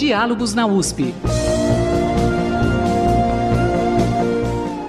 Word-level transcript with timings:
Diálogos 0.00 0.54
na 0.54 0.66
USP. 0.66 1.12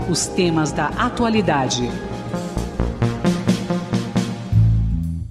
Os 0.09 0.27
temas 0.27 0.71
da 0.71 0.87
atualidade. 0.87 1.81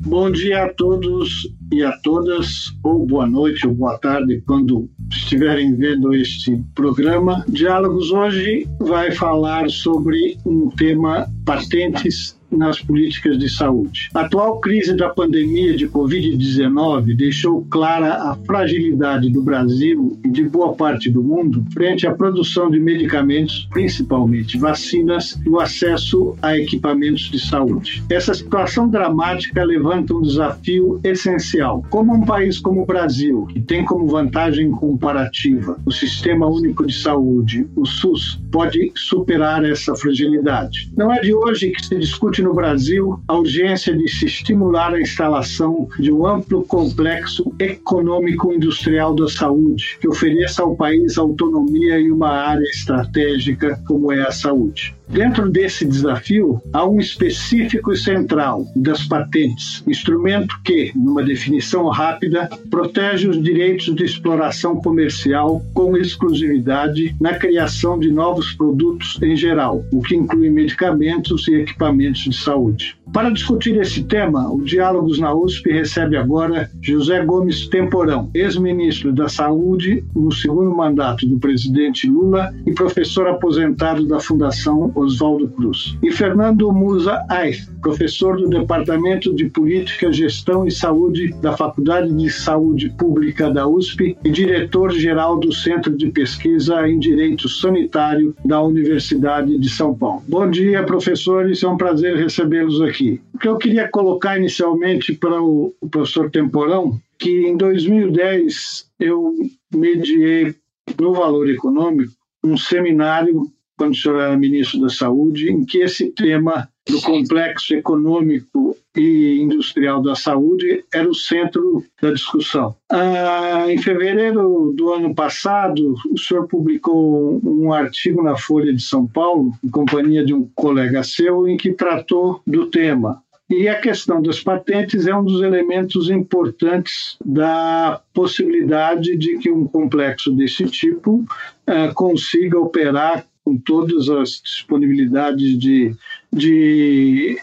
Bom 0.01 0.31
dia 0.31 0.65
a 0.65 0.75
todos 0.75 1.49
e 1.73 1.83
a 1.83 1.97
todas, 2.03 2.77
ou 2.85 3.07
boa 3.07 3.27
noite 3.27 3.67
ou 3.67 3.73
boa 3.73 3.97
tarde, 3.97 4.43
quando 4.47 4.87
estiverem 5.11 5.75
vendo 5.75 6.13
este 6.13 6.63
programa. 6.75 7.43
Diálogos 7.49 8.13
hoje 8.13 8.69
vai 8.81 9.11
falar 9.13 9.71
sobre 9.71 10.37
um 10.45 10.69
tema 10.69 11.27
patentes 11.47 12.39
nas 12.51 12.81
políticas 12.81 13.39
de 13.39 13.49
saúde. 13.49 14.09
A 14.15 14.21
atual 14.23 14.61
crise 14.61 14.95
da 14.95 15.09
pandemia 15.09 15.77
de 15.77 15.89
Covid-19 15.89 17.17
deixou 17.17 17.67
clara 17.71 18.15
a 18.15 18.37
fragilidade 18.47 19.31
do 19.31 19.43
Brasil 19.43 20.19
e 20.25 20.29
de 20.29 20.45
boa 20.45 20.75
parte 20.75 21.11
do 21.11 21.23
mundo 21.23 21.65
frente 21.73 22.07
à 22.07 22.15
produção 22.15 22.71
de 22.71 22.79
medicamentos, 22.79 23.69
principalmente 23.71 24.59
vacinas, 24.59 25.39
e 25.45 25.49
o 25.49 25.61
acesso 25.61 26.37
a 26.43 26.57
equipamentos 26.57 27.31
de 27.31 27.39
saúde. 27.39 28.03
Essa 28.11 28.35
situação 28.35 28.89
dramática 28.89 29.65
levanta 29.65 30.15
um 30.15 30.23
desafio 30.23 31.01
essencial. 31.03 31.85
Como 31.91 32.15
um 32.15 32.25
país 32.25 32.59
como 32.59 32.83
o 32.83 32.87
Brasil, 32.87 33.47
que 33.47 33.61
tem 33.61 33.85
como 33.85 34.07
vantagem 34.07 34.71
comparativa 34.71 35.79
o 35.85 35.91
Sistema 35.91 36.47
Único 36.47 36.87
de 36.87 36.95
Saúde, 36.95 37.67
o 37.77 37.85
SUS, 37.85 38.41
pode 38.51 38.93
superar 38.95 39.65
essa 39.65 39.95
fragilidade? 39.95 40.91
Não 40.97 41.13
é 41.13 41.21
de 41.21 41.35
hoje 41.35 41.71
que 41.71 41.85
se 41.85 41.99
discute 41.99 42.40
no 42.43 42.55
Brasil 42.55 43.21
a 43.27 43.37
urgência 43.37 43.97
de 43.97 44.09
se 44.09 44.27
estimular 44.27 44.93
a 44.93 45.01
instalação 45.01 45.89
de 45.99 46.13
um 46.13 46.27
amplo 46.27 46.65
complexo 46.65 47.53
econômico-industrial 47.59 49.15
da 49.15 49.29
saúde, 49.29 49.99
que 50.01 50.09
ofereça 50.09 50.63
ao 50.63 50.77
país 50.77 51.19
autonomia 51.19 52.01
em 52.01 52.11
uma 52.11 52.31
área 52.31 52.65
estratégica 52.65 53.81
como 53.87 54.13
é 54.13 54.21
a 54.23 54.33
saúde. 54.33 54.95
Dentro 55.11 55.51
desse 55.51 55.85
desafio, 55.85 56.63
há 56.73 56.89
um 56.89 57.01
específico 57.01 57.93
e 57.93 57.97
central 57.97 58.65
das 58.77 59.09
patentes, 59.09 59.83
instrumento 59.85 60.55
que, 60.63 60.93
numa 60.95 61.21
definição 61.21 61.89
rápida, 61.89 62.49
protege 62.71 63.29
os 63.29 63.43
direitos 63.43 63.93
de 63.93 64.05
exploração 64.05 64.77
comercial 64.77 65.61
com 65.75 65.97
exclusividade 65.97 67.17
na 67.21 67.35
criação 67.35 67.99
de 67.99 68.13
novos 68.13 68.53
produtos 68.53 69.19
em 69.21 69.35
geral, 69.35 69.85
o 69.93 70.01
que 70.01 70.15
inclui 70.15 70.49
medicamentos 70.49 71.49
e 71.49 71.55
equipamentos 71.55 72.21
de 72.21 72.37
saúde. 72.37 72.97
Para 73.13 73.31
discutir 73.31 73.77
esse 73.77 74.05
tema, 74.05 74.49
o 74.53 74.63
Diálogos 74.63 75.19
na 75.19 75.35
USP 75.35 75.73
recebe 75.73 76.17
agora 76.17 76.71
José 76.81 77.25
Gomes 77.25 77.67
Temporão, 77.67 78.31
ex-ministro 78.33 79.13
da 79.13 79.29
Saúde 79.29 80.05
no 80.15 80.31
segundo 80.31 80.71
mandato 80.71 81.27
do 81.27 81.37
presidente 81.41 82.09
Lula 82.09 82.55
e 82.65 82.73
professor 82.73 83.27
aposentado 83.27 84.07
da 84.07 84.21
Fundação 84.21 84.93
Oswaldo 85.01 85.49
Cruz. 85.49 85.97
E 86.03 86.11
Fernando 86.11 86.73
Musa 86.73 87.25
Aif, 87.29 87.67
professor 87.81 88.37
do 88.37 88.49
Departamento 88.49 89.35
de 89.35 89.49
Política, 89.49 90.13
Gestão 90.13 90.67
e 90.67 90.71
Saúde 90.71 91.35
da 91.41 91.57
Faculdade 91.57 92.13
de 92.13 92.31
Saúde 92.31 92.91
Pública 92.91 93.51
da 93.51 93.67
USP 93.67 94.17
e 94.25 94.31
diretor-geral 94.31 95.39
do 95.39 95.53
Centro 95.53 95.97
de 95.97 96.11
Pesquisa 96.11 96.89
em 96.89 96.99
Direito 96.99 97.49
Sanitário 97.49 98.35
da 98.45 98.63
Universidade 98.63 99.59
de 99.59 99.69
São 99.69 99.95
Paulo. 99.95 100.23
Bom 100.29 100.51
dia, 100.51 100.83
professores, 100.83 101.63
é 101.63 101.69
um 101.69 101.77
prazer 101.77 102.17
recebê-los 102.17 102.81
aqui. 102.83 103.21
O 103.35 103.39
que 103.39 103.49
eu 103.49 103.57
queria 103.57 103.89
colocar 103.89 104.37
inicialmente 104.37 105.13
para 105.13 105.43
o 105.43 105.75
professor 105.91 106.31
Temporão, 106.31 106.99
que 107.19 107.47
em 107.47 107.57
2010 107.57 108.87
eu 108.99 109.35
mediei 109.75 110.55
no 110.99 111.13
Valor 111.13 111.49
Econômico 111.49 112.13
um 112.43 112.57
seminário, 112.57 113.43
quando 113.81 113.95
o 113.95 113.97
senhor 113.97 114.21
era 114.21 114.37
ministro 114.37 114.79
da 114.79 114.91
Saúde, 114.91 115.51
em 115.51 115.65
que 115.65 115.79
esse 115.79 116.11
tema 116.11 116.69
do 116.87 117.01
complexo 117.01 117.73
econômico 117.73 118.77
e 118.95 119.41
industrial 119.41 120.03
da 120.03 120.15
saúde 120.15 120.85
era 120.93 121.09
o 121.09 121.15
centro 121.15 121.83
da 122.03 122.13
discussão. 122.13 122.77
Ah, 122.91 123.65
em 123.71 123.79
fevereiro 123.79 124.75
do 124.77 124.93
ano 124.93 125.15
passado, 125.15 125.95
o 126.13 126.19
senhor 126.19 126.47
publicou 126.47 127.41
um 127.43 127.73
artigo 127.73 128.23
na 128.23 128.37
Folha 128.37 128.71
de 128.71 128.83
São 128.83 129.07
Paulo, 129.07 129.53
em 129.65 129.71
companhia 129.71 130.23
de 130.23 130.35
um 130.35 130.47
colega 130.55 131.03
seu, 131.03 131.49
em 131.49 131.57
que 131.57 131.73
tratou 131.73 132.43
do 132.47 132.67
tema. 132.67 133.23
E 133.49 133.67
a 133.67 133.81
questão 133.81 134.21
das 134.23 134.41
patentes 134.41 135.07
é 135.07 135.17
um 135.17 135.25
dos 135.25 135.43
elementos 135.43 136.09
importantes 136.11 137.17
da 137.25 138.01
possibilidade 138.13 139.17
de 139.17 139.39
que 139.39 139.51
um 139.51 139.67
complexo 139.67 140.31
desse 140.33 140.67
tipo 140.67 141.25
ah, 141.67 141.93
consiga 141.95 142.61
operar 142.61 143.25
com 143.51 143.57
todas 143.57 144.09
as 144.09 144.41
disponibilidades 144.45 145.59
de, 145.59 145.93
de, 146.33 147.37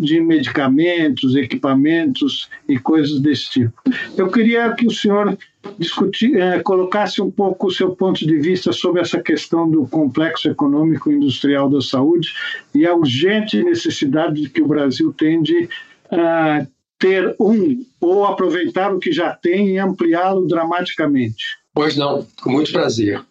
de 0.00 0.20
medicamentos, 0.20 1.34
equipamentos 1.34 2.50
e 2.68 2.78
coisas 2.78 3.20
desse 3.20 3.50
tipo. 3.50 3.72
Eu 4.18 4.30
queria 4.30 4.74
que 4.74 4.86
o 4.86 4.90
senhor 4.90 5.38
discutir, 5.78 6.36
é, 6.36 6.60
colocasse 6.60 7.22
um 7.22 7.30
pouco 7.30 7.68
o 7.68 7.70
seu 7.70 7.96
ponto 7.96 8.26
de 8.26 8.36
vista 8.36 8.70
sobre 8.70 9.00
essa 9.00 9.18
questão 9.18 9.70
do 9.70 9.86
complexo 9.86 10.50
econômico 10.50 11.10
industrial 11.10 11.70
da 11.70 11.80
saúde 11.80 12.34
e 12.74 12.86
a 12.86 12.94
urgente 12.94 13.62
necessidade 13.64 14.50
que 14.50 14.60
o 14.60 14.68
Brasil 14.68 15.10
tem 15.16 15.42
de 15.42 15.64
uh, 16.12 16.66
ter 16.98 17.34
um 17.40 17.82
ou 17.98 18.26
aproveitar 18.26 18.92
o 18.92 18.98
que 18.98 19.10
já 19.10 19.32
tem 19.32 19.70
e 19.70 19.78
ampliá-lo 19.78 20.46
dramaticamente. 20.46 21.56
Pois 21.72 21.96
não, 21.96 22.26
com 22.42 22.50
muito 22.50 22.70
prazer. 22.70 23.24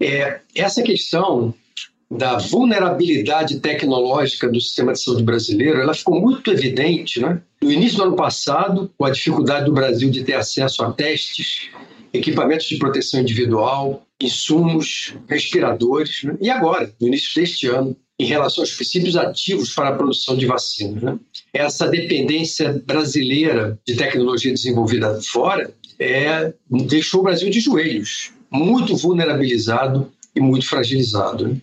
É, 0.00 0.40
essa 0.54 0.82
questão 0.82 1.54
da 2.10 2.38
vulnerabilidade 2.38 3.58
tecnológica 3.58 4.48
do 4.48 4.60
sistema 4.60 4.92
de 4.92 5.02
saúde 5.02 5.24
brasileiro, 5.24 5.80
ela 5.80 5.94
ficou 5.94 6.20
muito 6.20 6.52
evidente, 6.52 7.20
né? 7.20 7.42
No 7.60 7.72
início 7.72 7.96
do 7.96 8.04
ano 8.04 8.16
passado, 8.16 8.90
com 8.96 9.04
a 9.04 9.10
dificuldade 9.10 9.66
do 9.66 9.72
Brasil 9.72 10.08
de 10.08 10.22
ter 10.22 10.34
acesso 10.34 10.84
a 10.84 10.92
testes, 10.92 11.68
equipamentos 12.12 12.66
de 12.66 12.78
proteção 12.78 13.20
individual, 13.20 14.06
insumos, 14.20 15.14
respiradores, 15.28 16.22
né? 16.22 16.36
e 16.40 16.48
agora, 16.48 16.92
no 17.00 17.08
início 17.08 17.40
deste 17.40 17.66
ano, 17.66 17.96
em 18.18 18.24
relação 18.24 18.62
aos 18.62 18.72
princípios 18.72 19.16
ativos 19.16 19.74
para 19.74 19.90
a 19.90 19.96
produção 19.96 20.36
de 20.36 20.46
vacinas. 20.46 21.02
Né? 21.02 21.18
Essa 21.52 21.86
dependência 21.86 22.82
brasileira 22.86 23.78
de 23.86 23.94
tecnologia 23.94 24.52
desenvolvida 24.52 25.20
fora 25.20 25.70
é, 25.98 26.54
deixou 26.70 27.20
o 27.20 27.24
Brasil 27.24 27.50
de 27.50 27.60
joelhos 27.60 28.30
muito 28.50 28.96
vulnerabilizado 28.96 30.10
e 30.34 30.40
muito 30.40 30.68
fragilizado. 30.68 31.48
Né? 31.48 31.60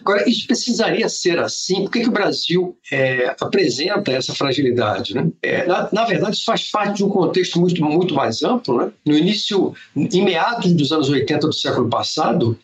Agora, 0.00 0.28
isso 0.28 0.46
precisaria 0.46 1.08
ser 1.08 1.38
assim? 1.38 1.82
Por 1.82 1.90
que, 1.90 2.00
que 2.00 2.08
o 2.08 2.12
Brasil 2.12 2.76
é, 2.92 3.34
apresenta 3.40 4.12
essa 4.12 4.34
fragilidade? 4.34 5.14
Né? 5.14 5.30
É, 5.42 5.66
na, 5.66 5.88
na, 5.90 6.04
verdade, 6.04 6.36
isso 6.36 6.44
faz 6.44 6.70
parte 6.70 6.98
de 6.98 7.04
um 7.04 7.08
contexto 7.08 7.58
muito, 7.58 7.82
muito 7.82 8.14
mais 8.14 8.42
amplo. 8.42 8.76
Né? 8.76 8.92
No 9.06 9.16
início, 9.16 9.74
em 9.96 10.22
meados 10.22 10.72
dos 10.72 10.92
anos 10.92 11.08
80 11.08 11.46
do 11.46 11.52
século 11.52 11.88
passado, 11.88 12.58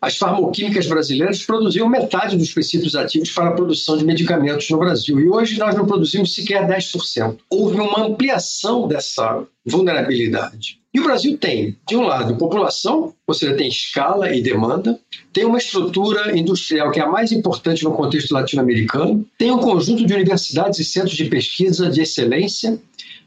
as 0.00 0.16
farmoquímicas 0.16 0.86
brasileiras 0.86 1.44
produziam 1.44 1.88
metade 1.88 2.36
dos 2.36 2.52
princípios 2.52 2.96
ativos 2.96 3.30
para 3.30 3.50
a 3.50 3.52
produção 3.52 3.96
de 3.96 4.04
medicamentos 4.04 4.68
no 4.70 4.78
Brasil. 4.78 5.20
E 5.20 5.28
hoje 5.28 5.58
nós 5.58 5.74
não 5.74 5.86
produzimos 5.86 6.34
sequer 6.34 6.66
10%. 6.66 7.38
Houve 7.50 7.80
uma 7.80 8.06
ampliação 8.06 8.88
dessa 8.88 9.44
vulnerabilidade. 9.64 10.80
E 10.92 10.98
o 10.98 11.04
Brasil 11.04 11.38
tem, 11.38 11.76
de 11.86 11.96
um 11.96 12.02
lado, 12.02 12.36
população, 12.36 13.14
ou 13.24 13.34
seja, 13.34 13.54
tem 13.54 13.68
escala 13.68 14.34
e 14.34 14.42
demanda, 14.42 14.98
tem 15.32 15.44
uma 15.44 15.58
estrutura 15.58 16.36
industrial 16.36 16.90
que 16.90 16.98
é 16.98 17.02
a 17.04 17.08
mais 17.08 17.30
importante 17.30 17.84
no 17.84 17.92
contexto 17.92 18.32
latino-americano, 18.32 19.24
tem 19.38 19.52
um 19.52 19.58
conjunto 19.58 20.04
de 20.04 20.12
universidades 20.12 20.80
e 20.80 20.84
centros 20.84 21.16
de 21.16 21.26
pesquisa 21.26 21.88
de 21.88 22.00
excelência, 22.00 22.80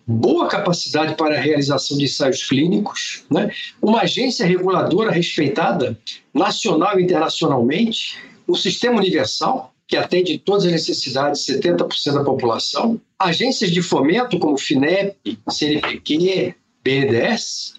boa 0.06 0.47
capacidade 0.47 1.16
para 1.16 1.38
a 1.38 1.39
realização 1.39 1.98
de 1.98 2.06
ensaios 2.06 2.44
clínicos, 2.48 3.24
né? 3.31 3.51
uma 3.81 4.01
agência 4.01 4.45
reguladora 4.45 5.12
respeitada 5.12 5.98
nacional 6.33 7.00
e 7.00 7.04
internacionalmente, 7.04 8.18
um 8.48 8.56
sistema 8.56 8.98
universal 8.98 9.74
que 9.88 9.98
atende 9.98 10.38
todas 10.38 10.66
as 10.66 10.72
necessidades 10.72 11.45
de 11.45 11.54
70% 11.54 12.13
da 12.13 12.24
população, 12.24 13.00
agências 13.18 13.72
de 13.72 13.81
fomento 13.81 14.39
como 14.39 14.57
FINEP, 14.57 15.39
CNPq, 15.50 16.56
BNDES. 16.83 17.75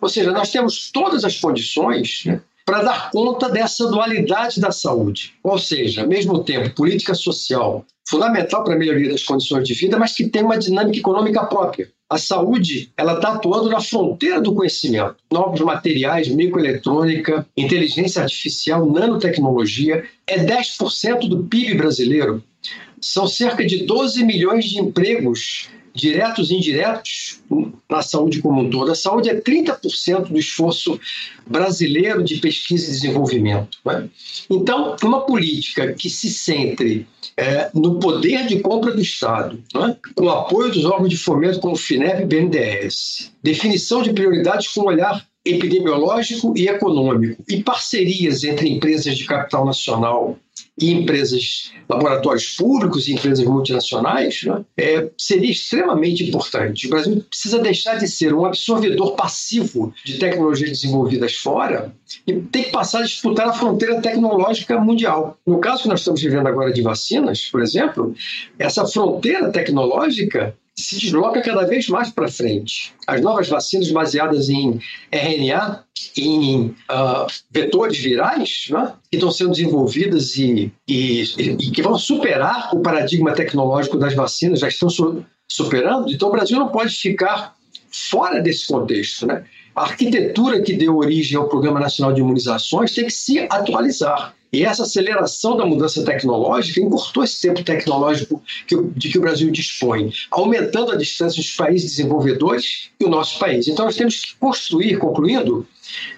Ou 0.00 0.08
seja, 0.08 0.30
nós 0.30 0.50
temos 0.50 0.90
todas 0.90 1.24
as 1.24 1.40
condições 1.40 2.22
né, 2.26 2.40
para 2.68 2.82
dar 2.82 3.10
conta 3.10 3.48
dessa 3.48 3.86
dualidade 3.86 4.60
da 4.60 4.70
saúde. 4.70 5.32
Ou 5.42 5.58
seja, 5.58 6.02
ao 6.02 6.06
mesmo 6.06 6.44
tempo, 6.44 6.74
política 6.74 7.14
social 7.14 7.82
fundamental 8.06 8.62
para 8.62 8.74
a 8.74 8.78
melhoria 8.78 9.08
das 9.08 9.22
condições 9.22 9.66
de 9.66 9.72
vida, 9.72 9.98
mas 9.98 10.12
que 10.12 10.28
tem 10.28 10.42
uma 10.42 10.58
dinâmica 10.58 10.98
econômica 10.98 11.46
própria. 11.46 11.90
A 12.10 12.18
saúde 12.18 12.92
ela 12.94 13.14
está 13.14 13.32
atuando 13.32 13.70
na 13.70 13.80
fronteira 13.80 14.38
do 14.38 14.54
conhecimento. 14.54 15.16
Novos 15.32 15.62
materiais, 15.62 16.28
microeletrônica, 16.28 17.46
inteligência 17.56 18.20
artificial, 18.20 18.84
nanotecnologia. 18.84 20.04
É 20.26 20.38
10% 20.38 21.26
do 21.26 21.44
PIB 21.44 21.74
brasileiro. 21.74 22.44
São 23.00 23.26
cerca 23.26 23.64
de 23.64 23.86
12 23.86 24.22
milhões 24.26 24.66
de 24.66 24.78
empregos 24.78 25.70
diretos 25.94 26.50
e 26.50 26.56
indiretos, 26.56 27.40
na 27.88 28.02
saúde 28.02 28.40
como 28.40 28.60
um 28.60 28.70
todo. 28.70 28.90
A 28.90 28.94
saúde 28.94 29.30
é 29.30 29.40
30% 29.40 30.28
do 30.28 30.38
esforço 30.38 31.00
brasileiro 31.46 32.22
de 32.22 32.36
pesquisa 32.36 32.86
e 32.86 32.92
desenvolvimento. 32.92 33.78
Né? 33.84 34.08
Então, 34.50 34.96
uma 35.02 35.22
política 35.22 35.92
que 35.94 36.10
se 36.10 36.30
centre 36.30 37.06
é, 37.36 37.70
no 37.74 37.98
poder 37.98 38.46
de 38.46 38.60
compra 38.60 38.92
do 38.92 39.00
Estado, 39.00 39.62
né? 39.74 39.96
com 40.14 40.28
apoio 40.28 40.70
dos 40.70 40.84
órgãos 40.84 41.10
de 41.10 41.16
fomento 41.16 41.60
como 41.60 41.76
FINEP 41.76 42.22
e 42.22 42.26
BNDES, 42.26 43.32
definição 43.42 44.02
de 44.02 44.12
prioridades 44.12 44.68
com 44.68 44.82
olhar 44.82 45.26
epidemiológico 45.44 46.52
e 46.56 46.68
econômico, 46.68 47.42
e 47.48 47.62
parcerias 47.62 48.44
entre 48.44 48.68
empresas 48.68 49.16
de 49.16 49.24
capital 49.24 49.64
nacional 49.64 50.38
e 50.80 50.92
empresas, 50.92 51.72
laboratórios 51.88 52.56
públicos 52.56 53.08
e 53.08 53.14
empresas 53.14 53.44
multinacionais, 53.44 54.42
né, 54.44 54.64
é, 54.76 55.08
seria 55.16 55.50
extremamente 55.50 56.24
importante. 56.24 56.86
O 56.86 56.90
Brasil 56.90 57.24
precisa 57.28 57.58
deixar 57.58 57.96
de 57.98 58.08
ser 58.08 58.32
um 58.34 58.44
absorvedor 58.44 59.14
passivo 59.14 59.92
de 60.04 60.18
tecnologias 60.18 60.70
desenvolvidas 60.70 61.34
fora 61.36 61.92
e 62.26 62.34
tem 62.34 62.64
que 62.64 62.70
passar 62.70 63.00
a 63.00 63.04
disputar 63.04 63.48
a 63.48 63.52
fronteira 63.52 64.00
tecnológica 64.00 64.78
mundial. 64.78 65.38
No 65.46 65.58
caso 65.58 65.82
que 65.82 65.88
nós 65.88 66.00
estamos 66.00 66.20
vivendo 66.20 66.46
agora 66.46 66.72
de 66.72 66.82
vacinas, 66.82 67.48
por 67.50 67.62
exemplo, 67.62 68.14
essa 68.58 68.86
fronteira 68.86 69.50
tecnológica 69.50 70.54
se 70.82 70.98
desloca 70.98 71.42
cada 71.42 71.66
vez 71.66 71.88
mais 71.88 72.10
para 72.10 72.28
frente. 72.28 72.94
As 73.06 73.20
novas 73.20 73.48
vacinas 73.48 73.90
baseadas 73.90 74.48
em 74.48 74.80
RNA, 75.10 75.84
em 76.16 76.66
uh, 76.66 77.26
vetores 77.50 77.98
virais, 77.98 78.66
né, 78.70 78.92
que 79.10 79.16
estão 79.16 79.30
sendo 79.30 79.50
desenvolvidas 79.50 80.36
e, 80.36 80.72
e, 80.86 81.22
e, 81.38 81.70
que 81.70 81.82
vão 81.82 81.98
superar 81.98 82.74
o 82.74 82.80
paradigma 82.80 83.32
tecnológico 83.32 83.98
das 83.98 84.14
vacinas, 84.14 84.60
já 84.60 84.68
estão 84.68 84.88
su 84.88 85.24
superando. 85.50 86.12
Então, 86.12 86.28
o 86.28 86.32
Brasil 86.32 86.58
não 86.58 86.68
pode 86.68 86.94
ficar 86.94 87.56
fora 87.90 88.40
desse 88.40 88.66
contexto. 88.66 89.26
Né? 89.26 89.44
A 89.74 89.82
arquitetura 89.82 90.60
que 90.60 90.74
deu 90.74 90.96
origem 90.96 91.38
ao 91.38 91.48
Programa 91.48 91.80
Nacional 91.80 92.12
de 92.12 92.20
Imunizações 92.20 92.94
tem 92.94 93.06
que 93.06 93.12
se 93.12 93.40
atualizar. 93.50 94.34
E 94.52 94.64
essa 94.64 94.84
aceleração 94.84 95.56
da 95.56 95.66
mudança 95.66 96.02
tecnológica 96.02 96.80
encurtou 96.80 97.22
esse 97.22 97.40
tempo 97.40 97.62
tecnológico 97.62 98.42
que, 98.66 98.76
de 98.96 99.10
que 99.10 99.18
o 99.18 99.20
Brasil 99.20 99.50
dispõe, 99.50 100.10
aumentando 100.30 100.92
a 100.92 100.96
distância 100.96 101.40
dos 101.40 101.50
países 101.54 101.90
desenvolvedores 101.90 102.90
e 102.98 103.04
o 103.04 103.10
nosso 103.10 103.38
país. 103.38 103.68
Então, 103.68 103.84
nós 103.84 103.96
temos 103.96 104.20
que 104.24 104.36
construir, 104.36 104.96
concluindo, 104.98 105.66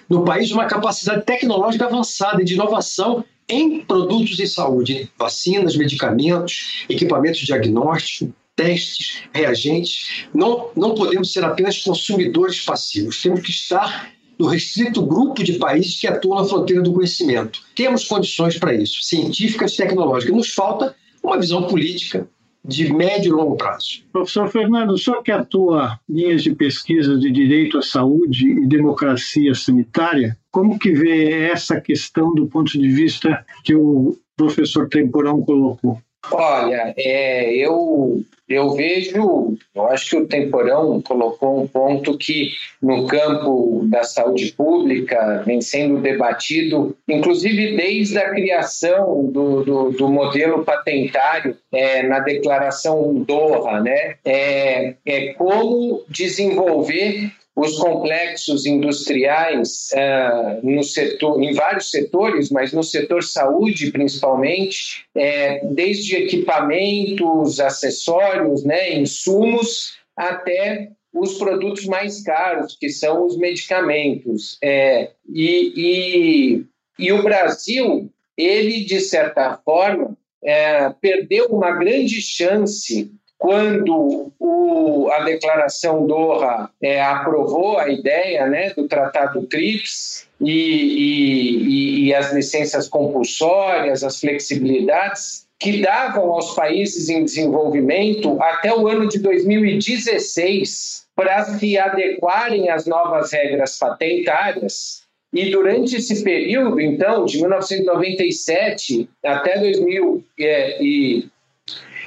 no 0.09 0.23
país 0.23 0.51
uma 0.51 0.65
capacidade 0.65 1.25
tecnológica 1.25 1.85
avançada 1.85 2.41
e 2.41 2.45
de 2.45 2.53
inovação 2.53 3.25
em 3.49 3.81
produtos 3.81 4.37
de 4.37 4.47
saúde, 4.47 5.09
vacinas, 5.17 5.75
medicamentos, 5.75 6.85
equipamentos 6.87 7.41
de 7.41 7.47
diagnóstico, 7.47 8.33
testes, 8.55 9.23
reagentes. 9.33 10.25
Não, 10.33 10.69
não 10.75 10.95
podemos 10.95 11.33
ser 11.33 11.43
apenas 11.43 11.79
consumidores 11.79 12.61
passivos, 12.61 13.21
temos 13.21 13.41
que 13.41 13.51
estar 13.51 14.09
no 14.41 14.47
restrito 14.47 15.05
grupo 15.05 15.43
de 15.43 15.53
países 15.53 15.99
que 16.01 16.07
atuam 16.07 16.41
na 16.41 16.47
fronteira 16.47 16.81
do 16.81 16.91
conhecimento. 16.91 17.61
Temos 17.75 18.05
condições 18.05 18.57
para 18.57 18.73
isso, 18.73 18.99
científicas 19.03 19.73
e 19.73 19.77
tecnológicas. 19.77 20.35
Nos 20.35 20.53
falta 20.53 20.95
uma 21.23 21.39
visão 21.39 21.67
política 21.67 22.27
de 22.65 22.91
médio 22.91 23.29
e 23.29 23.35
longo 23.35 23.55
prazo. 23.55 24.03
Professor 24.11 24.49
Fernando, 24.49 24.97
senhor 24.97 25.21
que 25.21 25.31
atua 25.31 25.99
linhas 26.09 26.43
de 26.43 26.55
pesquisa 26.55 27.17
de 27.17 27.31
direito 27.31 27.77
à 27.77 27.81
saúde 27.83 28.49
e 28.49 28.67
democracia 28.67 29.53
sanitária, 29.53 30.37
como 30.51 30.77
que 30.77 30.91
vê 30.91 31.49
essa 31.49 31.79
questão 31.79 32.33
do 32.33 32.47
ponto 32.47 32.71
de 32.71 32.89
vista 32.89 33.45
que 33.63 33.75
o 33.75 34.17
professor 34.35 34.89
Temporão 34.89 35.41
colocou? 35.41 35.99
Olha, 36.31 36.93
é, 36.97 37.53
eu, 37.53 38.23
eu 38.47 38.71
vejo, 38.71 39.57
eu 39.75 39.87
acho 39.87 40.09
que 40.09 40.17
o 40.17 40.27
Temporão 40.27 41.01
colocou 41.01 41.61
um 41.61 41.67
ponto 41.67 42.17
que 42.17 42.51
no 42.81 43.05
campo 43.07 43.81
da 43.85 44.03
saúde 44.03 44.53
pública 44.53 45.43
vem 45.45 45.61
sendo 45.61 45.99
debatido, 45.99 46.95
inclusive 47.07 47.75
desde 47.75 48.17
a 48.17 48.29
criação 48.29 49.25
do, 49.25 49.63
do, 49.63 49.91
do 49.91 50.09
modelo 50.09 50.63
patentário 50.63 51.57
é, 51.71 52.03
na 52.03 52.19
declaração 52.19 53.13
Doha, 53.13 53.81
né? 53.81 54.15
É, 54.23 54.95
é 55.05 55.33
como 55.33 56.03
desenvolver 56.07 57.31
os 57.55 57.77
complexos 57.77 58.65
industriais 58.65 59.89
uh, 59.93 60.65
no 60.65 60.83
setor, 60.83 61.41
em 61.43 61.53
vários 61.53 61.91
setores, 61.91 62.49
mas 62.49 62.71
no 62.71 62.83
setor 62.83 63.23
saúde 63.23 63.91
principalmente, 63.91 65.05
é, 65.13 65.65
desde 65.65 66.15
equipamentos, 66.15 67.59
acessórios, 67.59 68.63
né, 68.63 68.93
insumos, 68.97 69.93
até 70.15 70.89
os 71.13 71.37
produtos 71.37 71.85
mais 71.85 72.23
caros, 72.23 72.77
que 72.79 72.89
são 72.89 73.25
os 73.25 73.37
medicamentos. 73.37 74.57
É, 74.63 75.11
e, 75.29 75.73
e, 75.75 76.65
e, 76.97 77.11
o 77.11 77.21
Brasil, 77.21 78.09
ele, 78.37 78.85
de 78.85 79.01
certa 79.01 79.59
forma, 79.65 80.17
é, 80.43 80.89
perdeu 81.01 81.47
uma 81.47 81.71
grande 81.71 82.21
chance 82.21 83.11
quando 83.41 84.31
o, 84.39 85.09
a 85.11 85.23
declaração 85.23 86.05
Doha 86.05 86.69
é, 86.79 87.01
aprovou 87.01 87.79
a 87.79 87.89
ideia 87.89 88.45
né, 88.45 88.69
do 88.69 88.87
Tratado 88.87 89.47
TRIPS 89.47 90.27
e, 90.39 90.51
e, 90.51 92.05
e 92.05 92.13
as 92.13 92.31
licenças 92.31 92.87
compulsórias, 92.87 94.03
as 94.03 94.19
flexibilidades, 94.19 95.47
que 95.59 95.81
davam 95.81 96.31
aos 96.31 96.53
países 96.53 97.09
em 97.09 97.25
desenvolvimento 97.25 98.39
até 98.39 98.71
o 98.75 98.87
ano 98.87 99.07
de 99.07 99.17
2016 99.17 101.07
para 101.15 101.43
se 101.45 101.79
adequarem 101.79 102.69
às 102.69 102.85
novas 102.85 103.31
regras 103.33 103.75
patentárias. 103.75 105.01
E 105.33 105.49
durante 105.49 105.95
esse 105.95 106.23
período, 106.23 106.79
então, 106.79 107.25
de 107.25 107.39
1997 107.39 109.09
até 109.25 109.57
2000 109.57 110.23
e 110.37 110.45
e 110.79 111.29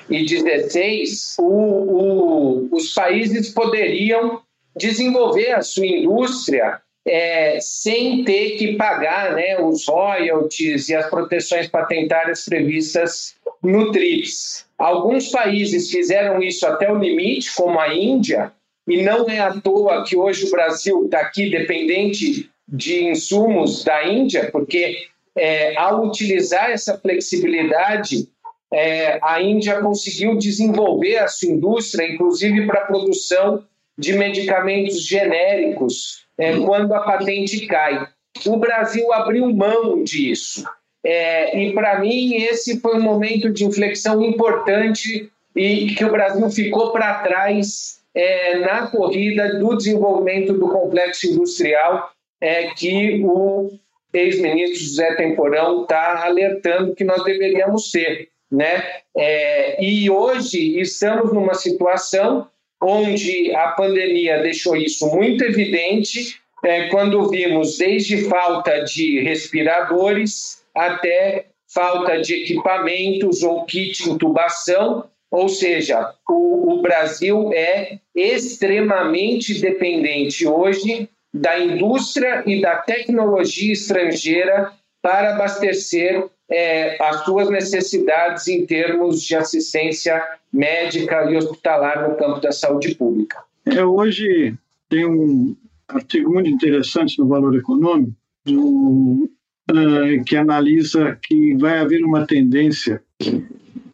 16, 0.08 1.36
o, 1.38 1.44
o, 1.44 2.68
os 2.72 2.92
países 2.92 3.50
poderiam 3.50 4.40
desenvolver 4.76 5.52
a 5.52 5.62
sua 5.62 5.86
indústria 5.86 6.80
é, 7.06 7.58
sem 7.60 8.24
ter 8.24 8.56
que 8.56 8.76
pagar 8.76 9.34
né, 9.34 9.60
os 9.60 9.86
royalties 9.86 10.88
e 10.88 10.94
as 10.94 11.08
proteções 11.08 11.68
patentárias 11.68 12.44
previstas 12.44 13.34
no 13.62 13.92
TRIPS. 13.92 14.66
Alguns 14.78 15.28
países 15.28 15.90
fizeram 15.90 16.42
isso 16.42 16.66
até 16.66 16.90
o 16.90 16.98
limite, 16.98 17.54
como 17.54 17.78
a 17.78 17.94
Índia, 17.94 18.52
e 18.88 19.02
não 19.02 19.28
é 19.28 19.38
à 19.38 19.60
toa 19.60 20.04
que 20.04 20.16
hoje 20.16 20.46
o 20.46 20.50
Brasil 20.50 21.04
está 21.04 21.20
aqui 21.20 21.50
dependente 21.50 22.50
de 22.66 23.04
insumos 23.04 23.84
da 23.84 24.06
Índia, 24.06 24.50
porque 24.50 25.06
é, 25.36 25.76
ao 25.76 26.06
utilizar 26.06 26.70
essa 26.70 26.98
flexibilidade, 26.98 28.28
é, 28.74 29.20
a 29.22 29.40
Índia 29.40 29.80
conseguiu 29.80 30.36
desenvolver 30.36 31.18
a 31.18 31.28
sua 31.28 31.50
indústria, 31.50 32.12
inclusive 32.12 32.66
para 32.66 32.80
a 32.80 32.86
produção 32.86 33.64
de 33.96 34.14
medicamentos 34.14 35.06
genéricos, 35.06 36.26
é, 36.36 36.58
quando 36.58 36.92
a 36.92 37.00
patente 37.00 37.66
cai. 37.66 38.08
O 38.44 38.56
Brasil 38.56 39.12
abriu 39.12 39.48
mão 39.54 40.02
disso. 40.02 40.64
É, 41.04 41.56
e, 41.56 41.72
para 41.72 42.00
mim, 42.00 42.34
esse 42.34 42.80
foi 42.80 42.96
um 42.96 43.02
momento 43.02 43.48
de 43.48 43.64
inflexão 43.64 44.20
importante 44.24 45.30
e 45.54 45.94
que 45.94 46.04
o 46.04 46.10
Brasil 46.10 46.50
ficou 46.50 46.90
para 46.90 47.22
trás 47.22 48.00
é, 48.12 48.58
na 48.58 48.88
corrida 48.88 49.56
do 49.56 49.76
desenvolvimento 49.76 50.52
do 50.52 50.68
complexo 50.68 51.28
industrial 51.28 52.10
é, 52.40 52.70
que 52.70 53.22
o 53.24 53.70
ex-ministro 54.12 54.80
José 54.80 55.14
Temporão 55.14 55.82
está 55.82 56.24
alertando 56.24 56.94
que 56.94 57.04
nós 57.04 57.22
deveríamos 57.22 57.92
ter 57.92 58.33
né? 58.54 58.82
É, 59.16 59.82
e 59.84 60.08
hoje 60.08 60.80
estamos 60.80 61.32
numa 61.32 61.54
situação 61.54 62.48
onde 62.80 63.54
a 63.54 63.68
pandemia 63.68 64.42
deixou 64.42 64.76
isso 64.76 65.06
muito 65.08 65.42
evidente, 65.44 66.38
é, 66.64 66.88
quando 66.88 67.28
vimos 67.28 67.78
desde 67.78 68.28
falta 68.28 68.80
de 68.84 69.20
respiradores 69.20 70.64
até 70.74 71.46
falta 71.72 72.20
de 72.20 72.42
equipamentos 72.42 73.42
ou 73.42 73.64
kit 73.64 74.08
intubação, 74.08 75.04
ou 75.30 75.48
seja, 75.48 76.14
o, 76.28 76.74
o 76.74 76.82
Brasil 76.82 77.50
é 77.52 77.98
extremamente 78.14 79.60
dependente 79.60 80.46
hoje 80.46 81.08
da 81.32 81.58
indústria 81.58 82.44
e 82.46 82.60
da 82.60 82.76
tecnologia 82.76 83.72
estrangeira 83.72 84.70
para 85.02 85.34
abastecer 85.34 86.24
é, 86.50 87.02
as 87.02 87.24
suas 87.24 87.50
necessidades 87.50 88.46
em 88.48 88.66
termos 88.66 89.22
de 89.22 89.34
assistência 89.34 90.22
médica 90.52 91.30
e 91.30 91.36
hospitalar 91.36 92.08
no 92.08 92.16
campo 92.16 92.40
da 92.40 92.52
saúde 92.52 92.94
pública. 92.94 93.38
É, 93.66 93.84
hoje 93.84 94.54
tem 94.88 95.06
um 95.06 95.56
artigo 95.88 96.32
muito 96.32 96.50
interessante 96.50 97.18
no 97.18 97.26
Valor 97.26 97.56
Econômico 97.56 98.14
do, 98.44 99.28
uh, 99.70 100.24
que 100.26 100.36
analisa 100.36 101.18
que 101.22 101.54
vai 101.56 101.78
haver 101.78 102.04
uma 102.04 102.26
tendência 102.26 103.02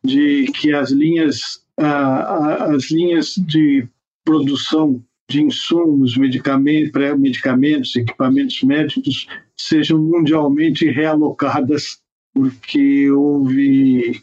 de 0.05 0.47
que 0.55 0.73
as 0.75 0.91
linhas 0.91 1.61
as 1.83 2.91
linhas 2.91 3.35
de 3.37 3.87
produção 4.25 5.03
de 5.29 5.43
insumos, 5.43 6.17
medicamentos, 6.17 6.91
pré-medicamentos, 6.91 7.97
equipamentos 7.97 8.63
médicos 8.63 9.27
sejam 9.57 9.99
mundialmente 9.99 10.91
realocadas, 10.91 12.01
porque 12.35 13.11
houve 13.11 14.23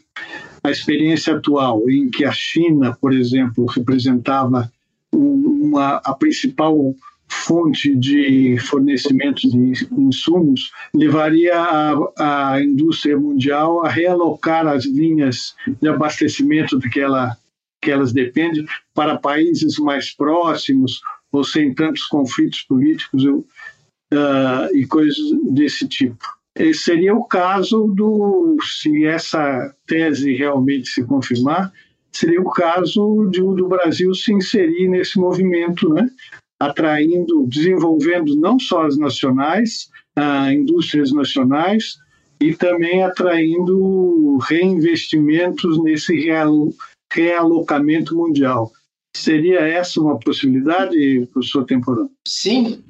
a 0.62 0.70
experiência 0.70 1.34
atual 1.34 1.88
em 1.88 2.10
que 2.10 2.24
a 2.24 2.32
China, 2.32 2.96
por 3.00 3.12
exemplo, 3.12 3.66
representava 3.66 4.70
uma, 5.12 5.96
a 6.04 6.14
principal 6.14 6.94
fonte 7.28 7.94
de 7.94 8.56
fornecimento 8.58 9.48
de 9.48 9.86
insumos 9.92 10.72
levaria 10.94 11.54
a, 11.58 12.54
a 12.54 12.62
indústria 12.62 13.18
mundial 13.18 13.84
a 13.84 13.88
realocar 13.88 14.66
as 14.66 14.86
linhas 14.86 15.54
de 15.80 15.88
abastecimento 15.88 16.78
do 16.78 16.88
que, 16.88 17.00
ela, 17.00 17.36
que 17.82 17.90
elas 17.90 18.12
dependem 18.12 18.66
para 18.94 19.18
países 19.18 19.78
mais 19.78 20.10
próximos 20.10 21.00
ou 21.30 21.44
sem 21.44 21.74
tantos 21.74 22.04
conflitos 22.04 22.62
políticos 22.62 23.24
uh, 23.24 24.74
e 24.74 24.86
coisas 24.86 25.18
desse 25.50 25.86
tipo. 25.86 26.37
Esse 26.58 26.80
seria 26.80 27.14
o 27.14 27.24
caso 27.24 27.92
do, 27.94 28.56
se 28.62 29.06
essa 29.06 29.74
tese 29.86 30.34
realmente 30.34 30.88
se 30.88 31.04
confirmar, 31.04 31.72
seria 32.12 32.40
o 32.40 32.50
caso 32.50 33.28
de, 33.30 33.40
do 33.40 33.68
Brasil 33.68 34.12
se 34.12 34.32
inserir 34.32 34.88
nesse 34.88 35.18
movimento, 35.18 35.88
né? 35.88 36.10
atraindo, 36.60 37.46
desenvolvendo 37.46 38.34
não 38.36 38.58
só 38.58 38.86
as 38.86 38.98
nacionais, 38.98 39.88
ah, 40.16 40.52
indústrias 40.52 41.12
nacionais, 41.12 41.96
e 42.40 42.52
também 42.54 43.04
atraindo 43.04 44.38
reinvestimentos 44.38 45.80
nesse 45.82 46.14
realocamento 47.12 48.16
mundial. 48.16 48.72
Seria 49.18 49.60
essa 49.60 50.00
uma 50.00 50.16
possibilidade, 50.16 51.28
professor 51.32 51.64
Temporão? 51.64 52.08
Sim, 52.26 52.80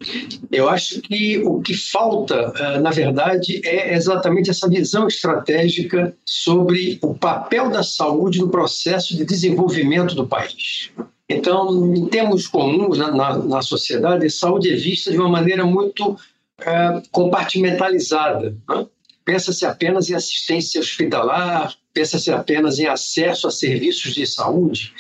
eu 0.53 0.69
acho 0.69 1.01
que 1.01 1.39
o 1.39 1.61
que 1.63 1.75
falta, 1.75 2.53
eh, 2.55 2.79
na 2.81 2.91
verdade, 2.91 3.63
é 3.65 3.95
exatamente 3.95 4.51
essa 4.51 4.69
visão 4.69 5.09
estratégica 5.09 6.15
sobre 6.27 6.99
o 7.01 7.15
papel 7.15 7.71
da 7.71 7.83
saúde 7.83 8.41
no 8.41 8.51
processo 8.51 9.17
de 9.17 9.25
desenvolvimento 9.25 10.15
do 10.15 10.27
país. 10.27 10.91
Então, 11.27 11.95
em 11.97 12.07
termos 12.09 12.47
comuns 12.47 12.99
na, 12.99 13.11
na, 13.11 13.39
na 13.39 13.63
sociedade, 13.63 14.27
a 14.27 14.31
saúde 14.31 14.71
é 14.71 14.77
vista 14.77 15.11
de 15.11 15.17
uma 15.17 15.31
maneira 15.31 15.65
muito 15.65 16.15
é, 16.61 17.03
compartimentalizada. 17.11 18.55
Né? 18.69 18.87
Pensa-se 19.25 19.65
apenas 19.65 20.11
em 20.11 20.15
assistência 20.15 20.79
hospitalar, 20.79 21.75
pensa-se 21.95 22.31
apenas 22.31 22.79
em 22.79 22.87
acesso 22.87 23.49
a 23.49 23.51
serviços 23.51 24.13
de 24.15 24.27
saúde. 24.27 24.93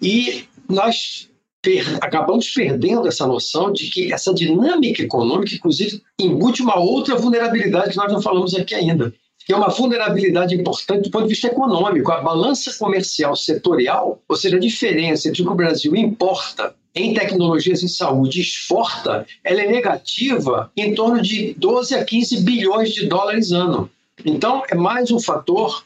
E 0.00 0.47
nós 0.68 1.28
per 1.62 1.98
acabamos 2.00 2.48
perdendo 2.48 3.08
essa 3.08 3.26
noção 3.26 3.72
de 3.72 3.88
que 3.88 4.12
essa 4.12 4.32
dinâmica 4.32 5.02
econômica, 5.02 5.54
inclusive, 5.54 6.02
embute 6.18 6.62
uma 6.62 6.78
outra 6.78 7.16
vulnerabilidade 7.16 7.90
que 7.90 7.96
nós 7.96 8.12
não 8.12 8.22
falamos 8.22 8.54
aqui 8.54 8.74
ainda, 8.74 9.12
que 9.44 9.52
é 9.52 9.56
uma 9.56 9.68
vulnerabilidade 9.68 10.54
importante 10.54 11.04
do 11.04 11.10
ponto 11.10 11.24
de 11.24 11.30
vista 11.30 11.48
econômico. 11.48 12.12
A 12.12 12.20
balança 12.20 12.72
comercial 12.78 13.34
setorial, 13.34 14.20
ou 14.28 14.36
seja, 14.36 14.56
a 14.56 14.60
diferença 14.60 15.28
entre 15.28 15.42
o 15.42 15.46
que 15.46 15.50
o 15.50 15.56
Brasil 15.56 15.96
importa 15.96 16.74
em 16.94 17.14
tecnologias 17.14 17.82
em 17.82 17.88
saúde 17.88 18.40
exporta, 18.40 19.26
ela 19.44 19.62
é 19.62 19.66
negativa 19.66 20.70
em 20.76 20.94
torno 20.94 21.20
de 21.20 21.54
12 21.54 21.94
a 21.94 22.04
15 22.04 22.42
bilhões 22.42 22.92
de 22.92 23.06
dólares 23.06 23.52
ano. 23.52 23.90
Então, 24.24 24.62
é 24.68 24.74
mais 24.74 25.10
um 25.10 25.20
fator 25.20 25.84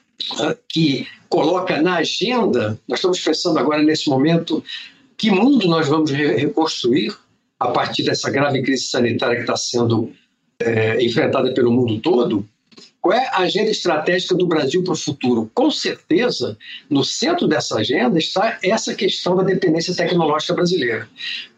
que 0.68 1.06
coloca 1.28 1.80
na 1.80 1.96
agenda, 1.96 2.78
nós 2.86 2.98
estamos 2.98 3.20
pensando 3.20 3.58
agora 3.58 3.82
nesse 3.82 4.08
momento, 4.08 4.62
que 5.16 5.30
mundo 5.30 5.66
nós 5.66 5.88
vamos 5.88 6.10
reconstruir 6.10 7.16
a 7.58 7.68
partir 7.68 8.02
dessa 8.02 8.30
grave 8.30 8.62
crise 8.62 8.84
sanitária 8.84 9.36
que 9.36 9.42
está 9.42 9.56
sendo 9.56 10.12
é, 10.60 11.02
enfrentada 11.02 11.52
pelo 11.54 11.70
mundo 11.70 12.00
todo, 12.00 12.46
qual 13.02 13.18
é 13.18 13.26
a 13.32 13.38
agenda 13.38 13.70
estratégica 13.70 14.34
do 14.34 14.46
Brasil 14.46 14.84
para 14.84 14.92
o 14.92 14.96
futuro? 14.96 15.50
Com 15.52 15.72
certeza, 15.72 16.56
no 16.88 17.02
centro 17.02 17.48
dessa 17.48 17.78
agenda 17.78 18.16
está 18.16 18.60
essa 18.62 18.94
questão 18.94 19.34
da 19.34 19.42
dependência 19.42 19.92
tecnológica 19.92 20.54
brasileira. 20.54 21.08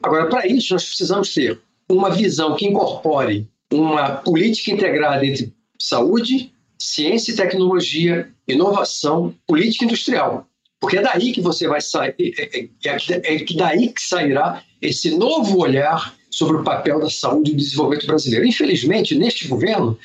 Agora, 0.03 0.27
para 0.27 0.47
isso, 0.47 0.73
nós 0.73 0.87
precisamos 0.87 1.35
ter 1.35 1.61
uma 1.87 2.09
visão 2.09 2.57
que 2.57 2.67
incorpore 2.67 3.47
uma 3.71 4.13
política 4.13 4.71
integrada 4.71 5.25
entre 5.25 5.53
saúde, 5.79 6.54
ciência 6.79 7.33
e 7.33 7.37
tecnologia, 7.37 8.31
inovação, 8.47 9.35
política 9.47 9.85
industrial. 9.85 10.47
Porque 10.81 10.99
é 10.99 11.03
daí 11.03 11.33
que 11.33 11.41
você 11.41 11.67
vai 11.67 11.81
sair, 11.81 12.15
é, 12.19 12.59
é, 12.59 12.69
é, 12.85 13.35
é 13.35 13.45
daí 13.57 13.89
que 13.89 14.03
sairá 14.03 14.63
esse 14.83 15.17
novo 15.17 15.59
olhar 15.59 16.15
sobre 16.31 16.57
o 16.59 16.65
papel 16.65 17.01
da 17.01 17.09
saúde 17.09 17.53
e 17.53 17.55
do 17.55 17.59
desenvolvimento 17.59 18.07
brasileiro. 18.07 18.47
Infelizmente, 18.47 19.15
neste 19.15 19.49
governo, 19.49 19.99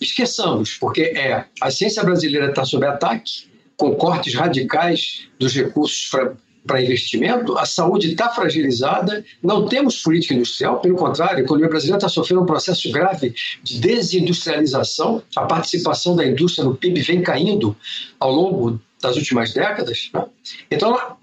esqueçamos, 0.00 0.74
porque 0.74 1.02
é 1.02 1.44
a 1.60 1.70
ciência 1.70 2.02
brasileira 2.02 2.48
está 2.48 2.64
sob 2.64 2.84
ataque, 2.86 3.46
com 3.76 3.94
cortes 3.94 4.34
radicais 4.34 5.28
dos 5.38 5.54
recursos 5.54 6.08
para 6.66 6.82
investimento, 6.82 7.56
a 7.56 7.64
saúde 7.64 8.10
está 8.10 8.28
fragilizada, 8.30 9.24
não 9.42 9.66
temos 9.66 10.02
política 10.02 10.34
industrial, 10.34 10.80
pelo 10.80 10.96
contrário, 10.96 11.38
a 11.38 11.40
economia 11.40 11.68
brasileira 11.68 11.98
está 11.98 12.08
sofrendo 12.08 12.42
um 12.42 12.46
processo 12.46 12.90
grave 12.90 13.34
de 13.62 13.78
desindustrialização, 13.78 15.22
a 15.36 15.42
participação 15.42 16.16
da 16.16 16.26
indústria 16.26 16.64
no 16.64 16.76
PIB 16.76 17.00
vem 17.02 17.22
caindo 17.22 17.76
ao 18.18 18.32
longo 18.32 18.80
das 19.00 19.16
últimas 19.16 19.52
décadas. 19.52 20.10
Né? 20.12 20.24
Então, 20.70 21.16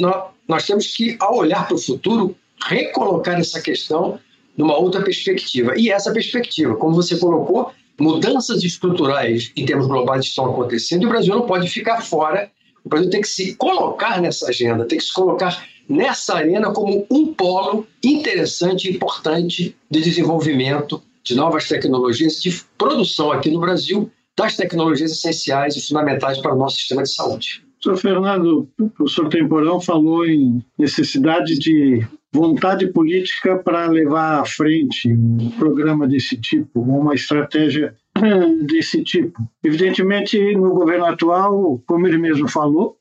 nós, 0.48 0.66
temos 0.66 0.88
que, 0.96 1.18
ao 1.20 1.38
olhar 1.38 1.68
para 1.68 1.76
o 1.76 1.80
futuro, 1.80 2.36
recolocar 2.66 3.40
essa 3.40 3.62
questão 3.62 4.20
numa 4.58 4.78
outra 4.78 5.02
perspectiva. 5.02 5.74
E 5.78 5.90
essa 5.90 6.12
perspectiva, 6.12 6.76
como 6.76 6.96
você 6.96 7.18
colocou, 7.18 7.72
mudanças 8.00 8.64
estruturais 8.64 9.52
em 9.56 9.66
termos 9.66 9.88
globais 9.88 10.26
estão 10.26 10.46
acontecendo 10.46 11.04
e 11.04 11.06
o 11.06 11.10
Brasil 11.10 11.34
não 11.34 11.46
pode 11.46 11.68
ficar 11.70 12.02
fora. 12.02 12.50
O 12.84 12.90
Brasil 12.90 13.10
tem 13.10 13.22
que 13.22 13.28
se 13.28 13.56
colocar 13.56 14.22
nessa 14.22 14.50
agenda, 14.50 14.86
tem 14.86 14.98
que 14.98 15.04
se 15.04 15.14
colocar 15.14 15.66
nessa 15.88 16.36
arena 16.36 16.72
como 16.72 17.06
um 17.10 17.34
polo 17.34 17.88
interessante 18.04 18.90
e 18.90 18.96
importante 18.96 19.76
de 19.90 20.02
desenvolvimento 20.02 21.02
de 21.24 21.36
novas 21.36 21.68
tecnologias, 21.68 22.42
de 22.42 22.62
produção 22.78 23.32
aqui 23.32 23.50
no 23.50 23.60
Brasil 23.60 24.12
das 24.38 24.58
tecnologias 24.58 25.12
essenciais 25.12 25.76
e 25.76 25.88
fundamentais 25.88 26.40
para 26.40 26.54
o 26.54 26.58
nosso 26.58 26.78
sistema 26.78 27.04
de 27.04 27.14
saúde. 27.14 27.64
Professor 27.82 27.98
Fernando, 27.98 28.70
o 28.80 28.90
professor 28.90 29.30
Temporão 29.30 29.80
falou 29.80 30.26
em 30.26 30.64
necessidade 30.78 31.58
de 31.60 32.06
vontade 32.32 32.88
política 32.88 33.58
para 33.58 33.88
levar 33.88 34.40
à 34.40 34.46
frente 34.46 35.12
um 35.12 35.52
programa 35.52 36.08
desse 36.08 36.38
tipo, 36.38 36.82
uma 36.82 37.14
estratégia 37.14 37.96
desse 38.66 39.04
tipo. 39.04 39.42
Evidentemente, 39.64 40.56
no 40.56 40.72
governo 40.72 41.06
atual, 41.06 41.82
como 41.86 42.08
ele 42.08 42.18
mesmo 42.18 42.48
falou, 42.48 42.98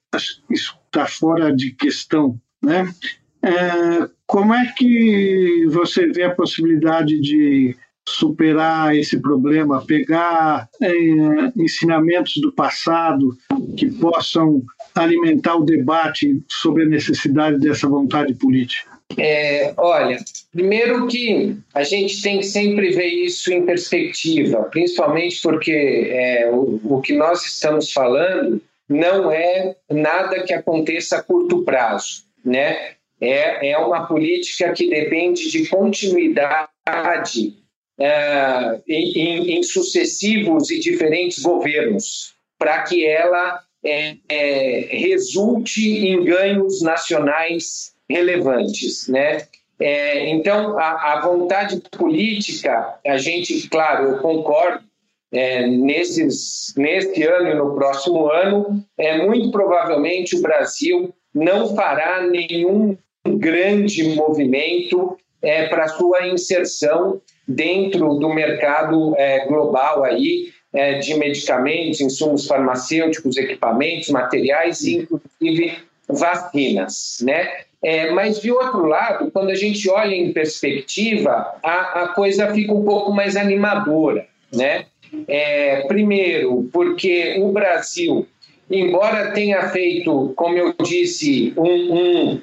isso 0.51 0.79
está 0.87 1.07
fora 1.07 1.55
de 1.55 1.73
questão. 1.73 2.39
Né? 2.63 2.93
É, 3.43 4.09
como 4.27 4.55
é 4.55 4.73
que 4.77 5.67
você 5.71 6.07
vê 6.07 6.25
a 6.25 6.35
possibilidade 6.35 7.21
de 7.21 7.77
superar 8.07 8.97
esse 8.97 9.21
problema, 9.21 9.85
pegar 9.85 10.69
é, 10.81 10.93
ensinamentos 11.57 12.35
do 12.41 12.53
passado 12.53 13.37
que 13.77 13.91
possam 13.91 14.63
alimentar 14.95 15.57
o 15.57 15.65
debate 15.65 16.43
sobre 16.49 16.85
a 16.85 16.89
necessidade 16.89 17.59
dessa 17.59 17.89
vontade 17.89 18.35
política? 18.35 18.92
É, 19.19 19.75
olha, 19.77 20.19
primeiro 20.53 21.07
que 21.07 21.57
a 21.75 21.83
gente 21.83 22.23
tem 22.23 22.39
que 22.39 22.47
sempre 22.47 22.91
ver 22.91 23.09
isso 23.09 23.53
em 23.53 23.65
perspectiva, 23.65 24.65
principalmente 24.65 25.41
porque 25.43 26.09
é, 26.11 26.51
o, 26.51 26.81
o 26.85 27.01
que 27.01 27.13
nós 27.13 27.45
estamos 27.45 27.93
falando 27.93 28.61
não 28.89 29.31
é 29.31 29.75
nada 29.91 30.43
que 30.43 30.53
aconteça 30.53 31.17
a 31.19 31.23
curto 31.23 31.63
prazo, 31.65 32.25
né? 32.45 32.93
É, 33.21 33.71
é 33.71 33.79
uma 33.79 34.07
política 34.07 34.73
que 34.73 34.91
depende 34.91 35.49
de 35.49 35.69
continuidade 35.69 37.55
é, 37.99 38.81
em, 38.89 39.59
em, 39.59 39.63
sucessivos 39.63 40.71
e 40.71 40.81
diferentes 40.81 41.41
governos, 41.41 42.35
para 42.59 42.83
que 42.83 43.07
ela 43.07 43.63
é, 43.85 44.17
é, 44.29 44.89
resulte 44.91 46.07
em 46.09 46.25
ganhos 46.25 46.83
nacionais 46.83 47.93
relevantes, 48.13 49.09
né? 49.09 49.43
É, 49.81 50.29
então, 50.29 50.79
a, 50.79 51.15
a, 51.15 51.21
vontade 51.23 51.83
política, 51.91 52.95
a 53.05 53.17
gente, 53.17 53.69
claro, 53.69 54.05
eu 54.05 54.19
concordo, 54.19 54.85
é, 55.33 55.67
nesses, 55.67 56.75
neste 56.77 57.23
ano 57.25 57.49
e 57.49 57.55
no 57.55 57.75
próximo 57.75 58.31
ano, 58.31 58.85
é, 58.99 59.27
muito 59.27 59.51
provavelmente 59.51 60.37
o 60.37 60.43
Brasil 60.43 61.13
não 61.35 61.75
fará 61.75 62.23
nenhum 62.23 62.97
grande 63.27 64.15
movimento 64.15 65.17
é, 65.41 65.67
para 65.69 65.89
sua 65.89 66.29
inserção 66.29 67.21
dentro 67.49 68.15
do 68.15 68.29
mercado 68.29 69.17
é, 69.17 69.47
global 69.47 70.05
aí, 70.05 70.53
é, 70.73 70.99
de 70.99 71.15
medicamentos, 71.15 72.01
insumos 72.01 72.47
farmacêuticos, 72.47 73.37
equipamentos, 73.37 74.11
materiais 74.11 74.83
e, 74.83 74.97
inclusive, 74.97 75.79
vacinas, 76.09 77.19
né? 77.23 77.65
É, 77.83 78.11
mas, 78.13 78.41
de 78.41 78.53
outro 78.53 78.87
lado, 78.87 79.31
quando 79.33 79.51
a 79.51 79.57
gente 79.57 79.91
olha 79.91 80.15
em 80.15 80.33
perspectiva, 80.33 81.57
a, 81.63 82.03
a 82.03 82.09
coisa 82.09 82.53
fica 82.55 82.73
um 82.73 82.85
pouco 82.85 83.13
mais 83.13 83.37
animadora. 83.37 84.27
Né? 84.55 84.87
É, 85.27 85.83
primeiro, 85.89 86.69
porque 86.73 87.37
o 87.41 87.51
Brasil, 87.51 88.27
embora 88.71 89.33
tenha 89.33 89.69
feito, 89.71 90.33
como 90.37 90.57
eu 90.57 90.75
disse, 90.81 91.53
um, 91.57 91.97
um, 91.97 92.43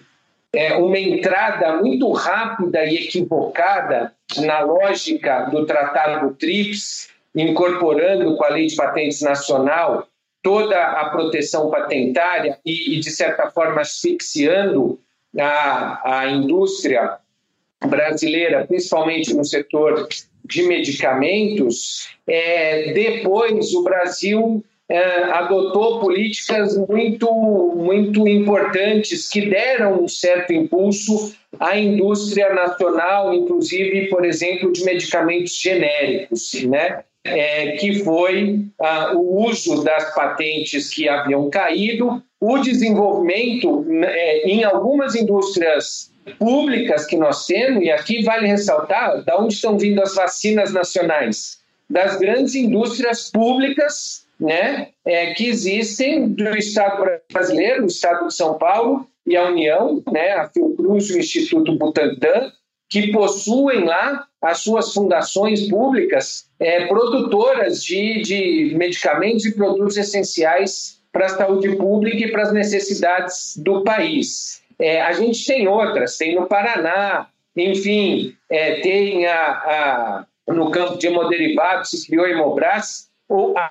é, 0.53 0.75
uma 0.75 1.00
entrada 1.00 1.77
muito 1.77 2.12
rápida 2.12 2.84
e 2.86 2.96
equivocada 2.96 4.13
na 4.38 4.60
lógica 4.60 5.46
do 5.46 5.65
Tratado 5.65 6.36
TRIPS, 6.36 7.10
incorporando 7.34 8.36
com 8.36 8.43
a 8.43 8.50
Lei 8.50 8.67
de 8.67 8.75
Patentes 8.75 9.22
Nacional 9.22 10.08
toda 10.41 10.81
a 10.81 11.10
proteção 11.10 11.69
patentária 11.69 12.58
e, 12.65 12.96
e 12.96 13.00
de 13.00 13.12
certa 13.12 13.50
forma, 13.51 13.81
asfixiando 13.81 15.00
a, 15.38 16.19
a 16.21 16.27
indústria 16.29 17.17
brasileira, 17.86 18.65
principalmente 18.67 19.33
no 19.33 19.43
setor 19.43 20.07
de 20.45 20.63
medicamentos, 20.63 22.09
é, 22.27 22.91
depois 22.93 23.74
o 23.74 23.83
Brasil 23.83 24.63
é, 24.89 25.24
adotou 25.25 26.00
políticas 26.00 26.75
muito, 26.89 27.31
muito 27.75 28.27
importantes 28.27 29.29
que 29.29 29.48
deram 29.48 30.03
um 30.03 30.07
certo 30.07 30.51
impulso 30.51 31.36
à 31.59 31.77
indústria 31.77 32.53
nacional, 32.53 33.33
inclusive, 33.33 34.07
por 34.07 34.25
exemplo, 34.25 34.71
de 34.71 34.83
medicamentos 34.83 35.55
genéricos, 35.55 36.53
né? 36.63 37.03
É, 37.29 37.71
que 37.74 38.03
foi 38.03 38.65
ah, 38.79 39.13
o 39.15 39.45
uso 39.45 39.83
das 39.83 40.13
patentes 40.13 40.89
que 40.89 41.07
haviam 41.07 41.50
caído, 41.50 42.21
o 42.39 42.57
desenvolvimento 42.59 43.86
é, 44.03 44.48
em 44.48 44.63
algumas 44.63 45.15
indústrias 45.15 46.12
públicas 46.38 47.05
que 47.05 47.17
nós 47.17 47.45
temos, 47.45 47.83
e 47.83 47.91
aqui 47.91 48.24
vale 48.24 48.48
ressaltar 48.48 49.24
da 49.24 49.39
onde 49.39 49.53
estão 49.53 49.77
vindo 49.77 50.01
as 50.01 50.15
vacinas 50.15 50.71
nacionais, 50.71 51.59
das 51.89 52.17
grandes 52.17 52.55
indústrias 52.55 53.31
públicas 53.31 54.27
né, 54.39 54.89
é, 55.05 55.33
que 55.33 55.48
existem 55.48 56.29
do 56.29 56.55
Estado 56.55 57.03
brasileiro, 57.31 57.83
o 57.83 57.88
Estado 57.88 58.27
de 58.27 58.33
São 58.33 58.57
Paulo 58.57 59.07
e 59.25 59.36
a 59.36 59.50
União, 59.50 60.01
né, 60.12 60.33
a 60.33 60.50
Fiocruz 60.50 61.09
e 61.09 61.15
o 61.15 61.19
Instituto 61.19 61.75
Butantan, 61.75 62.51
que 62.89 63.12
possuem 63.12 63.83
lá 63.83 64.25
as 64.41 64.60
suas 64.60 64.93
fundações 64.93 65.67
públicas 65.67 66.50
é, 66.60 66.86
produtoras 66.86 67.84
de, 67.84 68.22
de 68.22 68.74
medicamentos 68.75 69.46
e 69.46 69.53
produtos 69.53 69.98
essenciais 69.98 71.00
para 71.12 71.25
a 71.25 71.29
saúde 71.29 71.75
pública 71.75 72.25
e 72.25 72.31
para 72.31 72.43
as 72.43 72.53
necessidades 72.53 73.58
do 73.58 73.84
país. 73.84 74.62
É, 74.77 75.01
a 75.01 75.12
gente 75.12 75.46
tem 75.46 75.67
outras, 75.67 76.17
tem 76.17 76.36
no 76.36 76.48
Paraná, 76.48 77.27
enfim, 77.55 78.36
é, 78.50 78.79
tem 78.79 79.25
a, 79.25 79.41
a, 79.41 80.25
no 80.48 80.72
campo 80.72 80.98
de 80.98 81.08
hemoderivados, 81.08 81.89
se 81.89 82.08
criou 82.08 82.25
a 82.25 82.29
Hemobras. 82.29 83.10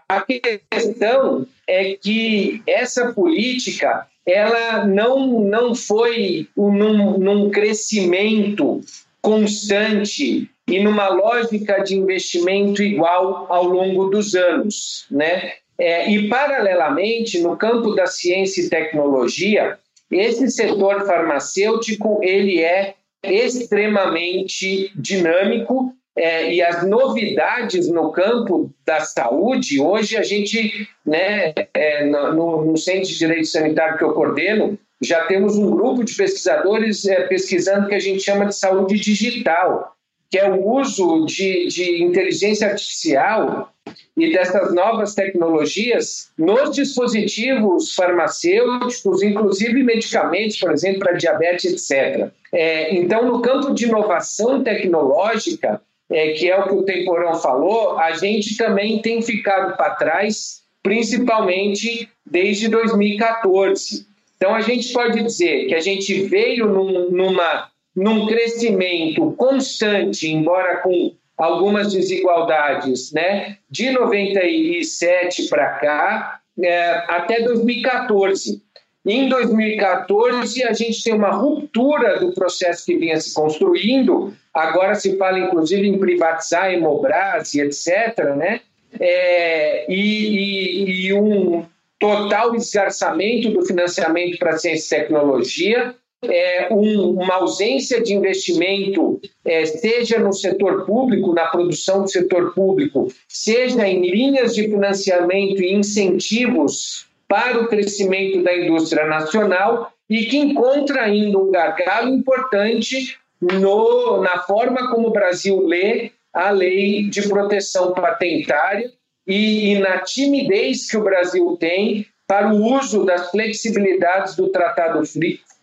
A 0.09 0.25
questão 0.71 1.47
é 1.67 1.95
que 1.95 2.63
essa 2.67 3.13
política 3.13 4.07
ela 4.27 4.85
não, 4.87 5.41
não 5.41 5.75
foi 5.75 6.47
num, 6.55 7.19
num 7.19 7.51
crescimento 7.51 8.81
constante 9.23 10.49
e 10.69 10.83
numa 10.83 11.09
lógica 11.09 11.83
de 11.83 11.97
investimento 11.97 12.83
igual 12.83 13.47
ao 13.49 13.65
longo 13.65 14.11
dos 14.11 14.35
anos, 14.35 15.07
né? 15.11 15.55
É, 15.79 16.11
e 16.11 16.29
paralelamente 16.29 17.41
no 17.41 17.57
campo 17.57 17.95
da 17.95 18.07
ciência 18.07 18.63
e 18.63 18.69
tecnologia 18.69 19.79
esse 20.11 20.51
setor 20.51 21.07
farmacêutico 21.07 22.21
ele 22.23 22.63
é 22.63 22.95
extremamente 23.23 24.91
dinâmico 24.97 25.93
é, 26.17 26.53
e 26.53 26.63
as 26.63 26.87
novidades 26.87 27.89
no 27.89 28.11
campo 28.11 28.73
da 28.85 29.01
saúde, 29.01 29.81
hoje 29.81 30.17
a 30.17 30.23
gente, 30.23 30.89
né, 31.07 31.53
é, 31.73 32.05
no, 32.07 32.65
no, 32.65 32.77
Centro 32.77 33.09
de 33.09 33.19
Direito 33.19 33.47
Sanitário 33.47 33.99
que 33.99 34.03
eu 34.03 34.13
coordeno, 34.13 34.77
já 35.01 35.27
temos 35.27 35.57
um 35.57 35.71
grupo 35.71 36.03
de 36.03 36.15
pesquisadores 36.15 37.07
é, 37.07 37.23
pesquisando 37.29 37.87
o 37.87 37.89
que 37.89 37.95
a 37.95 38.01
gente 38.01 38.21
chama 38.21 38.47
de 38.47 38.57
saúde 38.57 38.99
digital, 38.99 39.95
que 40.31 40.39
é 40.39 40.51
o 40.51 40.67
uso 40.67 41.25
de, 41.25 41.69
de 41.69 42.03
inteligência 42.03 42.69
artificial 42.69 43.73
e 44.17 44.33
dessas 44.33 44.75
novas 44.75 45.15
tecnologias 45.15 46.31
nos 46.37 46.75
dispositivos 46.75 47.95
farmacêuticos, 47.95 49.23
inclusive 49.23 49.83
medicamentos, 49.83 50.59
por 50.59 50.73
exemplo, 50.73 51.01
para 51.01 51.13
diabetes, 51.13 51.91
etc. 51.91 52.31
É, 52.53 52.95
então, 52.95 53.27
no 53.27 53.41
campo 53.41 53.73
de 53.73 53.87
inovação 53.87 54.63
tecnológica, 54.63 55.81
é, 56.11 56.33
que 56.33 56.51
é 56.51 56.59
o 56.59 56.65
que 56.65 56.75
o 56.75 56.83
Temporão 56.83 57.35
falou, 57.35 57.99
a 57.99 58.13
gente 58.13 58.57
também 58.57 59.01
tem 59.01 59.23
ficado 59.23 59.77
para 59.77 59.95
trás, 59.95 60.63
principalmente 60.83 62.09
desde 62.25 62.69
2014. 62.69 64.07
Então, 64.37 64.55
a 64.55 64.61
gente 64.61 64.93
pode 64.93 65.23
dizer 65.23 65.67
que 65.67 65.75
a 65.75 65.81
gente 65.81 66.23
veio 66.23 66.67
num, 66.67 67.11
numa, 67.11 67.69
num 67.99 68.27
crescimento 68.27 69.33
constante, 69.33 70.29
embora 70.29 70.77
com 70.79 71.13
algumas 71.37 71.93
desigualdades, 71.93 73.13
né? 73.13 73.59
De 73.69 73.91
97 73.91 75.49
para 75.49 75.69
cá, 75.75 76.41
é, 76.63 77.05
até 77.09 77.43
2014. 77.43 78.63
Em 79.05 79.29
2014, 79.29 80.65
a 80.65 80.73
gente 80.73 81.03
tem 81.03 81.15
uma 81.15 81.31
ruptura 81.31 82.21
do 82.21 82.33
processo 82.33 82.87
que 82.87 82.97
vinha 82.97 83.21
se 83.21 83.35
construindo. 83.35 84.33
Agora 84.55 84.95
se 84.95 85.17
fala, 85.17 85.39
inclusive, 85.39 85.89
em 85.89 85.99
privatizar 85.99 86.73
Hemobras 86.73 87.55
e 87.55 87.61
etc., 87.61 88.35
né? 88.37 88.61
É, 89.01 89.93
e, 89.93 89.97
e, 89.97 91.07
e 91.07 91.13
um 91.15 91.65
total 91.99 92.55
esgarçamento 92.55 93.51
do 93.51 93.65
financiamento 93.65 94.39
para 94.39 94.57
ciência 94.57 94.97
e 94.97 95.01
tecnologia, 95.01 95.95
é, 96.25 96.69
um, 96.73 97.11
uma 97.11 97.35
ausência 97.35 98.03
de 98.03 98.15
investimento, 98.15 99.21
é, 99.45 99.65
seja 99.67 100.19
no 100.19 100.33
setor 100.33 100.85
público, 100.85 101.33
na 101.33 101.47
produção 101.47 102.03
do 102.03 102.09
setor 102.09 102.55
público, 102.55 103.09
seja 103.29 103.87
em 103.87 104.11
linhas 104.11 104.55
de 104.55 104.65
financiamento 104.65 105.63
e 105.63 105.73
incentivos 105.73 107.07
para 107.29 107.61
o 107.61 107.69
crescimento 107.69 108.43
da 108.43 108.57
indústria 108.57 109.07
nacional 109.07 109.93
e 110.09 110.25
que 110.25 110.39
encontra 110.39 111.03
ainda 111.03 111.39
um 111.39 111.51
gargalo 111.51 112.09
importante 112.09 113.19
no, 113.41 114.23
na 114.23 114.39
forma 114.39 114.91
como 114.91 115.09
o 115.09 115.13
Brasil 115.13 115.61
lê 115.67 116.11
a 116.33 116.51
lei 116.51 117.05
de 117.05 117.29
proteção 117.29 117.93
patentária 117.93 118.91
e, 119.27 119.73
e 119.73 119.79
na 119.79 119.99
timidez 119.99 120.91
que 120.91 120.97
o 120.97 121.05
Brasil 121.05 121.57
tem 121.61 122.07
para 122.27 122.53
o 122.53 122.77
uso 122.77 123.05
das 123.05 123.31
flexibilidades 123.31 124.35
do 124.35 124.49
Tratado 124.49 124.99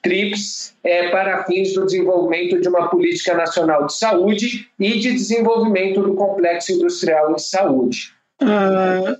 TRIPS 0.06 0.78
é, 0.84 1.10
para 1.10 1.44
fins 1.46 1.74
do 1.74 1.84
desenvolvimento 1.84 2.62
de 2.62 2.70
uma 2.70 2.88
política 2.88 3.34
nacional 3.34 3.88
de 3.88 3.98
saúde 3.98 4.70
e 4.80 5.00
de 5.00 5.14
desenvolvimento 5.14 6.04
do 6.04 6.14
complexo 6.14 6.74
industrial 6.74 7.34
de 7.34 7.42
saúde. 7.42 8.14
Uh, 8.40 9.18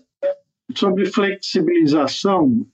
sobre 0.78 1.08
flexibilização, 1.08 2.68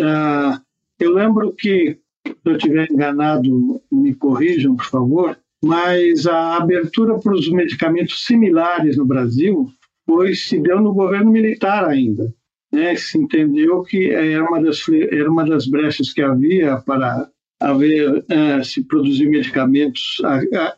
uh, 0.00 0.58
eu 0.98 1.12
lembro 1.12 1.52
que, 1.52 1.98
se 2.26 2.34
eu 2.42 2.56
estiver 2.56 2.90
enganado, 2.90 3.82
me 3.92 4.14
corrijam, 4.14 4.74
por 4.74 4.86
favor, 4.86 5.38
mas 5.62 6.26
a 6.26 6.56
abertura 6.56 7.18
para 7.18 7.34
os 7.34 7.50
medicamentos 7.50 8.24
similares 8.24 8.96
no 8.96 9.04
Brasil 9.04 9.68
foi, 10.06 10.34
se 10.34 10.58
deu 10.58 10.80
no 10.80 10.94
governo 10.94 11.30
militar 11.30 11.86
ainda. 11.86 12.32
Né? 12.72 12.96
Se 12.96 13.18
entendeu 13.18 13.82
que 13.82 14.10
era 14.10 14.42
uma 14.42 14.62
das, 14.62 14.82
era 15.10 15.30
uma 15.30 15.44
das 15.44 15.66
brechas 15.66 16.14
que 16.14 16.22
havia 16.22 16.78
para 16.78 17.28
haver 17.60 18.18
uh, 18.18 18.64
se 18.64 18.84
produzir 18.84 19.28
medicamentos 19.28 20.18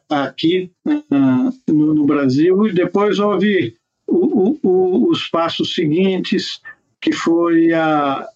aqui 0.08 0.70
uh, 0.86 1.72
no, 1.72 1.94
no, 1.94 2.06
Brasil 2.06 2.66
e 2.66 2.72
depois 2.72 3.18
houve 3.18 3.76
o, 4.06 4.56
o, 4.62 5.10
os 5.10 5.28
passos 5.28 5.74
seguintes 5.74 6.60
que 7.00 7.12
foi 7.12 7.72
a, 7.72 8.26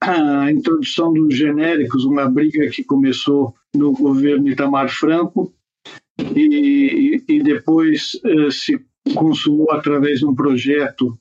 a 0.00 0.50
introdução 0.50 1.12
dos 1.12 1.36
genéricos 1.36 2.04
uma 2.04 2.28
briga 2.30 2.68
que 2.70 2.82
começou 2.82 3.54
no 3.74 3.92
governo 3.92 4.48
Itamar 4.48 4.88
Franco 4.88 5.52
e, 6.34 7.22
e, 7.28 7.42
depois 7.42 8.12
uh, 8.24 8.50
se 8.50 8.80
consumou 9.14 9.70
através 9.70 10.20
de 10.20 10.26
um 10.26 10.34
projeto 10.34 11.18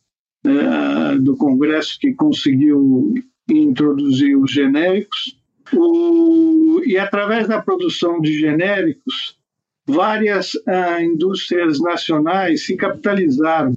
do 1.21 1.35
Congresso 1.37 1.99
que 1.99 2.13
conseguiu 2.13 3.13
introduzir 3.47 4.35
os 4.35 4.51
genéricos 4.51 5.40
o, 5.73 6.81
e 6.85 6.97
através 6.97 7.47
da 7.47 7.61
produção 7.61 8.19
de 8.19 8.37
genéricos, 8.39 9.37
várias 9.85 10.51
ah, 10.67 11.01
indústrias 11.01 11.79
nacionais 11.79 12.65
se 12.65 12.75
capitalizaram. 12.75 13.73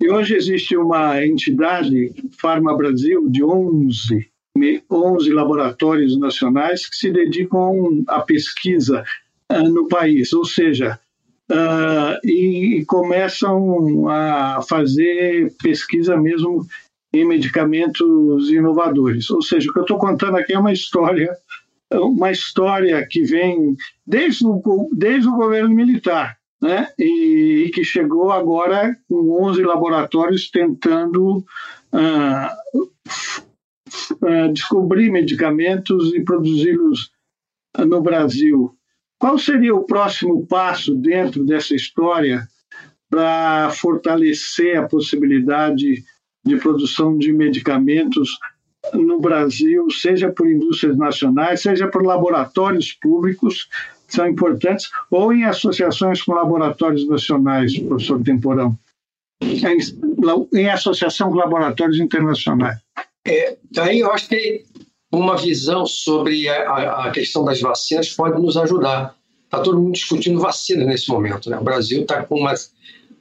E 0.00 0.10
hoje 0.10 0.34
existe 0.34 0.76
uma 0.76 1.24
entidade, 1.24 2.12
Farma 2.40 2.76
Brasil, 2.76 3.28
de 3.28 3.44
11 3.44 4.30
11 4.90 5.32
laboratórios 5.32 6.18
nacionais 6.18 6.88
que 6.88 6.96
se 6.96 7.10
dedicam 7.10 8.02
à 8.08 8.20
pesquisa 8.20 9.04
uh, 9.50 9.68
no 9.68 9.88
país, 9.88 10.32
ou 10.32 10.44
seja, 10.44 10.98
uh, 11.50 12.18
e, 12.24 12.78
e, 12.78 12.84
começam 12.84 14.08
a 14.08 14.60
fazer 14.62 15.54
pesquisa 15.62 16.16
mesmo 16.16 16.66
em 17.12 17.26
medicamentos 17.26 18.50
inovadores. 18.50 19.30
Ou 19.30 19.42
seja, 19.42 19.68
o 19.68 19.72
que 19.72 19.78
eu 19.80 19.84
estou 19.84 19.98
contando 19.98 20.36
aqui 20.36 20.52
é 20.52 20.58
uma 20.58 20.72
história, 20.72 21.30
uma 21.92 22.30
história 22.30 23.04
que 23.08 23.22
vem 23.22 23.76
desde 24.06 24.46
o, 24.46 24.88
desde 24.92 25.28
o 25.28 25.36
governo 25.36 25.74
militar, 25.74 26.36
né? 26.60 26.88
E, 26.98 27.64
e 27.66 27.70
que 27.70 27.82
chegou 27.82 28.30
agora 28.30 28.96
com 29.08 29.44
11 29.44 29.62
laboratórios 29.62 30.50
tentando 30.50 31.38
uh, 31.92 32.78
uh, 34.22 34.52
descobrir 34.52 35.10
medicamentos 35.10 36.14
e 36.14 36.22
produzi-los 36.22 37.10
no 37.78 38.00
Brasil. 38.00 38.72
Qual 39.18 39.38
seria 39.38 39.74
o 39.74 39.84
próximo 39.84 40.46
passo 40.46 40.94
dentro 40.94 41.44
dessa 41.44 41.74
história 41.74 42.46
para 43.10 43.70
fortalecer 43.70 44.78
a 44.78 44.86
possibilidade 44.86 46.04
de 46.44 46.56
produção 46.56 47.16
de 47.16 47.32
medicamentos 47.32 48.30
no 48.94 49.20
Brasil, 49.20 49.90
seja 49.90 50.30
por 50.30 50.48
indústrias 50.48 50.96
nacionais, 50.96 51.62
seja 51.62 51.86
por 51.88 52.04
laboratórios 52.04 52.92
públicos, 52.92 53.68
são 54.08 54.26
importantes, 54.26 54.90
ou 55.10 55.32
em 55.32 55.44
associações 55.44 56.22
com 56.22 56.32
laboratórios 56.32 57.06
nacionais, 57.06 57.78
professor 57.78 58.22
Temporão? 58.22 58.76
Em, 59.40 59.78
em 60.58 60.68
associação 60.68 61.30
com 61.30 61.36
laboratórios 61.36 61.98
internacionais. 61.98 62.78
É, 63.26 63.56
daí 63.70 64.00
eu 64.00 64.12
acho 64.12 64.28
que 64.28 64.64
uma 65.12 65.36
visão 65.36 65.86
sobre 65.86 66.48
a, 66.48 67.06
a 67.06 67.10
questão 67.10 67.44
das 67.44 67.60
vacinas 67.60 68.10
pode 68.10 68.40
nos 68.40 68.56
ajudar. 68.56 69.14
Está 69.44 69.60
todo 69.60 69.80
mundo 69.80 69.94
discutindo 69.94 70.40
vacina 70.40 70.84
nesse 70.84 71.08
momento. 71.08 71.50
Né? 71.50 71.58
O 71.58 71.64
Brasil 71.64 72.02
está 72.02 72.22
com 72.22 72.36
uma, 72.36 72.54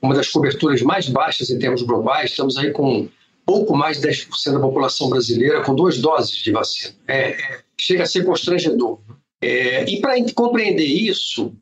uma 0.01 0.15
das 0.15 0.27
coberturas 0.27 0.81
mais 0.81 1.07
baixas 1.07 1.49
em 1.49 1.59
termos 1.59 1.81
globais. 1.81 2.31
Estamos 2.31 2.57
aí 2.57 2.71
com 2.71 3.07
pouco 3.45 3.75
mais 3.75 3.99
de 3.99 4.07
10% 4.07 4.53
da 4.53 4.59
população 4.59 5.09
brasileira 5.09 5.61
com 5.61 5.73
duas 5.73 5.97
doses 5.97 6.35
de 6.37 6.51
vacina. 6.51 6.93
É, 7.07 7.31
é, 7.31 7.59
chega 7.79 8.03
a 8.03 8.05
ser 8.05 8.23
constrangedor. 8.23 8.99
É, 9.41 9.89
e 9.89 9.99
para 9.99 10.15
compreender 10.33 10.85
isso, 10.85 11.53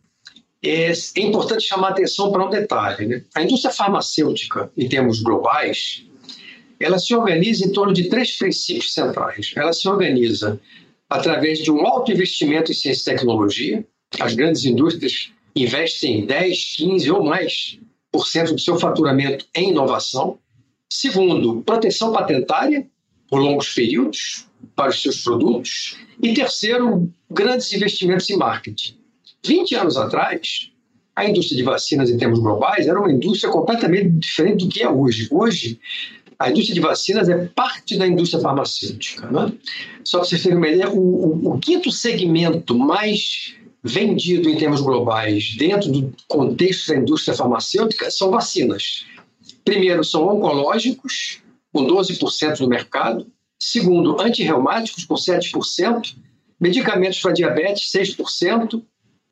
é, 0.64 0.92
é, 0.92 1.20
importante 1.22 1.64
chamar 1.64 1.90
atenção 1.90 2.32
para 2.32 2.46
um 2.46 2.50
detalhe. 2.50 3.06
Né? 3.06 3.24
A 3.34 3.44
indústria 3.44 3.74
farmacêutica, 3.74 4.72
em 4.76 4.90
termos 4.90 5.22
globais, 5.22 6.04
ela 6.80 7.00
se 7.00 7.16
organiza 7.16 7.66
em 7.66 7.72
torno 7.72 7.94
de 7.94 8.10
três 8.10 8.38
princípios 8.38 8.94
centrais. 8.94 9.54
Ela 9.56 9.74
se 9.74 9.88
organiza 9.88 10.60
através 11.10 11.60
de 11.60 11.72
um 11.72 11.86
alto 11.86 12.12
investimento 12.12 12.72
em 12.72 12.76
ciência 12.76 13.12
e 13.12 13.16
tecnologia. 13.16 13.86
As 14.20 14.34
grandes 14.34 14.66
indústrias 14.66 15.32
investem 15.56 16.26
10, 16.26 16.76
15 16.76 17.12
ou 17.12 17.24
mais 17.24 17.80
do 18.12 18.60
seu 18.60 18.80
faturamento 18.80 19.46
em 19.56 19.70
inovação. 19.70 20.40
Segundo, 20.92 21.62
proteção 21.64 22.12
patentária 22.12 22.88
por 23.30 23.40
longos 23.40 23.74
períodos 23.74 24.48
para 24.76 24.90
os 24.90 25.02
seus 25.02 25.24
produtos. 25.24 25.98
E 26.22 26.34
terceiro, 26.34 27.12
grandes 27.30 27.72
investimentos 27.74 28.30
em 28.30 28.38
marketing. 28.38 28.98
20 29.46 29.76
anos 29.76 29.98
atrás, 29.98 30.72
a 31.16 31.26
indústria 31.28 31.58
de 31.58 31.64
vacinas 31.64 32.10
em 32.10 32.18
termos 32.18 32.40
globais 32.40 32.88
era 32.88 33.00
uma 33.00 33.12
indústria 33.12 33.52
completamente 33.52 34.10
diferente 34.10 34.66
do 34.66 34.70
que 34.70 34.82
é 34.82 34.90
hoje. 34.90 35.28
Hoje, 35.32 35.80
a 36.40 36.50
indústria 36.50 36.76
de 36.76 36.80
vacinas 36.80 37.28
é 37.28 37.46
parte 37.48 37.98
da 37.98 38.08
indústria 38.08 38.42
farmacêutica. 38.42 39.30
Né? 39.30 39.52
Só 40.04 40.20
para 40.20 40.28
vocês 40.28 40.44
terem 40.44 40.58
uma 40.58 40.68
ideia, 40.68 40.90
o, 40.90 41.00
o, 41.00 41.54
o 41.54 41.60
quinto 41.60 41.92
segmento 41.92 42.78
mais 42.78 43.56
vendido 43.84 44.50
em 44.50 44.58
termos 44.58 44.82
globais 44.82 45.56
dentro 45.58 45.92
do 45.92 46.14
contexto 46.28 46.90
da 46.90 46.98
indústria 46.98 47.36
farmacêutica 47.36 48.12
são 48.12 48.32
vacinas. 48.32 49.06
Primeiro, 49.64 50.04
são 50.04 50.28
oncológicos, 50.28 51.42
com 51.72 51.86
12% 51.86 52.58
do 52.58 52.68
mercado. 52.68 53.28
Segundo, 53.60 54.20
antirreumáticos, 54.22 55.06
com 55.06 55.16
7%. 55.16 56.16
Medicamentos 56.60 57.20
para 57.22 57.34
diabetes, 57.34 57.92
6%. 57.92 58.84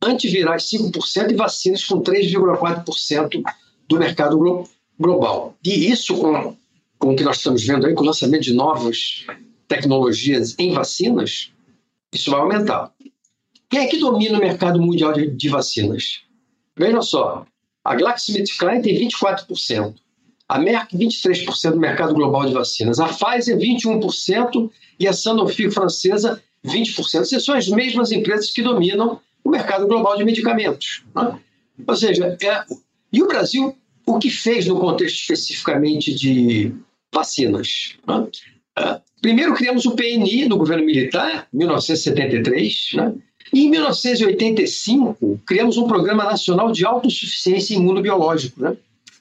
Antivirais, 0.01 0.69
5%. 0.69 1.31
E 1.31 1.35
vacinas, 1.35 1.83
com 1.83 2.01
3,4% 2.01 3.41
do 3.87 3.99
mercado 3.99 4.67
global. 4.99 5.55
E 5.63 5.89
isso 5.89 6.15
com 6.17 6.55
com 7.05 7.13
o 7.13 7.15
que 7.15 7.23
nós 7.23 7.37
estamos 7.37 7.63
vendo 7.63 7.85
aí, 7.85 7.93
com 7.93 8.01
o 8.01 8.05
lançamento 8.05 8.43
de 8.43 8.53
novas 8.53 9.25
tecnologias 9.67 10.55
em 10.57 10.73
vacinas, 10.73 11.51
isso 12.11 12.31
vai 12.31 12.39
aumentar. 12.39 12.91
Quem 13.75 13.83
é 13.83 13.87
que 13.87 13.97
domina 13.97 14.37
o 14.37 14.41
mercado 14.41 14.81
mundial 14.81 15.11
de, 15.11 15.29
de 15.29 15.49
vacinas? 15.49 16.21
Veja 16.77 17.01
só, 17.01 17.45
a 17.83 17.93
GlaxoSmithKline 17.93 18.81
tem 18.81 18.97
24%, 18.97 19.93
a 20.47 20.57
Merck 20.57 20.95
23% 20.95 21.71
do 21.71 21.79
mercado 21.81 22.13
global 22.13 22.45
de 22.45 22.53
vacinas, 22.53 23.01
a 23.01 23.09
Pfizer 23.09 23.57
21% 23.57 24.71
e 24.97 25.05
a 25.05 25.11
Sanofi 25.11 25.69
francesa 25.69 26.41
20%. 26.65 27.19
Essas 27.19 27.43
são 27.43 27.53
as 27.53 27.67
mesmas 27.67 28.13
empresas 28.13 28.49
que 28.49 28.61
dominam 28.61 29.19
o 29.43 29.49
mercado 29.49 29.85
global 29.87 30.15
de 30.15 30.23
medicamentos. 30.23 31.03
Né? 31.13 31.37
Ou 31.85 31.95
seja, 31.97 32.37
é... 32.41 32.63
e 33.11 33.21
o 33.21 33.27
Brasil 33.27 33.75
o 34.05 34.17
que 34.17 34.29
fez 34.29 34.67
no 34.67 34.79
contexto 34.79 35.17
especificamente 35.17 36.15
de 36.15 36.73
vacinas? 37.13 37.97
Né? 38.07 38.25
Uh, 38.79 39.01
primeiro 39.21 39.53
criamos 39.53 39.85
o 39.85 39.97
PNI 39.97 40.47
no 40.47 40.55
governo 40.55 40.85
militar, 40.85 41.49
1973, 41.51 42.91
né? 42.93 43.13
Em 43.53 43.69
1985 43.69 45.39
criamos 45.45 45.77
um 45.77 45.87
programa 45.87 46.23
nacional 46.23 46.71
de 46.71 46.85
autossuficiência 46.85 47.75
imunobiológico, 47.75 48.61
né? 48.61 48.75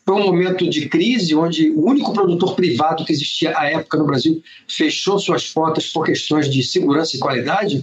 Foi 0.06 0.16
um 0.16 0.24
momento 0.24 0.68
de 0.68 0.86
crise 0.86 1.34
onde 1.34 1.70
o 1.70 1.86
único 1.86 2.12
produtor 2.12 2.54
privado 2.54 3.04
que 3.06 3.12
existia 3.12 3.56
à 3.56 3.70
época 3.70 3.96
no 3.96 4.04
Brasil 4.04 4.42
fechou 4.68 5.18
suas 5.18 5.48
portas 5.48 5.86
por 5.86 6.04
questões 6.04 6.50
de 6.50 6.62
segurança 6.62 7.16
e 7.16 7.18
qualidade 7.18 7.82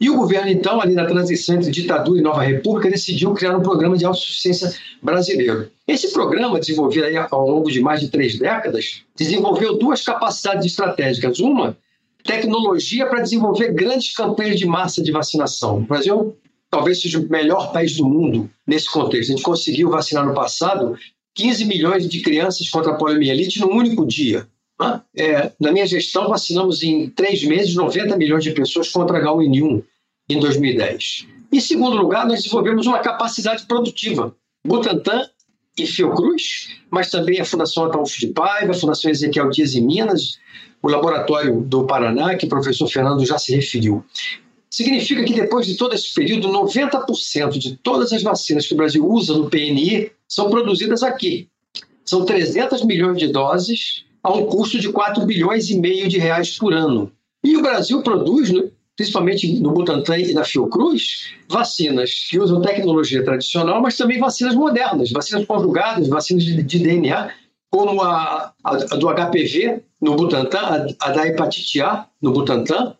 e 0.00 0.08
o 0.08 0.16
governo, 0.16 0.50
então, 0.50 0.80
ali 0.80 0.94
na 0.94 1.04
transição 1.04 1.56
entre 1.56 1.70
ditadura 1.70 2.18
e 2.18 2.22
nova 2.22 2.42
república, 2.42 2.88
decidiu 2.88 3.34
criar 3.34 3.54
um 3.54 3.60
programa 3.60 3.98
de 3.98 4.06
autossuficiência 4.06 4.72
brasileiro. 5.02 5.70
Esse 5.86 6.10
programa, 6.10 6.58
desenvolvido 6.58 7.04
ao 7.30 7.46
longo 7.46 7.70
de 7.70 7.82
mais 7.82 8.00
de 8.00 8.08
três 8.08 8.38
décadas, 8.38 9.02
desenvolveu 9.14 9.76
duas 9.76 10.02
capacidades 10.02 10.64
estratégicas. 10.64 11.38
Uma, 11.38 11.76
tecnologia 12.24 13.06
para 13.06 13.22
desenvolver 13.22 13.72
grandes 13.72 14.14
campanhas 14.14 14.58
de 14.58 14.66
massa 14.66 15.02
de 15.02 15.12
vacinação. 15.12 15.78
O 15.78 15.80
Brasil 15.80 16.36
talvez 16.70 17.00
seja 17.00 17.18
o 17.18 17.28
melhor 17.28 17.72
país 17.72 17.96
do 17.96 18.06
mundo 18.06 18.48
nesse 18.66 18.90
contexto. 18.90 19.30
A 19.30 19.36
gente 19.36 19.44
conseguiu 19.44 19.90
vacinar 19.90 20.24
no 20.24 20.34
passado 20.34 20.96
15 21.34 21.64
milhões 21.64 22.08
de 22.08 22.20
crianças 22.20 22.68
contra 22.68 22.92
a 22.92 22.94
poliomielite 22.94 23.60
num 23.60 23.74
único 23.74 24.06
dia. 24.06 24.46
É, 25.14 25.52
na 25.60 25.72
minha 25.72 25.86
gestão, 25.86 26.28
vacinamos 26.28 26.82
em 26.82 27.10
três 27.10 27.44
meses 27.44 27.74
90 27.74 28.16
milhões 28.16 28.42
de 28.42 28.52
pessoas 28.52 28.88
contra 28.88 29.22
H1N1 29.22 29.82
em 30.30 30.40
2010. 30.40 31.26
Em 31.52 31.60
segundo 31.60 31.96
lugar, 31.96 32.26
nós 32.26 32.42
desenvolvemos 32.42 32.86
uma 32.86 33.00
capacidade 33.00 33.66
produtiva. 33.66 34.34
Butantan 34.66 35.28
e 35.78 35.86
Fiocruz, 35.86 36.76
mas 36.90 37.10
também 37.10 37.40
a 37.40 37.44
Fundação 37.44 37.84
Ataúfo 37.84 38.18
de 38.18 38.28
Paiva, 38.28 38.72
a 38.72 38.74
Fundação 38.74 39.10
Ezequiel 39.10 39.50
Dias 39.50 39.74
em 39.74 39.86
Minas, 39.86 40.38
o 40.82 40.88
Laboratório 40.88 41.60
do 41.60 41.86
Paraná, 41.86 42.34
que 42.34 42.46
o 42.46 42.48
professor 42.48 42.88
Fernando 42.88 43.24
já 43.24 43.38
se 43.38 43.54
referiu. 43.54 44.04
Significa 44.70 45.24
que 45.24 45.34
depois 45.34 45.66
de 45.66 45.76
todo 45.76 45.94
esse 45.94 46.14
período, 46.14 46.48
90% 46.48 47.58
de 47.58 47.76
todas 47.76 48.12
as 48.12 48.22
vacinas 48.22 48.66
que 48.66 48.74
o 48.74 48.76
Brasil 48.76 49.04
usa 49.04 49.34
no 49.34 49.50
PNI 49.50 50.12
são 50.28 50.48
produzidas 50.48 51.02
aqui. 51.02 51.48
São 52.04 52.24
300 52.24 52.84
milhões 52.84 53.18
de 53.18 53.28
doses 53.28 54.04
a 54.22 54.32
um 54.32 54.46
custo 54.46 54.78
de 54.78 54.90
4 54.90 55.24
bilhões 55.26 55.70
e 55.70 55.78
meio 55.78 56.08
de 56.08 56.18
reais 56.18 56.56
por 56.56 56.72
ano. 56.72 57.10
E 57.42 57.56
o 57.56 57.62
Brasil 57.62 58.02
produz, 58.02 58.50
né, 58.50 58.70
principalmente 59.00 59.58
no 59.60 59.70
Butantan 59.70 60.18
e 60.18 60.34
na 60.34 60.44
Fiocruz, 60.44 61.32
vacinas 61.48 62.26
que 62.28 62.38
usam 62.38 62.60
tecnologia 62.60 63.24
tradicional, 63.24 63.80
mas 63.80 63.96
também 63.96 64.20
vacinas 64.20 64.54
modernas, 64.54 65.10
vacinas 65.10 65.46
conjugadas, 65.46 66.06
vacinas 66.06 66.44
de, 66.44 66.62
de 66.62 66.78
DNA, 66.78 67.30
como 67.70 68.02
a, 68.02 68.52
a, 68.62 68.70
a, 68.70 68.96
do 68.96 69.08
HPV 69.08 69.82
no 70.02 70.16
Butantan, 70.16 70.58
a, 70.58 70.86
a, 71.00 71.12
da 71.12 71.26
hepatite 71.26 71.80
A 71.80 72.06
no 72.20 72.30
Butantan, 72.30 72.94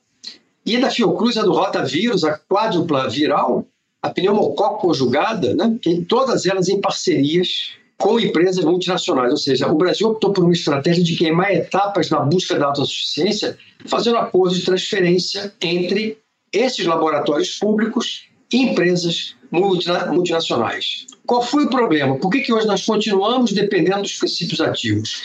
e 0.64 0.78
da 0.78 0.88
Fiocruz, 0.88 1.36
a 1.36 1.42
do 1.42 1.52
rotavírus, 1.52 2.24
a 2.24 2.38
quádrupla 2.48 3.06
viral, 3.06 3.66
a 4.02 4.08
pneumococo 4.08 4.88
conjugada, 4.88 5.54
né, 5.54 5.78
todas 6.08 6.46
elas 6.46 6.70
em 6.70 6.80
parcerias 6.80 7.72
com 8.00 8.18
empresas 8.18 8.64
multinacionais. 8.64 9.30
Ou 9.30 9.36
seja, 9.36 9.68
o 9.68 9.76
Brasil 9.76 10.08
optou 10.08 10.32
por 10.32 10.42
uma 10.42 10.52
estratégia 10.52 11.04
de 11.04 11.14
queimar 11.16 11.52
etapas 11.52 12.10
na 12.10 12.20
busca 12.20 12.58
da 12.58 12.66
autossuficiência, 12.66 13.56
fazendo 13.86 14.16
acordos 14.16 14.58
de 14.58 14.64
transferência 14.64 15.52
entre 15.60 16.18
esses 16.52 16.84
laboratórios 16.84 17.58
públicos 17.58 18.24
e 18.52 18.62
empresas 18.62 19.36
multinacionais. 19.52 21.06
Qual 21.26 21.42
foi 21.42 21.66
o 21.66 21.70
problema? 21.70 22.16
Por 22.16 22.30
que, 22.30 22.40
que 22.40 22.52
hoje 22.52 22.66
nós 22.66 22.84
continuamos 22.84 23.52
dependendo 23.52 24.02
dos 24.02 24.14
princípios 24.14 24.60
ativos? 24.60 25.22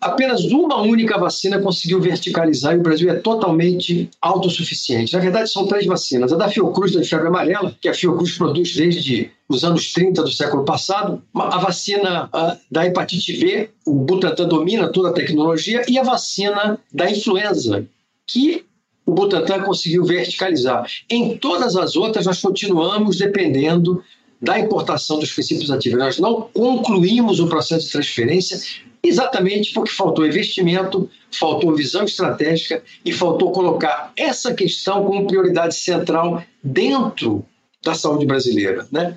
Apenas 0.00 0.44
uma 0.44 0.80
única 0.80 1.18
vacina 1.18 1.58
conseguiu 1.58 2.00
verticalizar 2.00 2.74
e 2.74 2.78
o 2.78 2.82
Brasil 2.82 3.10
é 3.10 3.14
totalmente 3.14 4.10
autossuficiente. 4.20 5.12
Na 5.12 5.20
verdade, 5.20 5.50
são 5.50 5.66
três 5.66 5.86
vacinas. 5.86 6.32
A 6.32 6.36
da 6.36 6.48
Fiocruz, 6.48 6.92
da 6.92 7.02
febre 7.02 7.28
amarela, 7.28 7.74
que 7.80 7.88
a 7.88 7.94
Fiocruz 7.94 8.36
produz 8.36 8.74
desde 8.74 9.30
os 9.48 9.64
anos 9.64 9.92
30 9.92 10.22
do 10.22 10.30
século 10.30 10.64
passado, 10.64 11.22
a 11.34 11.58
vacina 11.58 12.28
da 12.70 12.86
hepatite 12.86 13.36
B, 13.38 13.70
o 13.86 13.94
Butantan 13.94 14.48
domina 14.48 14.88
toda 14.88 15.10
a 15.10 15.12
tecnologia, 15.12 15.84
e 15.88 15.98
a 15.98 16.02
vacina 16.02 16.78
da 16.92 17.10
influenza, 17.10 17.86
que 18.26 18.64
o 19.04 19.12
Butantan 19.12 19.60
conseguiu 19.60 20.04
verticalizar. 20.04 20.86
Em 21.08 21.36
todas 21.36 21.76
as 21.76 21.94
outras, 21.94 22.26
nós 22.26 22.40
continuamos 22.40 23.18
dependendo 23.18 24.02
da 24.42 24.58
importação 24.58 25.18
dos 25.18 25.32
princípios 25.32 25.70
ativos. 25.70 25.98
Nós 25.98 26.18
não 26.18 26.42
concluímos 26.52 27.40
o 27.40 27.46
processo 27.46 27.86
de 27.86 27.92
transferência 27.92 28.60
exatamente 29.08 29.72
porque 29.72 29.90
faltou 29.90 30.26
investimento, 30.26 31.08
faltou 31.30 31.74
visão 31.74 32.04
estratégica 32.04 32.82
e 33.04 33.12
faltou 33.12 33.52
colocar 33.52 34.12
essa 34.16 34.54
questão 34.54 35.04
como 35.04 35.26
prioridade 35.26 35.74
central 35.74 36.42
dentro 36.62 37.44
da 37.82 37.94
saúde 37.94 38.26
brasileira. 38.26 38.86
Né? 38.90 39.16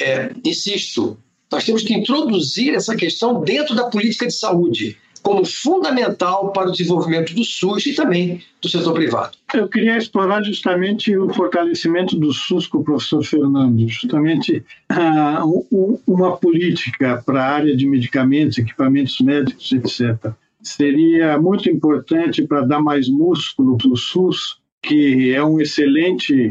É, 0.00 0.32
insisto, 0.44 1.18
nós 1.50 1.64
temos 1.64 1.82
que 1.82 1.94
introduzir 1.94 2.74
essa 2.74 2.96
questão 2.96 3.42
dentro 3.42 3.74
da 3.74 3.84
política 3.84 4.26
de 4.26 4.34
saúde 4.34 4.96
como 5.22 5.44
fundamental 5.44 6.52
para 6.52 6.68
o 6.68 6.72
desenvolvimento 6.72 7.32
do 7.34 7.44
SUS 7.44 7.86
e 7.86 7.94
também 7.94 8.42
do 8.60 8.68
setor 8.68 8.92
privado. 8.92 9.36
Eu 9.54 9.68
queria 9.68 9.96
explorar 9.96 10.42
justamente 10.42 11.16
o 11.16 11.32
fortalecimento 11.32 12.16
do 12.16 12.32
SUS 12.32 12.66
com 12.66 12.78
o 12.78 12.84
professor 12.84 13.22
Fernando, 13.24 13.88
justamente 13.88 14.64
uh, 14.90 15.98
uma 16.06 16.36
política 16.36 17.22
para 17.24 17.44
a 17.44 17.50
área 17.50 17.76
de 17.76 17.86
medicamentos, 17.86 18.58
equipamentos 18.58 19.20
médicos, 19.20 19.70
etc. 19.72 20.32
Seria 20.60 21.38
muito 21.38 21.70
importante 21.70 22.42
para 22.42 22.62
dar 22.62 22.80
mais 22.80 23.08
músculo 23.08 23.76
para 23.76 23.90
o 23.90 23.96
SUS, 23.96 24.58
que 24.82 25.32
é 25.32 25.42
um 25.42 25.60
excelente 25.60 26.50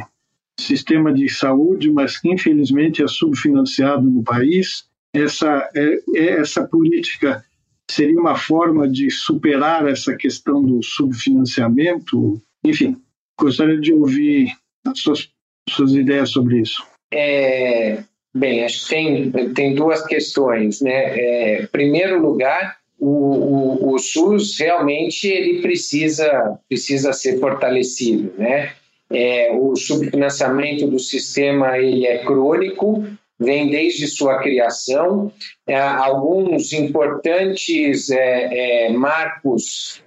sistema 0.57 1.13
de 1.13 1.27
saúde, 1.29 1.91
mas 1.91 2.17
que 2.17 2.31
infelizmente 2.31 3.03
é 3.03 3.07
subfinanciado 3.07 4.03
no 4.09 4.23
país. 4.23 4.85
Essa, 5.13 5.69
é, 5.75 5.99
é 6.15 6.39
essa 6.39 6.65
política 6.65 7.43
seria 7.91 8.19
uma 8.19 8.35
forma 8.35 8.87
de 8.87 9.09
superar 9.11 9.87
essa 9.87 10.15
questão 10.15 10.63
do 10.63 10.81
subfinanciamento? 10.81 12.41
Enfim, 12.63 12.97
gostaria 13.39 13.79
de 13.79 13.93
ouvir 13.93 14.51
as 14.85 14.99
suas, 14.99 15.29
suas 15.69 15.93
ideias 15.93 16.29
sobre 16.29 16.61
isso. 16.61 16.83
É, 17.13 18.03
bem, 18.33 18.63
acho 18.63 18.83
que 18.83 18.89
tem, 18.89 19.53
tem 19.53 19.75
duas 19.75 20.05
questões. 20.05 20.81
Né? 20.81 20.91
É, 20.93 21.67
primeiro 21.67 22.21
lugar, 22.21 22.77
o, 22.97 23.07
o, 23.07 23.93
o, 23.93 23.99
SUS 23.99 24.57
realmente 24.59 25.27
ele 25.27 25.61
precisa, 25.61 26.57
precisa 26.69 27.11
ser 27.11 27.39
fortalecido. 27.39 28.33
Né? 28.37 28.71
É, 29.09 29.51
o 29.53 29.75
subfinanciamento 29.75 30.87
do 30.87 30.99
sistema 30.99 31.77
ele 31.77 32.05
é 32.07 32.19
crônico, 32.19 33.05
vem 33.41 33.71
desde 33.71 34.07
sua 34.07 34.37
criação. 34.37 35.31
É, 35.65 35.79
alguns 35.79 36.71
importantes 36.73 38.11
é, 38.11 38.85
é, 38.85 38.89
marcos 38.91 40.01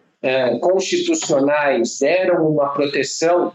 constitucionais 0.63 1.99
deram 2.01 2.49
uma 2.49 2.73
proteção 2.73 3.53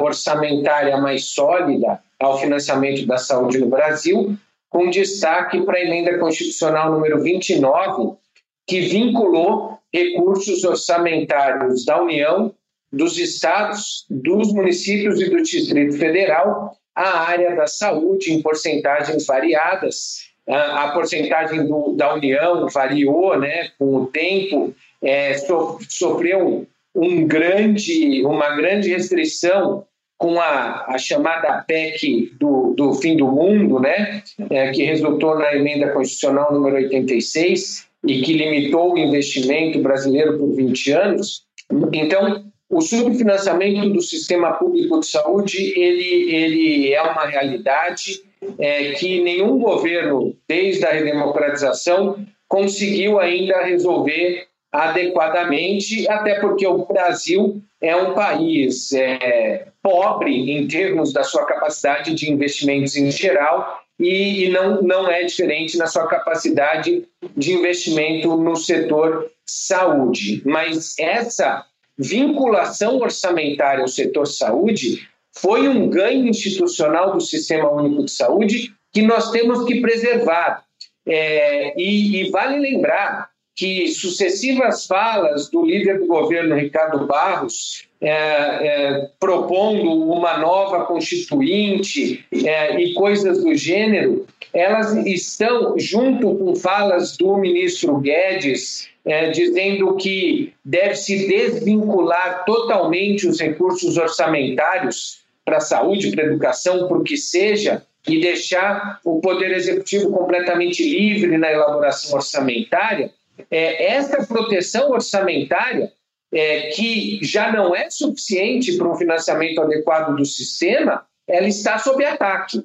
orçamentária 0.00 0.96
mais 0.96 1.24
sólida 1.24 2.00
ao 2.20 2.38
financiamento 2.38 3.04
da 3.04 3.18
saúde 3.18 3.58
no 3.58 3.66
Brasil, 3.66 4.36
com 4.70 4.88
destaque 4.88 5.60
para 5.62 5.78
a 5.78 5.82
emenda 5.82 6.16
constitucional 6.18 6.92
número 6.92 7.20
29, 7.20 8.16
que 8.64 8.80
vinculou 8.82 9.76
recursos 9.92 10.62
orçamentários 10.62 11.84
da 11.84 12.00
União, 12.00 12.54
dos 12.92 13.18
estados, 13.18 14.06
dos 14.08 14.52
municípios 14.52 15.20
e 15.20 15.30
do 15.30 15.42
Distrito 15.42 15.98
Federal 15.98 16.76
a 16.94 17.20
área 17.20 17.54
da 17.56 17.66
saúde 17.66 18.32
em 18.32 18.42
porcentagens 18.42 19.26
variadas. 19.26 20.30
A, 20.48 20.88
porcentagem 20.88 21.66
do, 21.66 21.94
da 21.96 22.14
União 22.14 22.68
variou 22.68 23.38
né, 23.38 23.70
com 23.78 23.94
o 23.94 24.06
tempo, 24.06 24.74
é, 25.00 25.34
so, 25.34 25.78
sofreu 25.88 26.66
um 26.94 27.26
grande, 27.26 28.24
uma 28.24 28.56
grande 28.56 28.88
restrição 28.88 29.84
com 30.18 30.40
a, 30.40 30.86
a 30.88 30.98
chamada 30.98 31.64
PEC 31.66 32.32
do, 32.38 32.74
do 32.76 32.94
fim 32.94 33.16
do 33.16 33.26
mundo, 33.28 33.80
né, 33.80 34.22
é, 34.50 34.70
que 34.72 34.82
resultou 34.82 35.38
na 35.38 35.54
emenda 35.54 35.90
constitucional 35.90 36.52
número 36.52 36.76
86 36.76 37.88
e 38.06 38.20
que 38.22 38.32
limitou 38.32 38.92
o 38.92 38.98
investimento 38.98 39.80
brasileiro 39.80 40.38
por 40.38 40.54
20 40.54 40.92
anos. 40.92 41.44
Então, 41.92 42.51
o 42.72 42.80
subfinanciamento 42.80 43.90
do 43.90 44.00
sistema 44.00 44.54
público 44.54 44.98
de 44.98 45.06
saúde 45.06 45.78
ele, 45.78 46.34
ele 46.34 46.94
é 46.94 47.02
uma 47.02 47.26
realidade 47.26 48.22
é, 48.58 48.92
que 48.92 49.22
nenhum 49.22 49.58
governo, 49.58 50.34
desde 50.48 50.82
a 50.86 50.90
redemocratização, 50.90 52.24
conseguiu 52.48 53.20
ainda 53.20 53.62
resolver 53.62 54.46
adequadamente, 54.72 56.08
até 56.08 56.40
porque 56.40 56.66
o 56.66 56.86
Brasil 56.86 57.60
é 57.78 57.94
um 57.94 58.14
país 58.14 58.90
é, 58.94 59.66
pobre 59.82 60.32
em 60.50 60.66
termos 60.66 61.12
da 61.12 61.22
sua 61.22 61.44
capacidade 61.44 62.14
de 62.14 62.32
investimentos 62.32 62.96
em 62.96 63.10
geral 63.10 63.82
e, 64.00 64.46
e 64.46 64.48
não, 64.48 64.80
não 64.80 65.10
é 65.10 65.24
diferente 65.24 65.76
na 65.76 65.86
sua 65.86 66.06
capacidade 66.06 67.06
de 67.36 67.52
investimento 67.52 68.34
no 68.34 68.56
setor 68.56 69.30
saúde. 69.44 70.40
Mas 70.46 70.98
essa 70.98 71.66
vinculação 71.98 72.98
orçamentária 72.98 73.82
ao 73.82 73.88
setor 73.88 74.26
saúde 74.26 75.08
foi 75.34 75.68
um 75.68 75.88
ganho 75.88 76.26
institucional 76.26 77.12
do 77.12 77.20
Sistema 77.20 77.70
Único 77.70 78.04
de 78.04 78.10
Saúde 78.10 78.74
que 78.92 79.02
nós 79.02 79.30
temos 79.30 79.64
que 79.64 79.80
preservar. 79.80 80.64
É, 81.06 81.74
e, 81.80 82.20
e, 82.20 82.30
vale 82.30 82.58
lembrar 82.58 83.31
que 83.54 83.88
sucessivas 83.88 84.86
falas 84.86 85.50
do 85.50 85.64
líder 85.64 85.98
do 85.98 86.06
governo, 86.06 86.56
Ricardo 86.56 87.06
Barros, 87.06 87.86
é, 88.00 88.10
é, 88.10 89.10
propondo 89.20 89.90
uma 90.10 90.38
nova 90.38 90.84
constituinte 90.86 92.24
é, 92.32 92.80
e 92.80 92.94
coisas 92.94 93.44
do 93.44 93.54
gênero, 93.54 94.26
elas 94.52 94.94
estão, 95.06 95.78
junto 95.78 96.34
com 96.34 96.56
falas 96.56 97.16
do 97.16 97.36
ministro 97.36 97.98
Guedes, 97.98 98.88
é, 99.04 99.30
dizendo 99.30 99.96
que 99.96 100.52
deve 100.64 100.94
se 100.96 101.26
desvincular 101.26 102.44
totalmente 102.44 103.26
os 103.26 103.40
recursos 103.40 103.96
orçamentários 103.96 105.22
para 105.44 105.58
a 105.58 105.60
saúde, 105.60 106.10
para 106.10 106.24
a 106.24 106.26
educação, 106.26 106.88
por 106.88 107.02
que 107.02 107.16
seja, 107.16 107.84
e 108.08 108.20
deixar 108.20 109.00
o 109.04 109.20
Poder 109.20 109.52
Executivo 109.52 110.10
completamente 110.10 110.82
livre 110.82 111.38
na 111.38 111.50
elaboração 111.50 112.16
orçamentária, 112.16 113.12
é, 113.50 113.92
essa 113.92 114.26
proteção 114.26 114.90
orçamentária, 114.90 115.92
é, 116.32 116.68
que 116.68 117.18
já 117.22 117.52
não 117.52 117.76
é 117.76 117.90
suficiente 117.90 118.76
para 118.76 118.88
um 118.88 118.96
financiamento 118.96 119.60
adequado 119.60 120.16
do 120.16 120.24
sistema, 120.24 121.04
ela 121.28 121.46
está 121.46 121.78
sob 121.78 122.04
ataque. 122.04 122.64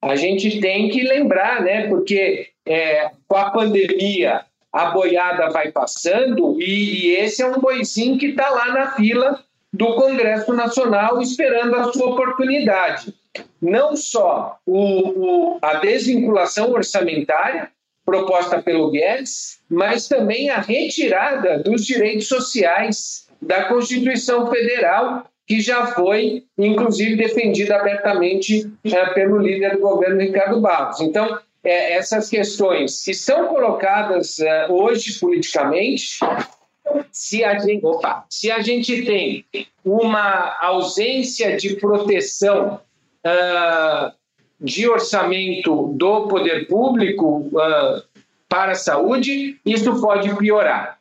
A 0.00 0.16
gente 0.16 0.60
tem 0.60 0.88
que 0.88 1.02
lembrar, 1.02 1.62
né, 1.62 1.88
porque 1.88 2.48
é, 2.66 3.10
com 3.28 3.36
a 3.36 3.50
pandemia 3.50 4.44
a 4.72 4.86
boiada 4.86 5.50
vai 5.50 5.70
passando 5.70 6.60
e, 6.60 7.06
e 7.06 7.16
esse 7.16 7.42
é 7.42 7.46
um 7.46 7.60
boizinho 7.60 8.18
que 8.18 8.26
está 8.26 8.48
lá 8.48 8.72
na 8.72 8.92
fila 8.92 9.44
do 9.72 9.94
Congresso 9.94 10.52
Nacional 10.52 11.20
esperando 11.20 11.76
a 11.76 11.92
sua 11.92 12.10
oportunidade. 12.10 13.14
Não 13.60 13.96
só 13.96 14.58
o, 14.66 15.54
o, 15.54 15.58
a 15.62 15.74
desvinculação 15.74 16.72
orçamentária 16.72 17.70
proposta 18.04 18.60
pelo 18.60 18.90
Guedes, 18.90 19.60
mas 19.68 20.08
também 20.08 20.50
a 20.50 20.60
retirada 20.60 21.58
dos 21.58 21.84
direitos 21.86 22.28
sociais 22.28 23.28
da 23.40 23.64
Constituição 23.64 24.50
Federal, 24.50 25.24
que 25.46 25.60
já 25.60 25.86
foi, 25.86 26.44
inclusive, 26.56 27.16
defendida 27.16 27.76
abertamente 27.76 28.70
é, 28.84 29.06
pelo 29.14 29.38
líder 29.38 29.76
do 29.76 29.80
governo, 29.80 30.20
Ricardo 30.20 30.60
Barros. 30.60 31.00
Então, 31.00 31.38
é, 31.64 31.94
essas 31.94 32.28
questões 32.28 33.04
que 33.04 33.14
são 33.14 33.48
colocadas 33.48 34.38
é, 34.40 34.66
hoje 34.68 35.18
politicamente, 35.18 36.18
se 37.10 37.44
a, 37.44 37.58
gente, 37.58 37.84
opa, 37.84 38.24
se 38.28 38.50
a 38.50 38.60
gente 38.60 39.04
tem 39.04 39.44
uma 39.84 40.56
ausência 40.60 41.56
de 41.56 41.76
proteção 41.76 42.80
uh, 43.24 44.12
de 44.62 44.88
orçamento 44.88 45.88
do 45.88 46.28
poder 46.28 46.68
público 46.68 47.48
uh, 47.48 48.02
para 48.48 48.72
a 48.72 48.76
saúde, 48.76 49.58
isso 49.66 50.00
pode 50.00 50.34
piorar. 50.36 50.98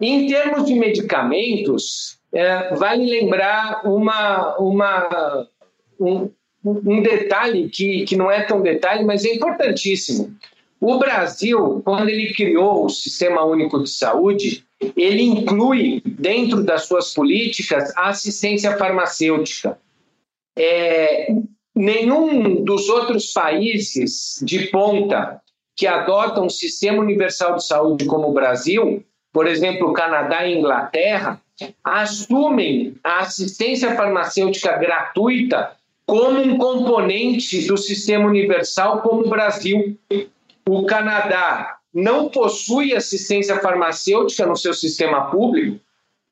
Em 0.00 0.26
termos 0.28 0.66
de 0.66 0.74
medicamentos, 0.74 2.18
uh, 2.32 2.76
vale 2.76 3.10
lembrar 3.10 3.82
uma, 3.84 4.56
uma, 4.58 5.48
um, 5.98 6.30
um 6.64 7.02
detalhe 7.02 7.68
que, 7.68 8.04
que 8.04 8.16
não 8.16 8.30
é 8.30 8.42
tão 8.42 8.62
detalhe, 8.62 9.04
mas 9.04 9.24
é 9.24 9.34
importantíssimo. 9.34 10.34
O 10.80 10.96
Brasil, 10.98 11.82
quando 11.84 12.08
ele 12.08 12.32
criou 12.32 12.86
o 12.86 12.88
Sistema 12.88 13.44
Único 13.44 13.82
de 13.82 13.90
Saúde, 13.90 14.64
ele 14.96 15.22
inclui 15.22 16.00
dentro 16.06 16.62
das 16.62 16.84
suas 16.84 17.12
políticas 17.12 17.94
a 17.96 18.08
assistência 18.08 18.76
farmacêutica. 18.78 19.78
É, 20.56 21.34
nenhum 21.74 22.62
dos 22.64 22.88
outros 22.88 23.32
países 23.32 24.40
de 24.42 24.66
ponta 24.68 25.40
que 25.76 25.86
adotam 25.86 26.46
um 26.46 26.50
sistema 26.50 27.00
universal 27.00 27.56
de 27.56 27.66
saúde 27.66 28.04
como 28.04 28.28
o 28.28 28.32
Brasil, 28.32 29.04
por 29.32 29.46
exemplo, 29.46 29.92
Canadá 29.92 30.46
e 30.46 30.58
Inglaterra, 30.58 31.40
assumem 31.84 32.96
a 33.04 33.20
assistência 33.20 33.94
farmacêutica 33.94 34.76
gratuita 34.76 35.72
como 36.06 36.40
um 36.40 36.58
componente 36.58 37.66
do 37.66 37.76
sistema 37.76 38.26
universal 38.26 39.00
como 39.00 39.26
o 39.26 39.28
Brasil. 39.28 39.96
O 40.68 40.84
Canadá 40.84 41.76
não 41.94 42.28
possui 42.28 42.94
assistência 42.94 43.60
farmacêutica 43.60 44.46
no 44.46 44.56
seu 44.56 44.74
sistema 44.74 45.30
público, 45.30 45.80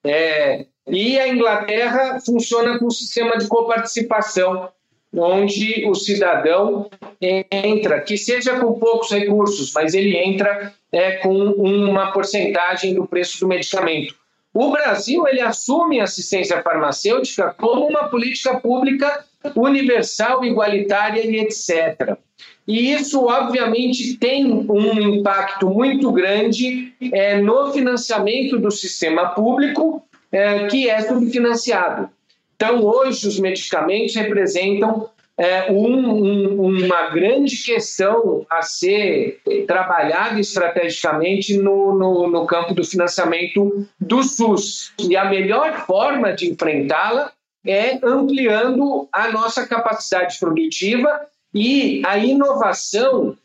é, 0.04 0.66
e 0.86 1.18
a 1.18 1.28
Inglaterra 1.28 2.18
funciona 2.20 2.78
com 2.78 2.86
um 2.86 2.90
sistema 2.90 3.36
de 3.36 3.46
coparticipação, 3.46 4.68
onde 5.14 5.86
o 5.86 5.94
cidadão 5.94 6.88
entra, 7.20 8.00
que 8.00 8.16
seja 8.16 8.58
com 8.60 8.78
poucos 8.78 9.10
recursos, 9.10 9.72
mas 9.74 9.94
ele 9.94 10.16
entra 10.16 10.72
é, 10.92 11.12
com 11.12 11.34
uma 11.34 12.12
porcentagem 12.12 12.94
do 12.94 13.06
preço 13.06 13.40
do 13.40 13.48
medicamento. 13.48 14.14
O 14.52 14.70
Brasil 14.70 15.26
ele 15.28 15.40
assume 15.40 16.00
a 16.00 16.04
assistência 16.04 16.62
farmacêutica 16.62 17.54
como 17.58 17.86
uma 17.86 18.08
política 18.08 18.58
pública 18.58 19.24
universal, 19.54 20.44
igualitária 20.44 21.24
e 21.24 21.38
etc. 21.38 22.16
E 22.66 22.92
isso, 22.92 23.24
obviamente, 23.24 24.18
tem 24.18 24.44
um 24.44 25.00
impacto 25.00 25.70
muito 25.70 26.12
grande 26.12 26.92
é, 27.12 27.40
no 27.40 27.72
financiamento 27.72 28.58
do 28.58 28.70
sistema 28.70 29.28
público, 29.28 30.02
é, 30.30 30.66
que 30.66 30.88
é 30.88 31.00
subfinanciado. 31.00 32.10
Então, 32.60 32.84
hoje, 32.84 33.28
os 33.28 33.38
medicamentos 33.38 34.16
representam 34.16 35.08
é, 35.38 35.70
um, 35.70 36.10
um, 36.10 36.84
uma 36.84 37.10
grande 37.10 37.56
questão 37.62 38.44
a 38.50 38.62
ser 38.62 39.40
trabalhada 39.68 40.40
estrategicamente 40.40 41.56
no, 41.56 41.96
no, 41.96 42.28
no 42.28 42.44
campo 42.46 42.74
do 42.74 42.82
financiamento 42.82 43.86
do 44.00 44.24
SUS. 44.24 44.92
E 44.98 45.16
a 45.16 45.26
melhor 45.26 45.86
forma 45.86 46.32
de 46.32 46.50
enfrentá-la 46.50 47.30
é 47.64 48.00
ampliando 48.02 49.08
a 49.12 49.30
nossa 49.30 49.64
capacidade 49.64 50.36
produtiva 50.40 51.20
e 51.54 52.02
a 52.04 52.18
inovação 52.18 53.36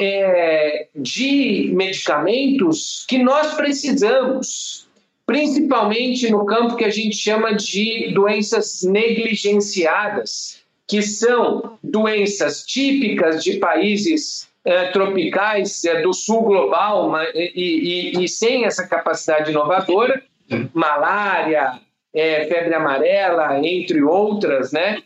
é, 0.00 0.88
de 0.94 1.70
medicamentos 1.74 3.04
que 3.06 3.18
nós 3.18 3.54
precisamos, 3.54 4.83
principalmente 5.26 6.30
no 6.30 6.44
campo 6.44 6.76
que 6.76 6.84
a 6.84 6.90
gente 6.90 7.16
chama 7.16 7.54
de 7.54 8.12
doenças 8.12 8.82
negligenciadas, 8.82 10.62
que 10.86 11.00
são 11.00 11.78
doenças 11.82 12.62
típicas 12.64 13.42
de 13.42 13.56
países 13.56 14.48
é, 14.64 14.86
tropicais 14.88 15.84
é, 15.84 16.02
do 16.02 16.12
sul 16.12 16.42
global 16.42 17.12
e, 17.34 18.12
e, 18.14 18.24
e, 18.24 18.28
sem 18.28 18.64
essa 18.64 18.86
capacidade 18.86 19.50
inovadora, 19.50 20.22
malária, 20.72 21.80
é, 22.14 22.46
febre 22.46 22.74
amarela, 22.74 23.58
entre 23.66 24.02
outras, 24.02 24.72
né? 24.72 25.02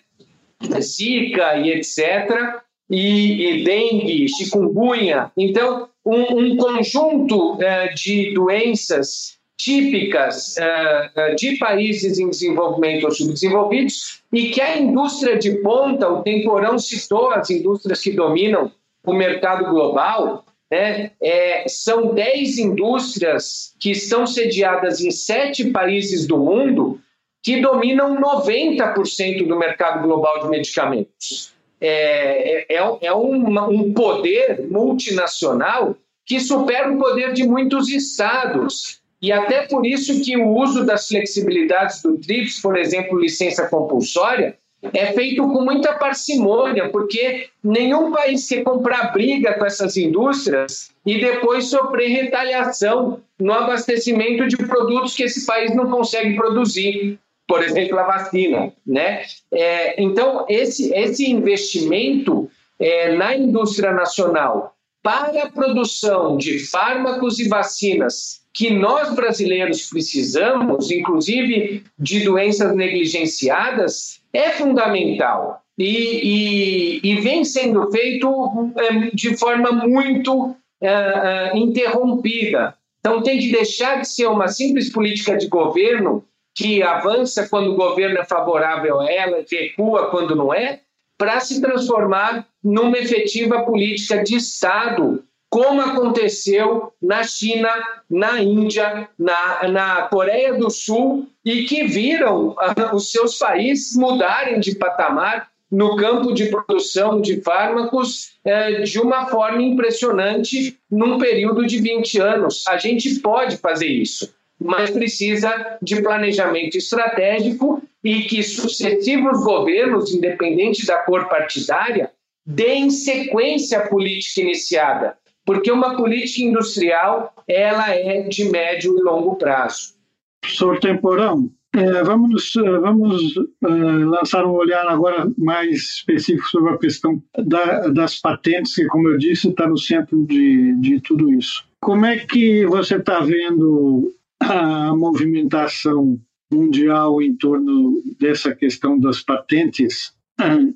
Zika 0.80 1.56
e 1.56 1.70
etc., 1.70 2.60
e, 2.90 3.60
e 3.60 3.64
dengue, 3.64 4.28
chikungunya. 4.28 5.30
Então, 5.36 5.88
um, 6.04 6.38
um 6.38 6.56
conjunto 6.56 7.58
de 7.94 8.32
doenças 8.32 9.37
típicas 9.58 10.56
uh, 10.56 11.34
de 11.36 11.56
países 11.56 12.18
em 12.18 12.30
desenvolvimento 12.30 13.04
ou 13.04 13.10
subdesenvolvidos 13.10 14.22
e 14.32 14.50
que 14.50 14.60
a 14.60 14.78
indústria 14.78 15.36
de 15.36 15.56
ponta, 15.62 16.08
o 16.08 16.22
Temporão 16.22 16.78
citou 16.78 17.30
as 17.30 17.50
indústrias 17.50 18.00
que 18.00 18.12
dominam 18.12 18.70
o 19.04 19.12
mercado 19.12 19.68
global, 19.70 20.44
né? 20.70 21.12
É, 21.20 21.64
são 21.66 22.14
10 22.14 22.58
indústrias 22.58 23.74
que 23.80 23.90
estão 23.90 24.26
sediadas 24.26 25.00
em 25.00 25.10
sete 25.10 25.70
países 25.70 26.26
do 26.26 26.38
mundo 26.38 27.00
que 27.42 27.60
dominam 27.60 28.20
90% 28.20 29.46
do 29.46 29.58
mercado 29.58 30.02
global 30.02 30.40
de 30.42 30.48
medicamentos. 30.48 31.54
É, 31.80 32.74
é, 32.74 32.76
é, 32.76 32.98
é 33.00 33.12
uma, 33.12 33.68
um 33.68 33.92
poder 33.92 34.66
multinacional 34.68 35.96
que 36.26 36.38
supera 36.38 36.92
o 36.92 36.98
poder 36.98 37.32
de 37.32 37.46
muitos 37.46 37.88
estados. 37.88 39.00
E 39.20 39.32
até 39.32 39.66
por 39.66 39.84
isso 39.84 40.22
que 40.22 40.36
o 40.36 40.48
uso 40.48 40.84
das 40.84 41.08
flexibilidades 41.08 42.02
do 42.02 42.16
TRIPS, 42.18 42.60
por 42.60 42.76
exemplo, 42.76 43.18
licença 43.18 43.66
compulsória, 43.66 44.56
é 44.92 45.12
feito 45.12 45.42
com 45.42 45.64
muita 45.64 45.94
parcimônia, 45.94 46.88
porque 46.90 47.48
nenhum 47.64 48.12
país 48.12 48.48
quer 48.48 48.62
comprar 48.62 49.12
briga 49.12 49.54
com 49.54 49.66
essas 49.66 49.96
indústrias 49.96 50.90
e 51.04 51.20
depois 51.20 51.66
sofrer 51.66 52.08
retaliação 52.08 53.20
no 53.40 53.52
abastecimento 53.52 54.46
de 54.46 54.56
produtos 54.56 55.16
que 55.16 55.24
esse 55.24 55.44
país 55.44 55.74
não 55.74 55.90
consegue 55.90 56.36
produzir, 56.36 57.18
por 57.46 57.62
exemplo, 57.62 57.98
a 57.98 58.04
vacina. 58.04 58.72
Né? 58.86 59.24
É, 59.52 60.00
então, 60.00 60.46
esse, 60.48 60.94
esse 60.94 61.28
investimento 61.28 62.48
é, 62.78 63.16
na 63.16 63.36
indústria 63.36 63.92
nacional 63.92 64.76
para 65.02 65.42
a 65.42 65.50
produção 65.50 66.36
de 66.36 66.58
fármacos 66.58 67.40
e 67.40 67.48
vacinas 67.48 68.42
que 68.58 68.70
nós 68.70 69.14
brasileiros 69.14 69.88
precisamos, 69.88 70.90
inclusive 70.90 71.84
de 71.96 72.24
doenças 72.24 72.74
negligenciadas, 72.74 74.20
é 74.32 74.50
fundamental 74.50 75.62
e, 75.78 77.00
e, 77.04 77.08
e 77.08 77.20
vem 77.20 77.44
sendo 77.44 77.88
feito 77.92 78.72
é, 78.76 79.10
de 79.14 79.36
forma 79.36 79.70
muito 79.70 80.56
é, 80.80 80.88
é, 80.88 81.56
interrompida. 81.56 82.74
Então, 82.98 83.22
tem 83.22 83.38
que 83.38 83.52
deixar 83.52 84.00
de 84.00 84.08
ser 84.08 84.26
uma 84.26 84.48
simples 84.48 84.90
política 84.90 85.36
de 85.36 85.46
governo 85.46 86.24
que 86.52 86.82
avança 86.82 87.46
quando 87.48 87.70
o 87.70 87.76
governo 87.76 88.18
é 88.18 88.24
favorável 88.24 88.98
a 88.98 89.08
ela, 89.08 89.44
recua 89.48 90.10
quando 90.10 90.34
não 90.34 90.52
é, 90.52 90.80
para 91.16 91.38
se 91.38 91.60
transformar 91.60 92.44
numa 92.62 92.98
efetiva 92.98 93.62
política 93.62 94.24
de 94.24 94.34
Estado 94.34 95.22
como 95.50 95.80
aconteceu 95.80 96.92
na 97.00 97.24
China, 97.24 97.70
na 98.08 98.42
Índia, 98.42 99.08
na, 99.18 99.68
na 99.68 100.02
Coreia 100.02 100.54
do 100.54 100.70
Sul, 100.70 101.26
e 101.44 101.64
que 101.64 101.84
viram 101.84 102.50
uh, 102.50 102.94
os 102.94 103.10
seus 103.10 103.38
países 103.38 103.96
mudarem 103.96 104.60
de 104.60 104.74
patamar 104.74 105.48
no 105.70 105.96
campo 105.96 106.32
de 106.32 106.46
produção 106.46 107.20
de 107.20 107.40
fármacos 107.40 108.32
uh, 108.44 108.82
de 108.84 109.00
uma 109.00 109.26
forma 109.26 109.62
impressionante 109.62 110.78
num 110.90 111.18
período 111.18 111.66
de 111.66 111.78
20 111.78 112.20
anos. 112.20 112.64
A 112.68 112.76
gente 112.76 113.18
pode 113.20 113.56
fazer 113.56 113.88
isso, 113.88 114.34
mas 114.60 114.90
precisa 114.90 115.78
de 115.80 116.02
planejamento 116.02 116.76
estratégico 116.76 117.82
e 118.04 118.22
que 118.24 118.42
sucessivos 118.42 119.42
governos, 119.42 120.12
independente 120.12 120.86
da 120.86 120.98
cor 120.98 121.26
partidária, 121.28 122.10
deem 122.44 122.90
sequência 122.90 123.78
à 123.78 123.88
política 123.88 124.42
iniciada 124.42 125.16
porque 125.48 125.72
uma 125.72 125.96
política 125.96 126.42
industrial 126.42 127.32
ela 127.48 127.90
é 127.94 128.20
de 128.20 128.50
médio 128.50 128.98
e 128.98 129.02
longo 129.02 129.34
prazo. 129.36 129.94
Professor 130.42 130.78
Temporão, 130.78 131.50
é, 131.74 132.02
vamos, 132.02 132.52
vamos 132.82 133.34
é, 133.64 133.66
lançar 134.04 134.44
um 134.44 134.50
olhar 134.50 134.86
agora 134.86 135.26
mais 135.38 135.70
específico 135.70 136.46
sobre 136.50 136.74
a 136.74 136.76
questão 136.76 137.22
da, 137.46 137.88
das 137.88 138.20
patentes, 138.20 138.74
que, 138.74 138.84
como 138.88 139.08
eu 139.08 139.16
disse, 139.16 139.48
está 139.48 139.66
no 139.66 139.78
centro 139.78 140.22
de, 140.26 140.76
de 140.82 141.00
tudo 141.00 141.32
isso. 141.32 141.64
Como 141.80 142.04
é 142.04 142.18
que 142.18 142.66
você 142.66 142.96
está 142.96 143.20
vendo 143.20 144.12
a 144.40 144.94
movimentação 144.94 146.20
mundial 146.52 147.22
em 147.22 147.34
torno 147.34 148.02
dessa 148.20 148.54
questão 148.54 149.00
das 149.00 149.22
patentes, 149.22 150.12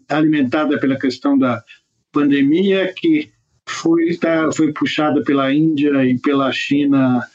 alimentada 0.08 0.80
pela 0.80 0.98
questão 0.98 1.36
da 1.36 1.62
pandemia, 2.10 2.90
que 2.96 3.30
foi, 3.68 4.16
tá, 4.16 4.50
foi 4.52 4.72
puxada 4.72 5.22
pela 5.22 5.52
Índia 5.52 6.04
e 6.04 6.18
pela 6.18 6.52
China 6.52 7.26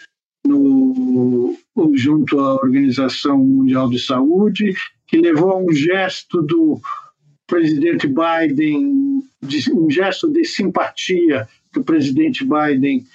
no, 0.46 1.56
junto 1.94 2.40
à 2.40 2.56
Organização 2.56 3.38
Mundial 3.38 3.90
de 3.90 4.00
Saúde, 4.00 4.74
que 5.08 5.18
levou 5.18 5.52
a 5.52 5.58
um 5.58 5.72
gesto 5.72 6.42
do 6.42 6.80
presidente 7.48 8.08
Biden, 8.08 9.24
de, 9.42 9.72
um 9.72 9.90
gesto 9.90 10.30
de 10.30 10.44
simpatia 10.46 11.48
do 11.74 11.84
presidente 11.84 12.46
Biden 12.46 13.06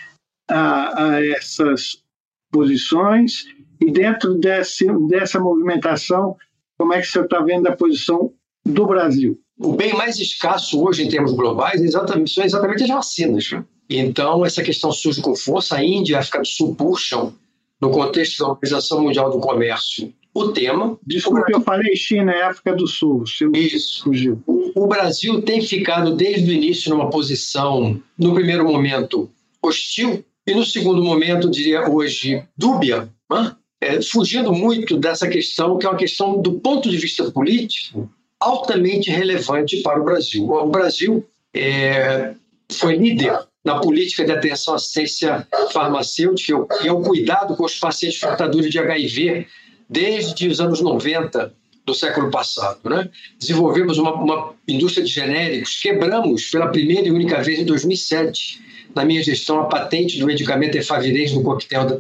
a, 0.49 1.15
a 1.15 1.27
essas 1.27 2.03
posições. 2.51 3.47
E 3.81 3.91
dentro 3.91 4.35
desse, 4.35 4.87
dessa 5.09 5.41
movimentação, 5.41 6.37
como 6.79 6.95
é 6.95 7.01
que 7.01 7.07
você 7.07 7.21
está 7.21 7.41
vendo 7.41 7.67
a 7.67 7.77
posição 7.77 8.33
do 8.65 8.87
Brasil? 8.87 9.42
O 9.59 9.73
bem 9.73 9.93
mais 9.95 10.19
escasso 10.19 10.83
hoje 10.83 11.05
em 11.05 11.09
termos 11.09 11.33
globais 11.33 11.81
é 11.81 11.85
exatamente, 11.85 12.33
são 12.33 12.45
exatamente 12.45 12.83
as 12.83 12.89
vacinas. 12.89 13.51
Né? 13.51 13.65
Então, 13.89 14.45
essa 14.45 14.63
questão 14.63 14.91
surge 14.91 15.21
com 15.21 15.35
força. 15.35 15.77
A 15.77 15.85
Índia 15.85 16.15
e 16.15 16.17
a 16.17 16.21
África 16.21 16.41
do 16.41 16.47
Sul 16.47 16.75
puxam, 16.75 17.35
no 17.81 17.91
contexto 17.91 18.39
da 18.39 18.51
Organização 18.51 19.03
Mundial 19.03 19.31
do 19.31 19.41
Comércio, 19.41 20.13
o 20.35 20.49
tema. 20.49 20.99
Desculpe, 21.07 21.53
eu 21.53 21.61
falei 21.61 21.95
China 21.97 22.33
e 22.33 22.43
África 22.43 22.75
do 22.75 22.87
Sul. 22.87 23.25
Isso. 23.55 24.05
Fugiu. 24.05 24.43
O 24.47 24.87
Brasil 24.87 25.43
tem 25.43 25.61
ficado 25.61 26.15
desde 26.15 26.51
o 26.51 26.55
início 26.55 26.91
numa 26.91 27.11
posição, 27.11 28.01
no 28.19 28.35
primeiro 28.35 28.65
momento, 28.65 29.31
hostil, 29.63 30.25
e 30.47 30.55
no 30.55 30.65
segundo 30.65 31.05
momento, 31.05 31.51
diria 31.51 31.89
hoje, 31.89 32.43
dúbia, 32.57 33.09
né? 33.31 33.55
é, 33.81 34.01
fugindo 34.01 34.53
muito 34.53 34.97
dessa 34.97 35.29
questão, 35.29 35.79
que 35.79 35.87
é 35.87 35.89
uma 35.89 35.99
questão, 35.99 36.41
do 36.41 36.55
ponto 36.55 36.89
de 36.89 36.97
vista 36.97 37.31
político, 37.31 38.11
altamente 38.43 39.11
relevante 39.11 39.83
para 39.83 40.01
o 40.01 40.05
Brasil. 40.05 40.49
O 40.49 40.69
Brasil 40.69 41.27
é, 41.55 42.35
foi 42.71 42.97
líder 42.97 43.39
na 43.65 43.79
política 43.79 44.25
de 44.25 44.33
atenção 44.33 44.75
à 44.75 44.77
assistência 44.77 45.47
farmacêutica 45.73 46.67
e 46.83 46.89
ao 46.89 47.01
cuidado 47.01 47.55
com 47.57 47.65
os 47.65 47.79
pacientes 47.79 48.19
portadores 48.19 48.71
de 48.71 48.79
HIV 48.79 49.47
desde 49.89 50.49
os 50.49 50.61
anos 50.61 50.81
90 50.81 51.53
do 51.85 51.95
século 51.95 52.31
passado. 52.31 52.81
Né? 52.89 53.09
Desenvolvemos 53.39 53.99
uma, 53.99 54.15
uma 54.15 54.55
indústria 54.67 55.05
de 55.05 55.13
genéricos, 55.13 55.81
quebramos 55.81 56.47
pela 56.47 56.69
primeira 56.69 57.07
e 57.07 57.11
única 57.11 57.43
vez 57.43 57.61
em 57.61 57.65
2007, 57.65 58.61
na 58.95 59.05
minha 59.05 59.23
gestão, 59.23 59.61
a 59.61 59.65
patente 59.65 60.19
do 60.19 60.27
medicamento 60.27 60.77
efavirenz 60.77 61.33
no 61.33 61.43
coquetel 61.43 61.87
da, 61.87 61.99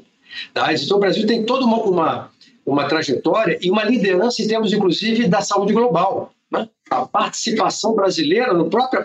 da 0.55 0.67
AIDS. 0.67 0.85
Então, 0.85 0.97
o 0.97 1.01
Brasil 1.01 1.27
tem 1.27 1.45
toda 1.45 1.65
uma, 1.65 1.79
uma, 1.79 2.31
uma 2.65 2.87
trajetória 2.87 3.59
e 3.61 3.71
uma 3.71 3.85
liderança 3.85 4.43
em 4.43 4.49
termos, 4.49 4.73
inclusive, 4.73 5.29
da 5.29 5.41
saúde 5.41 5.73
global. 5.73 6.33
Né? 6.51 6.69
A 6.91 7.07
participação 7.07 7.95
brasileira 7.95 8.53
no 8.53 8.69
próprio 8.69 9.01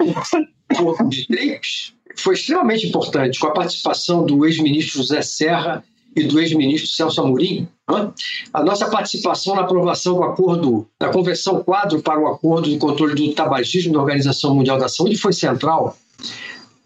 acordo 0.69 1.09
de 1.09 1.27
TRIPS 1.27 1.93
foi 2.15 2.35
extremamente 2.35 2.87
importante, 2.87 3.39
com 3.39 3.47
a 3.47 3.53
participação 3.53 4.25
do 4.25 4.45
ex-ministro 4.45 4.97
José 4.97 5.21
Serra 5.21 5.83
e 6.15 6.23
do 6.23 6.39
ex-ministro 6.39 6.89
Celso 6.89 7.21
Amorim, 7.21 7.67
né? 7.89 8.11
a 8.51 8.63
nossa 8.63 8.89
participação 8.89 9.55
na 9.55 9.61
aprovação 9.61 10.15
do 10.15 10.23
acordo, 10.23 10.87
da 10.99 11.09
Convenção 11.09 11.63
Quadro 11.63 12.01
para 12.01 12.19
o 12.19 12.27
Acordo 12.27 12.69
de 12.69 12.77
Controle 12.77 13.13
do 13.13 13.33
Tabagismo 13.33 13.93
da 13.93 13.99
Organização 13.99 14.55
Mundial 14.55 14.79
da 14.79 14.89
Saúde 14.89 15.15
foi 15.15 15.33
central. 15.33 15.95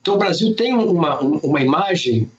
Então, 0.01 0.15
o 0.15 0.17
Brasil 0.17 0.53
tem 0.55 0.74
uma, 0.74 1.19
uma 1.19 1.61
imagem 1.61 2.30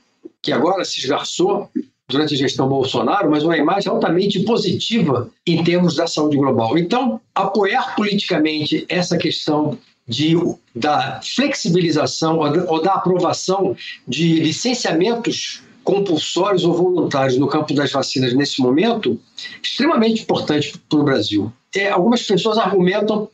que 0.43 0.53
agora 0.53 0.85
se 0.85 0.99
esgarçou 0.99 1.71
durante 2.13 2.35
a 2.35 2.37
gestão 2.37 2.69
Bolsonaro, 2.69 3.31
mas 3.31 3.43
uma 3.43 3.57
imagem 3.57 3.91
altamente 3.91 4.41
positiva 4.41 5.31
em 5.47 5.65
termos 5.65 5.97
da 5.97 6.07
saúde 6.07 6.37
global. 6.37 6.79
Então, 6.79 7.21
apoiar 7.35 7.97
politicamente 7.97 8.85
essa 8.89 9.17
questão 9.17 9.79
de, 10.07 10.37
da 10.75 11.21
flexibilização 11.23 12.39
ou 12.69 12.83
da 12.83 12.95
aprovação 12.95 13.77
de 14.07 14.41
licenciamentos 14.41 15.63
compulsórios 15.83 16.65
ou 16.65 16.75
voluntários 16.75 17.37
no 17.39 17.49
campo 17.49 17.75
das 17.75 17.91
vacinas 17.91 18.35
nesse 18.35 18.61
momento, 18.61 19.19
extremamente 19.63 20.23
importante 20.23 20.73
para 20.89 20.99
o 20.99 21.05
Brasil. 21.05 21.53
É, 21.75 21.89
algumas 21.89 22.23
pessoas 22.23 22.59
argumentam 22.59 23.29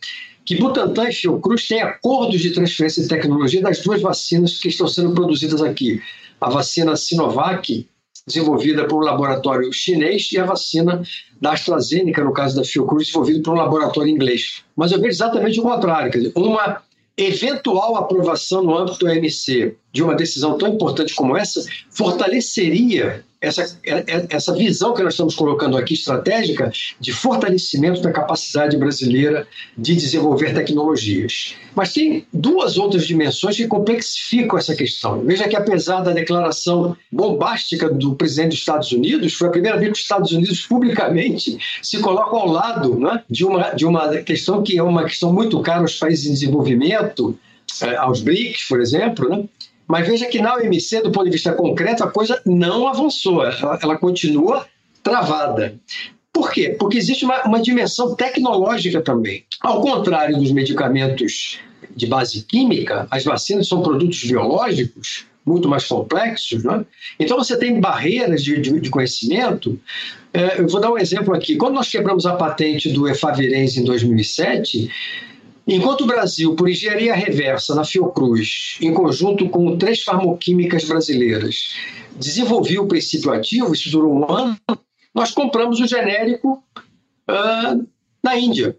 que 0.45 0.57
Butantan 0.57 1.11
e 1.11 1.12
Fiocruz 1.12 1.68
têm 1.68 1.83
acordos 1.83 2.41
de 2.41 2.51
transferência 2.51 3.03
de 3.03 3.09
tecnologia 3.09 3.61
das 3.61 3.83
duas 3.83 4.01
vacinas 4.01 4.59
que 4.59 4.68
estão 4.68 4.89
sendo 4.89 5.12
produzidas 5.12 5.61
aqui. 5.61 6.01
A 6.41 6.49
vacina 6.49 6.97
Sinovac, 6.97 7.87
desenvolvida 8.29 8.87
por 8.87 8.99
um 8.99 9.05
laboratório 9.05 9.72
chinês, 9.72 10.31
e 10.33 10.39
a 10.39 10.45
vacina 10.45 11.03
da 11.41 11.53
AstraZeneca, 11.53 12.22
no 12.22 12.33
caso 12.33 12.55
da 12.55 12.64
Fiocruz, 12.64 13.07
desenvolvida 13.07 13.43
por 13.43 13.55
um 13.55 13.57
laboratório 13.57 14.11
inglês. 14.11 14.62
Mas 14.76 14.93
eu 14.93 15.01
vejo 15.01 15.16
exatamente 15.16 15.59
o 15.59 15.64
contrário, 15.64 16.12
quer 16.12 16.18
dizer, 16.18 16.33
uma 16.37 16.83
eventual 17.16 17.97
aprovação 17.97 18.62
no 18.62 18.79
âmbito 18.79 18.99
do 18.99 19.07
OMC 19.07 19.74
de 19.93 20.03
uma 20.05 20.14
decisão 20.14 20.57
tão 20.57 20.68
importante 20.68 21.14
como 21.16 21.37
essa 21.37 21.61
fortaleceria 21.91 23.24
essa, 23.41 23.62
é, 23.86 23.93
é, 23.93 24.26
essa 24.30 24.53
visão 24.53 24.93
que 24.93 25.03
nós 25.03 25.14
estamos 25.14 25.34
colocando 25.34 25.76
aqui 25.76 25.95
estratégica 25.95 26.72
de 26.99 27.12
fortalecimento 27.12 28.01
da 28.01 28.11
capacidade 28.11 28.76
brasileira 28.76 29.47
de 29.76 29.95
desenvolver 29.95 30.53
tecnologias. 30.55 31.55
Mas 31.74 31.93
tem 31.93 32.26
duas 32.32 32.76
outras 32.76 33.07
dimensões 33.07 33.57
que 33.57 33.66
complexificam 33.68 34.59
essa 34.59 34.74
questão. 34.74 35.22
Veja 35.24 35.49
que, 35.49 35.57
apesar 35.57 36.01
da 36.01 36.12
declaração 36.12 36.97
bombástica 37.12 37.89
do 37.89 38.16
presidente 38.16 38.51
dos 38.51 38.59
Estados 38.59 38.91
Unidos, 38.91 39.34
foi 39.34 39.49
a 39.49 39.53
primeira 39.53 39.78
vez 39.78 39.93
que 39.93 39.99
os 39.99 40.03
Estados 40.03 40.32
Unidos 40.32 40.66
publicamente 40.66 41.59
se 41.80 41.99
colocam 42.01 42.41
ao 42.41 42.49
lado 42.49 42.99
né, 42.99 43.22
de, 43.30 43.45
uma, 43.45 43.70
de 43.70 43.86
uma 43.86 44.16
questão 44.18 44.62
que 44.62 44.76
é 44.76 44.82
uma 44.82 45.05
questão 45.05 45.32
muito 45.32 45.61
cara 45.61 45.82
aos 45.82 45.95
países 45.95 46.26
em 46.26 46.32
desenvolvimento, 46.32 47.39
eh, 47.82 47.97
aos 47.97 48.20
BRICS, 48.20 48.66
por 48.68 48.80
exemplo, 48.80 49.28
né? 49.28 49.45
Mas 49.89 50.07
veja 50.07 50.26
que 50.26 50.41
na 50.41 50.55
OMC, 50.55 51.01
do 51.01 51.11
ponto 51.11 51.24
de 51.24 51.30
vista 51.30 51.53
concreto, 51.53 52.05
a 52.05 52.11
coisa 52.11 52.41
não 52.45 52.86
avançou, 52.86 53.45
ela, 53.45 53.78
ela 53.82 53.97
continua 53.97 54.66
travada. 55.03 55.74
Por 56.32 56.53
quê? 56.53 56.76
Porque 56.78 56.99
existe 56.99 57.24
uma, 57.24 57.43
uma, 57.45 57.61
dimensão 57.61 58.14
tecnológica 58.14 59.01
também. 59.01 59.45
Ao 59.61 59.80
contrário 59.80 60.36
dos 60.36 60.53
medicamentos 60.53 61.59
de 61.97 62.07
base 62.07 62.43
química, 62.43 63.09
as 63.11 63.24
vacinas 63.24 63.66
são 63.66 63.82
produtos 63.82 64.22
biológicos 64.22 65.26
muito 65.45 65.68
mais 65.68 65.86
complexos. 65.86 66.62
Né? 66.62 66.84
Então 67.18 67.39
você 67.39 67.57
tem 67.57 67.80
barreiras 67.80 68.45
de, 68.45 68.61
de, 68.61 68.78
de 68.78 68.91
conhecimento. 68.91 69.80
É, 70.32 70.61
eu 70.61 70.68
vou 70.68 70.80
dar 70.80 70.93
um 70.93 70.99
exemplo 70.99 71.34
aqui. 71.34 71.57
Quando 71.57 71.74
nós 71.74 71.89
quebramos 71.89 72.26
a 72.26 72.36
patente 72.36 72.91
do 72.91 73.09
efavirenz 73.09 73.76
em 73.76 73.84
2007, 73.84 74.91
Enquanto 75.70 76.00
o 76.00 76.06
Brasil, 76.06 76.56
por 76.56 76.66
engenharia 76.66 77.14
reversa 77.14 77.74
na 77.74 77.84
Fiocruz, 77.84 78.78
em 78.80 78.94
conjunto 78.94 79.46
com 79.50 79.76
três 79.76 80.02
farmoquímicas 80.02 80.84
brasileiras, 80.84 81.74
desenvolveu 82.16 82.84
o 82.84 82.88
princípio 82.88 83.30
ativo, 83.30 83.74
isso 83.74 83.90
durou 83.90 84.14
um 84.14 84.32
ano, 84.32 84.58
nós 85.14 85.30
compramos 85.30 85.78
o 85.78 85.86
genérico 85.86 86.64
uh, 87.28 87.86
na 88.24 88.38
Índia. 88.38 88.78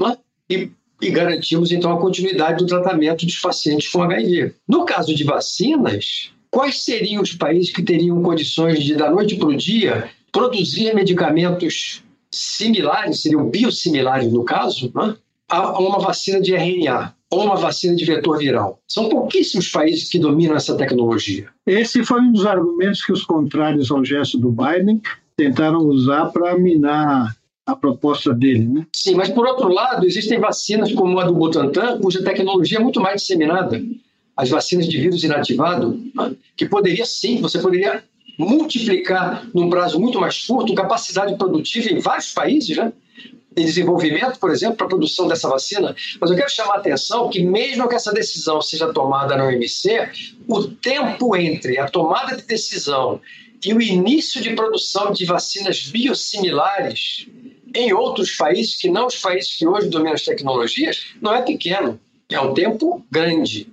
Né? 0.00 0.16
E, 0.48 0.70
e 1.02 1.10
garantimos, 1.10 1.70
então, 1.70 1.92
a 1.92 2.00
continuidade 2.00 2.64
do 2.64 2.66
tratamento 2.66 3.26
dos 3.26 3.38
pacientes 3.38 3.90
com 3.90 4.02
HIV. 4.02 4.54
No 4.66 4.86
caso 4.86 5.14
de 5.14 5.24
vacinas, 5.24 6.32
quais 6.50 6.82
seriam 6.82 7.22
os 7.22 7.34
países 7.34 7.70
que 7.70 7.82
teriam 7.82 8.22
condições 8.22 8.82
de, 8.82 8.94
da 8.94 9.10
noite 9.10 9.36
para 9.36 9.48
o 9.48 9.56
dia, 9.56 10.08
produzir 10.32 10.94
medicamentos 10.94 12.02
similares, 12.30 13.20
seriam 13.20 13.50
biosimilares 13.50 14.32
no 14.32 14.44
caso, 14.44 14.90
né? 14.94 15.14
A 15.52 15.78
uma 15.78 15.98
vacina 15.98 16.40
de 16.40 16.54
RNA 16.54 17.14
ou 17.30 17.44
uma 17.44 17.56
vacina 17.56 17.94
de 17.94 18.04
vetor 18.04 18.38
viral. 18.38 18.80
São 18.88 19.08
pouquíssimos 19.08 19.68
países 19.68 20.08
que 20.08 20.18
dominam 20.18 20.56
essa 20.56 20.76
tecnologia. 20.76 21.48
Esse 21.66 22.04
foi 22.04 22.20
um 22.20 22.32
dos 22.32 22.46
argumentos 22.46 23.04
que 23.04 23.12
os 23.12 23.22
contrários 23.24 23.90
ao 23.90 24.04
gesto 24.04 24.38
do 24.38 24.50
Biden 24.50 25.00
tentaram 25.36 25.78
usar 25.80 26.26
para 26.26 26.58
minar 26.58 27.36
a 27.66 27.76
proposta 27.76 28.34
dele, 28.34 28.66
né? 28.66 28.86
Sim, 28.94 29.14
mas 29.14 29.28
por 29.28 29.46
outro 29.46 29.68
lado, 29.68 30.06
existem 30.06 30.40
vacinas 30.40 30.92
como 30.92 31.18
a 31.20 31.24
do 31.24 31.34
Butantan, 31.34 31.98
cuja 32.00 32.22
tecnologia 32.22 32.78
é 32.78 32.82
muito 32.82 33.00
mais 33.00 33.20
disseminada. 33.20 33.80
As 34.36 34.48
vacinas 34.48 34.88
de 34.88 34.98
vírus 34.98 35.22
inativado, 35.22 36.00
que 36.56 36.66
poderia 36.66 37.04
sim, 37.04 37.40
você 37.40 37.58
poderia 37.58 38.02
multiplicar 38.38 39.46
num 39.54 39.68
prazo 39.68 40.00
muito 40.00 40.18
mais 40.18 40.44
curto 40.46 40.74
capacidade 40.74 41.36
produtiva 41.36 41.90
em 41.90 41.98
vários 41.98 42.32
países, 42.32 42.76
né? 42.76 42.92
Em 43.56 43.64
desenvolvimento, 43.64 44.38
por 44.38 44.50
exemplo, 44.50 44.76
para 44.76 44.86
a 44.86 44.88
produção 44.88 45.28
dessa 45.28 45.48
vacina, 45.48 45.94
mas 46.20 46.30
eu 46.30 46.36
quero 46.36 46.50
chamar 46.50 46.74
a 46.74 46.78
atenção 46.78 47.28
que, 47.28 47.42
mesmo 47.42 47.88
que 47.88 47.94
essa 47.94 48.12
decisão 48.12 48.60
seja 48.60 48.92
tomada 48.92 49.36
na 49.36 49.44
OMC, 49.44 50.08
o 50.48 50.64
tempo 50.64 51.36
entre 51.36 51.78
a 51.78 51.88
tomada 51.88 52.36
de 52.36 52.42
decisão 52.42 53.20
e 53.64 53.72
o 53.72 53.80
início 53.80 54.40
de 54.40 54.54
produção 54.54 55.12
de 55.12 55.24
vacinas 55.24 55.82
biosimilares 55.82 57.26
em 57.74 57.92
outros 57.92 58.32
países, 58.32 58.76
que 58.76 58.90
não 58.90 59.06
os 59.06 59.16
países 59.16 59.54
que 59.56 59.66
hoje 59.66 59.88
dominam 59.88 60.14
as 60.14 60.22
tecnologias, 60.22 61.06
não 61.20 61.34
é 61.34 61.42
pequeno, 61.42 61.98
é 62.30 62.40
um 62.40 62.52
tempo 62.52 63.04
grande. 63.10 63.68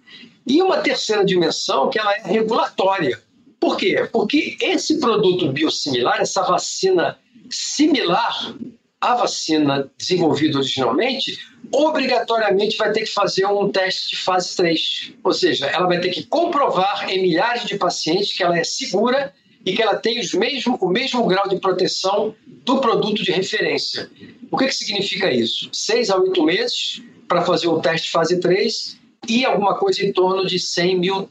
E 0.46 0.62
uma 0.62 0.78
terceira 0.78 1.26
dimensão, 1.26 1.90
que 1.90 2.00
ela 2.00 2.14
é 2.14 2.22
regulatória. 2.24 3.22
Por 3.60 3.78
quê? 3.78 4.08
Porque 4.12 4.58
esse 4.62 5.00
produto 5.00 5.52
biosimilar, 5.52 6.22
essa 6.22 6.42
vacina 6.44 7.18
similar 7.50 8.56
a 9.02 9.16
vacina 9.16 9.90
desenvolvida 9.98 10.58
originalmente 10.58 11.40
obrigatoriamente 11.72 12.78
vai 12.78 12.92
ter 12.92 13.02
que 13.02 13.14
fazer 13.14 13.46
um 13.46 13.70
teste 13.70 14.10
de 14.10 14.18
fase 14.18 14.56
3. 14.56 15.14
Ou 15.24 15.34
seja, 15.34 15.68
ela 15.68 15.88
vai 15.88 16.00
ter 16.00 16.10
que 16.10 16.24
comprovar 16.24 17.10
em 17.10 17.22
milhares 17.22 17.66
de 17.66 17.78
pacientes 17.78 18.36
que 18.36 18.44
ela 18.44 18.58
é 18.58 18.64
segura 18.64 19.34
e 19.66 19.74
que 19.74 19.82
ela 19.82 19.96
tem 19.96 20.20
os 20.20 20.34
mesmo, 20.34 20.78
o 20.82 20.90
mesmo 20.90 21.26
grau 21.26 21.48
de 21.48 21.60
proteção 21.60 22.36
do 22.66 22.80
produto 22.80 23.24
de 23.24 23.32
referência. 23.32 24.10
O 24.52 24.58
que, 24.58 24.66
que 24.66 24.76
significa 24.76 25.32
isso? 25.32 25.70
Seis 25.72 26.10
a 26.10 26.18
oito 26.18 26.44
meses 26.44 27.02
para 27.28 27.44
fazer 27.44 27.68
o 27.68 27.80
teste 27.80 28.10
fase 28.10 28.40
3 28.40 28.98
e 29.28 29.46
alguma 29.46 29.76
coisa 29.76 30.04
em 30.04 30.12
torno 30.12 30.46
de 30.46 30.58
100 30.58 31.00
mil, 31.00 31.30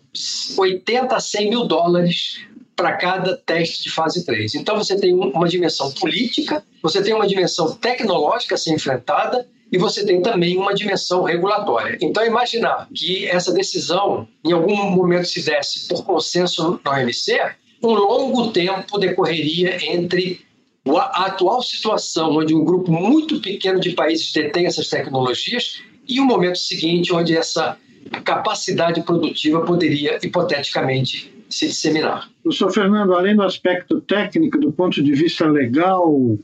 80 0.57 1.17
a 1.17 1.21
100 1.21 1.51
mil 1.51 1.67
dólares 1.67 2.41
para 2.79 2.93
cada 2.93 3.37
teste 3.37 3.83
de 3.83 3.91
fase 3.91 4.25
3. 4.25 4.55
Então 4.55 4.77
você 4.77 4.97
tem 4.97 5.13
uma 5.13 5.49
dimensão 5.49 5.91
política, 5.91 6.65
você 6.81 7.03
tem 7.03 7.13
uma 7.13 7.27
dimensão 7.27 7.75
tecnológica 7.75 8.55
a 8.55 8.59
ser 8.59 8.73
enfrentada 8.73 9.45
e 9.73 9.77
você 9.77 10.07
tem 10.07 10.23
também 10.23 10.57
uma 10.57 10.73
dimensão 10.73 11.25
regulatória. 11.25 11.99
Então, 12.01 12.25
imaginar 12.25 12.89
que 12.95 13.27
essa 13.27 13.53
decisão, 13.53 14.29
em 14.47 14.53
algum 14.53 14.77
momento, 14.93 15.27
se 15.27 15.45
desse 15.45 15.89
por 15.89 16.05
consenso 16.05 16.81
na 16.85 16.93
OMC, 16.93 17.39
um 17.83 17.93
longo 17.95 18.53
tempo 18.53 18.97
decorreria 18.97 19.77
entre 19.93 20.41
a 20.87 21.27
atual 21.27 21.61
situação, 21.61 22.37
onde 22.37 22.55
um 22.55 22.65
grupo 22.65 22.93
muito 22.93 23.41
pequeno 23.41 23.81
de 23.81 23.91
países 23.91 24.33
detém 24.33 24.67
essas 24.67 24.89
tecnologias, 24.89 25.83
e 26.09 26.21
o 26.21 26.25
momento 26.25 26.59
seguinte, 26.59 27.13
onde 27.13 27.37
essa 27.37 27.77
capacidade 28.25 29.03
produtiva 29.03 29.61
poderia, 29.63 30.19
hipoteticamente, 30.23 31.38
se 31.49 31.69
disseminar. 31.69 32.29
Professor 32.43 32.73
Fernando, 32.73 33.15
além 33.15 33.37
do 33.37 33.43
aspecto 33.43 34.01
técnico, 34.01 34.59
do 34.59 34.73
ponto 34.73 35.03
de 35.03 35.13
vista 35.13 35.47
legal, 35.47 36.39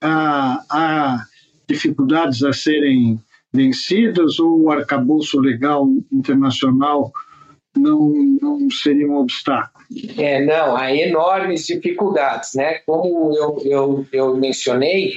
há, 0.00 0.64
há 0.70 1.24
dificuldades 1.68 2.42
a 2.42 2.52
serem 2.52 3.18
vencidas 3.52 4.38
ou 4.38 4.62
o 4.62 4.70
arcabouço 4.70 5.40
legal 5.40 5.88
internacional 6.12 7.12
não, 7.76 8.12
não 8.40 8.70
seria 8.70 9.06
um 9.06 9.16
obstáculo? 9.16 9.84
É, 10.18 10.44
não, 10.44 10.76
há 10.76 10.94
enormes 10.94 11.66
dificuldades, 11.66 12.54
né? 12.54 12.80
Como 12.84 13.34
eu, 13.34 13.62
eu, 13.64 14.06
eu 14.12 14.36
mencionei, 14.36 15.14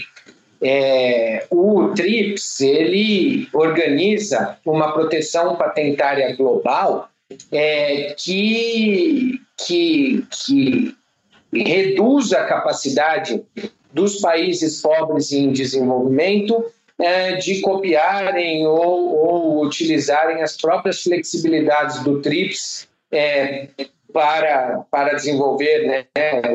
é, 0.61 1.45
o 1.49 1.89
TRIPS 1.89 2.61
ele 2.61 3.47
organiza 3.51 4.57
uma 4.65 4.93
proteção 4.93 5.55
patentária 5.55 6.35
global 6.35 7.09
é, 7.51 8.15
que, 8.17 9.39
que, 9.65 10.25
que 10.29 10.95
reduz 11.53 12.33
a 12.33 12.45
capacidade 12.45 13.43
dos 13.93 14.19
países 14.21 14.81
pobres 14.81 15.31
em 15.31 15.51
desenvolvimento 15.51 16.65
é, 16.99 17.35
de 17.35 17.61
copiarem 17.61 18.65
ou, 18.67 19.15
ou, 19.15 19.65
utilizarem 19.65 20.41
as 20.41 20.55
próprias 20.55 21.01
flexibilidades 21.01 22.03
do 22.03 22.21
TRIPS 22.21 22.87
é, 23.11 23.67
para, 24.13 24.85
para 24.89 25.13
desenvolver 25.13 25.87
né, 25.87 26.05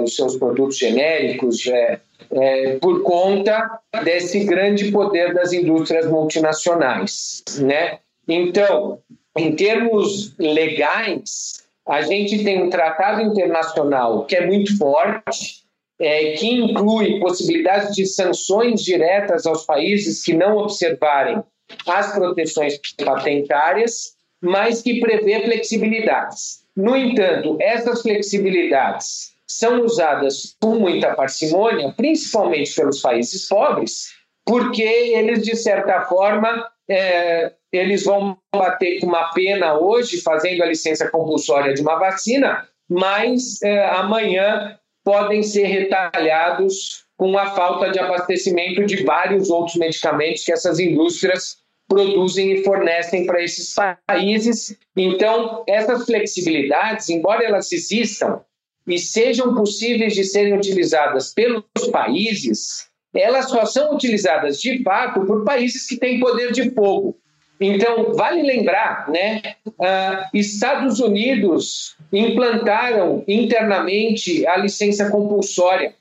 os 0.02 0.14
seus 0.14 0.36
produtos 0.36 0.78
genéricos, 0.78 1.66
é, 1.66 2.00
é, 2.30 2.76
por 2.76 3.02
conta 3.02 3.80
desse 4.04 4.44
grande 4.44 4.90
poder 4.90 5.34
das 5.34 5.52
indústrias 5.52 6.06
multinacionais. 6.06 7.42
Né? 7.58 7.98
Então, 8.28 9.00
em 9.36 9.54
termos 9.54 10.34
legais, 10.38 11.66
a 11.86 12.02
gente 12.02 12.42
tem 12.42 12.62
um 12.62 12.70
tratado 12.70 13.22
internacional 13.22 14.24
que 14.26 14.36
é 14.36 14.46
muito 14.46 14.76
forte, 14.76 15.64
é, 15.98 16.32
que 16.32 16.48
inclui 16.48 17.20
possibilidades 17.20 17.94
de 17.94 18.06
sanções 18.06 18.82
diretas 18.82 19.46
aos 19.46 19.64
países 19.64 20.22
que 20.22 20.34
não 20.34 20.58
observarem 20.58 21.42
as 21.86 22.12
proteções 22.12 22.78
patentárias, 23.04 24.14
mas 24.40 24.82
que 24.82 25.00
prevê 25.00 25.40
flexibilidades. 25.42 26.64
No 26.76 26.94
entanto, 26.94 27.56
essas 27.60 28.02
flexibilidades 28.02 29.34
são 29.46 29.82
usadas 29.82 30.56
com 30.60 30.74
muita 30.74 31.14
parcimônia, 31.14 31.92
principalmente 31.96 32.74
pelos 32.74 33.00
países 33.00 33.48
pobres, 33.48 34.08
porque 34.44 34.82
eles, 34.82 35.42
de 35.42 35.56
certa 35.56 36.02
forma, 36.02 36.68
é, 36.88 37.52
eles 37.72 38.04
vão 38.04 38.38
bater 38.54 39.00
com 39.00 39.06
uma 39.06 39.32
pena 39.32 39.78
hoje, 39.78 40.20
fazendo 40.20 40.62
a 40.62 40.66
licença 40.66 41.10
compulsória 41.10 41.74
de 41.74 41.82
uma 41.82 41.98
vacina, 41.98 42.66
mas 42.88 43.60
é, 43.62 43.84
amanhã 43.86 44.78
podem 45.04 45.42
ser 45.42 45.64
retalhados 45.64 47.04
com 47.16 47.36
a 47.38 47.54
falta 47.54 47.90
de 47.90 47.98
abastecimento 47.98 48.84
de 48.84 49.02
vários 49.04 49.50
outros 49.50 49.76
medicamentos 49.76 50.44
que 50.44 50.52
essas 50.52 50.78
indústrias 50.78 51.58
produzem 51.88 52.52
e 52.52 52.64
fornecem 52.64 53.24
para 53.26 53.42
esses 53.42 53.74
países. 54.06 54.76
Então, 54.96 55.64
essas 55.68 56.04
flexibilidades, 56.04 57.08
embora 57.08 57.44
elas 57.44 57.72
existam 57.72 58.40
e 58.86 58.98
sejam 58.98 59.54
possíveis 59.54 60.14
de 60.14 60.24
serem 60.24 60.54
utilizadas 60.54 61.32
pelos 61.32 61.64
países, 61.90 62.85
elas 63.18 63.48
só 63.48 63.64
são 63.64 63.94
utilizadas 63.94 64.60
de 64.60 64.82
fato 64.82 65.24
por 65.24 65.44
países 65.44 65.86
que 65.86 65.96
têm 65.96 66.20
poder 66.20 66.52
de 66.52 66.70
fogo. 66.70 67.16
Então, 67.60 68.12
vale 68.12 68.42
lembrar, 68.42 69.08
né? 69.08 69.40
Uh, 69.66 70.28
Estados 70.34 71.00
Unidos 71.00 71.96
implantaram 72.12 73.24
internamente 73.26 74.46
a 74.46 74.58
licença 74.58 75.10
compulsória 75.10 75.94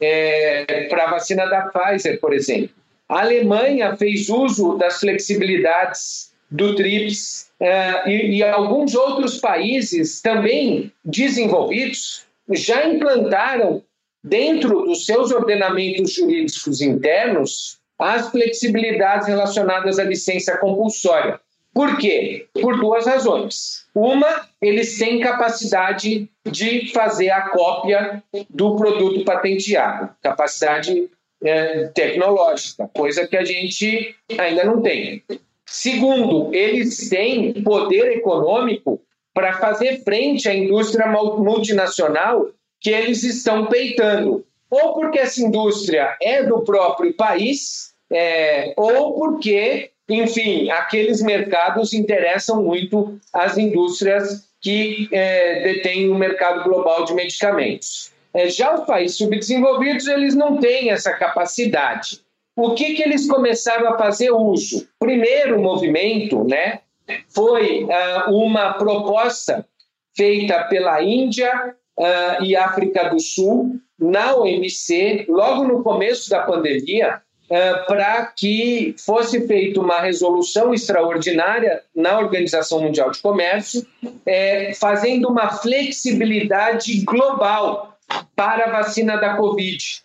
é, 0.00 0.88
para 0.90 1.04
a 1.04 1.10
vacina 1.10 1.46
da 1.46 1.62
Pfizer, 1.62 2.20
por 2.20 2.34
exemplo. 2.34 2.70
A 3.08 3.20
Alemanha 3.20 3.96
fez 3.96 4.28
uso 4.28 4.76
das 4.76 5.00
flexibilidades 5.00 6.32
do 6.50 6.74
TRIPS 6.74 7.50
uh, 7.60 8.08
e, 8.08 8.38
e 8.38 8.42
alguns 8.42 8.94
outros 8.94 9.38
países 9.38 10.20
também 10.20 10.92
desenvolvidos 11.04 12.26
já 12.50 12.86
implantaram 12.86 13.82
dentro 14.22 14.84
dos 14.84 15.04
seus 15.04 15.30
ordenamentos 15.30 16.14
jurídicos 16.14 16.80
internos 16.80 17.78
as 17.98 18.30
flexibilidades 18.30 19.28
relacionadas 19.28 19.98
à 19.98 20.04
licença 20.04 20.56
compulsória. 20.56 21.40
Por 21.72 21.96
quê? 21.96 22.46
Por 22.60 22.78
duas 22.78 23.06
razões. 23.06 23.86
Uma, 23.94 24.48
eles 24.60 24.98
têm 24.98 25.20
capacidade 25.20 26.28
de 26.50 26.92
fazer 26.92 27.30
a 27.30 27.48
cópia 27.48 28.22
do 28.50 28.76
produto 28.76 29.24
patenteado, 29.24 30.10
capacidade 30.22 31.08
é, 31.42 31.84
tecnológica, 31.88 32.88
coisa 32.94 33.26
que 33.26 33.36
a 33.36 33.44
gente 33.44 34.14
ainda 34.38 34.64
não 34.64 34.82
tem. 34.82 35.22
Segundo, 35.66 36.54
eles 36.54 37.08
têm 37.08 37.62
poder 37.62 38.12
econômico 38.12 39.00
para 39.32 39.54
fazer 39.54 40.02
frente 40.04 40.48
à 40.48 40.54
indústria 40.54 41.06
multinacional 41.06 42.50
que 42.82 42.90
eles 42.90 43.22
estão 43.22 43.66
peitando. 43.66 44.44
Ou 44.68 44.94
porque 44.94 45.18
essa 45.18 45.40
indústria 45.40 46.16
é 46.20 46.42
do 46.42 46.62
próprio 46.62 47.14
país, 47.14 47.94
é, 48.10 48.74
ou 48.76 49.14
porque, 49.14 49.90
enfim, 50.08 50.70
aqueles 50.70 51.22
mercados 51.22 51.92
interessam 51.92 52.62
muito 52.62 53.18
as 53.32 53.56
indústrias 53.56 54.48
que 54.60 55.08
é, 55.12 55.62
detêm 55.62 56.10
o 56.10 56.14
mercado 56.14 56.64
global 56.64 57.04
de 57.04 57.14
medicamentos. 57.14 58.10
É, 58.34 58.48
já 58.48 58.74
os 58.74 58.86
países 58.86 59.18
subdesenvolvidos, 59.18 60.06
eles 60.06 60.34
não 60.34 60.58
têm 60.58 60.90
essa 60.90 61.12
capacidade. 61.12 62.20
O 62.56 62.74
que, 62.74 62.94
que 62.94 63.02
eles 63.02 63.28
começaram 63.28 63.88
a 63.88 63.98
fazer 63.98 64.30
uso? 64.30 64.88
Primeiro 64.98 65.60
movimento 65.60 66.44
né, 66.44 66.80
foi 67.28 67.84
uh, 67.84 68.30
uma 68.30 68.74
proposta 68.74 69.66
feita 70.14 70.64
pela 70.64 71.02
Índia 71.02 71.74
uh, 71.98 72.42
e 72.42 72.56
África 72.56 73.08
do 73.08 73.20
Sul 73.20 73.80
na 73.98 74.34
OMC, 74.36 75.26
logo 75.28 75.64
no 75.64 75.82
começo 75.82 76.28
da 76.28 76.42
pandemia, 76.42 77.22
uh, 77.44 77.86
para 77.86 78.26
que 78.26 78.94
fosse 78.98 79.46
feita 79.46 79.80
uma 79.80 80.00
resolução 80.00 80.74
extraordinária 80.74 81.82
na 81.94 82.18
Organização 82.18 82.80
Mundial 82.80 83.10
de 83.10 83.20
Comércio, 83.20 83.86
é, 84.26 84.74
fazendo 84.74 85.28
uma 85.28 85.50
flexibilidade 85.50 87.02
global 87.04 87.96
para 88.34 88.66
a 88.66 88.82
vacina 88.82 89.16
da 89.16 89.36
Covid. 89.36 90.02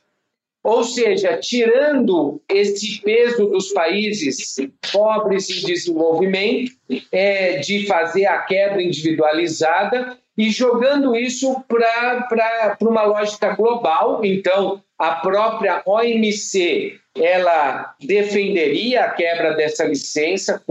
Ou 0.63 0.83
seja, 0.83 1.37
tirando 1.37 2.41
esse 2.49 3.01
peso 3.01 3.47
dos 3.47 3.71
países 3.71 4.55
pobres 4.91 5.49
em 5.49 5.65
desenvolvimento, 5.65 6.73
é, 7.09 7.59
de 7.59 7.85
fazer 7.87 8.25
a 8.25 8.39
quebra 8.39 8.83
individualizada 8.83 10.17
e 10.37 10.51
jogando 10.51 11.15
isso 11.15 11.63
para 11.67 12.77
uma 12.81 13.03
lógica 13.03 13.55
global. 13.55 14.23
Então, 14.23 14.81
a 14.97 15.15
própria 15.15 15.81
OMC 15.85 16.99
ela 17.15 17.95
defenderia 17.99 19.05
a 19.05 19.09
quebra 19.09 19.53
dessa 19.53 19.83
licença 19.85 20.63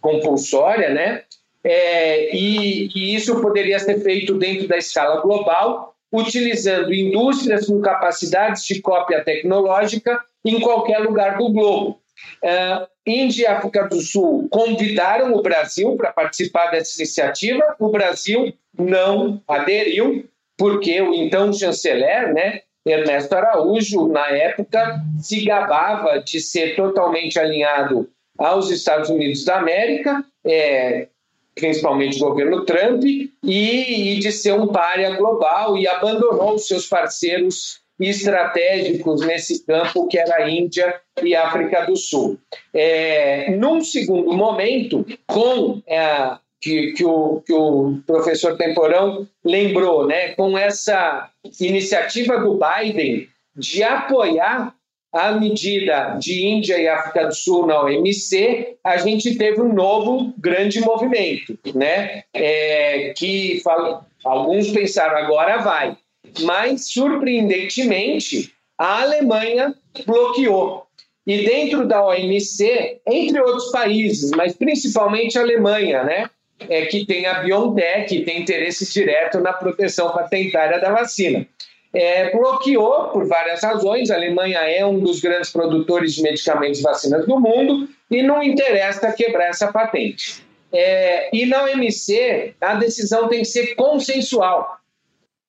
compulsória, 0.00 0.90
né? 0.90 1.22
É, 1.62 2.36
e, 2.36 2.90
e 2.94 3.14
isso 3.14 3.40
poderia 3.40 3.78
ser 3.78 4.02
feito 4.02 4.34
dentro 4.34 4.68
da 4.68 4.76
escala 4.76 5.22
global, 5.22 5.94
utilizando 6.12 6.92
indústrias 6.92 7.66
com 7.66 7.80
capacidades 7.80 8.66
de 8.66 8.82
cópia 8.82 9.24
tecnológica 9.24 10.22
em 10.44 10.60
qualquer 10.60 10.98
lugar 10.98 11.38
do 11.38 11.50
globo. 11.50 11.98
Uh, 12.42 12.86
Índia 13.06 13.42
e 13.42 13.46
África 13.46 13.88
do 13.88 14.00
Sul 14.00 14.48
convidaram 14.50 15.34
o 15.34 15.42
Brasil 15.42 15.96
para 15.96 16.12
participar 16.12 16.70
dessa 16.70 16.96
iniciativa. 17.00 17.76
O 17.78 17.88
Brasil 17.88 18.52
não 18.78 19.42
aderiu, 19.48 20.28
porque 20.56 21.00
o 21.00 21.12
então 21.12 21.52
chanceler, 21.52 22.32
né, 22.32 22.60
Ernesto 22.86 23.34
Araújo, 23.34 24.08
na 24.08 24.28
época, 24.28 25.00
se 25.18 25.44
gabava 25.44 26.18
de 26.18 26.40
ser 26.40 26.76
totalmente 26.76 27.38
alinhado 27.38 28.08
aos 28.38 28.70
Estados 28.70 29.08
Unidos 29.08 29.44
da 29.44 29.56
América, 29.56 30.24
é, 30.44 31.08
principalmente 31.54 32.16
o 32.16 32.28
governo 32.28 32.64
Trump, 32.64 33.04
e, 33.04 33.28
e, 33.42 34.18
de 34.18 34.30
ser 34.32 34.52
um 34.52 34.66
párea 34.68 35.16
global 35.16 35.78
e 35.78 35.86
abandonou 35.86 36.54
os 36.54 36.66
seus 36.66 36.86
parceiros 36.86 37.80
estratégicos 37.98 39.20
nesse 39.20 39.64
campo, 39.64 40.06
que 40.08 40.18
era 40.18 40.36
a 40.36 40.50
Índia 40.50 41.00
e 41.22 41.34
África 41.34 41.86
do 41.86 41.96
Sul. 41.96 42.38
É, 42.72 43.50
num 43.56 43.82
segundo 43.82 44.32
momento, 44.32 45.06
com 45.26 45.82
é, 45.86 46.36
que, 46.60 46.92
que, 46.92 47.04
o, 47.04 47.42
que 47.46 47.52
o 47.52 48.00
professor 48.06 48.56
Temporão 48.56 49.28
lembrou, 49.44 50.06
né, 50.06 50.30
com 50.34 50.56
essa 50.56 51.30
iniciativa 51.60 52.38
do 52.38 52.58
Biden 52.58 53.28
de 53.56 53.82
apoiar 53.82 54.74
a 55.12 55.30
medida 55.30 56.16
de 56.18 56.44
Índia 56.44 56.76
e 56.76 56.88
África 56.88 57.26
do 57.26 57.34
Sul 57.34 57.66
na 57.66 57.82
OMC, 57.82 58.76
a 58.82 58.96
gente 58.96 59.36
teve 59.36 59.60
um 59.60 59.72
novo 59.72 60.34
grande 60.36 60.80
movimento, 60.80 61.56
né? 61.72 62.24
É, 62.34 63.12
que 63.16 63.60
fala, 63.62 64.04
alguns 64.24 64.72
pensaram 64.72 65.16
agora 65.16 65.58
vai, 65.58 65.96
mas 66.40 66.90
surpreendentemente 66.90 68.52
a 68.78 69.02
Alemanha 69.02 69.74
bloqueou. 70.06 70.86
E 71.26 71.44
dentro 71.44 71.86
da 71.86 72.04
OMC, 72.06 73.00
entre 73.06 73.40
outros 73.40 73.70
países, 73.70 74.30
mas 74.32 74.54
principalmente 74.54 75.38
a 75.38 75.42
Alemanha, 75.42 76.04
né? 76.04 76.30
É 76.68 76.86
que 76.86 77.04
tem 77.06 77.26
a 77.26 77.42
BioNTech, 77.42 78.24
tem 78.24 78.42
interesse 78.42 78.92
direto 78.92 79.40
na 79.40 79.52
proteção 79.52 80.12
patentária 80.12 80.78
da 80.80 80.92
vacina 80.92 81.46
é, 81.94 82.30
bloqueou 82.30 83.10
por 83.10 83.26
várias 83.26 83.62
razões. 83.62 84.10
A 84.10 84.16
Alemanha 84.16 84.58
é 84.58 84.84
um 84.84 84.98
dos 84.98 85.20
grandes 85.20 85.50
produtores 85.50 86.14
de 86.14 86.22
medicamentos 86.22 86.80
e 86.80 86.82
vacinas 86.82 87.24
do 87.24 87.38
mundo 87.38 87.88
e 88.10 88.22
não 88.22 88.42
interessa 88.42 89.12
quebrar 89.12 89.46
essa 89.46 89.72
patente. 89.72 90.44
É, 90.72 91.34
e 91.34 91.46
na 91.46 91.62
OMC, 91.62 92.54
a 92.60 92.74
decisão 92.74 93.28
tem 93.28 93.40
que 93.40 93.44
ser 93.44 93.76
consensual. 93.76 94.80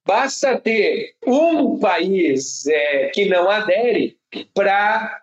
Basta 0.06 0.58
ter 0.60 1.16
um 1.26 1.80
país 1.80 2.68
é, 2.68 3.08
que 3.08 3.26
não 3.26 3.50
adere 3.50 4.18
para 4.54 5.22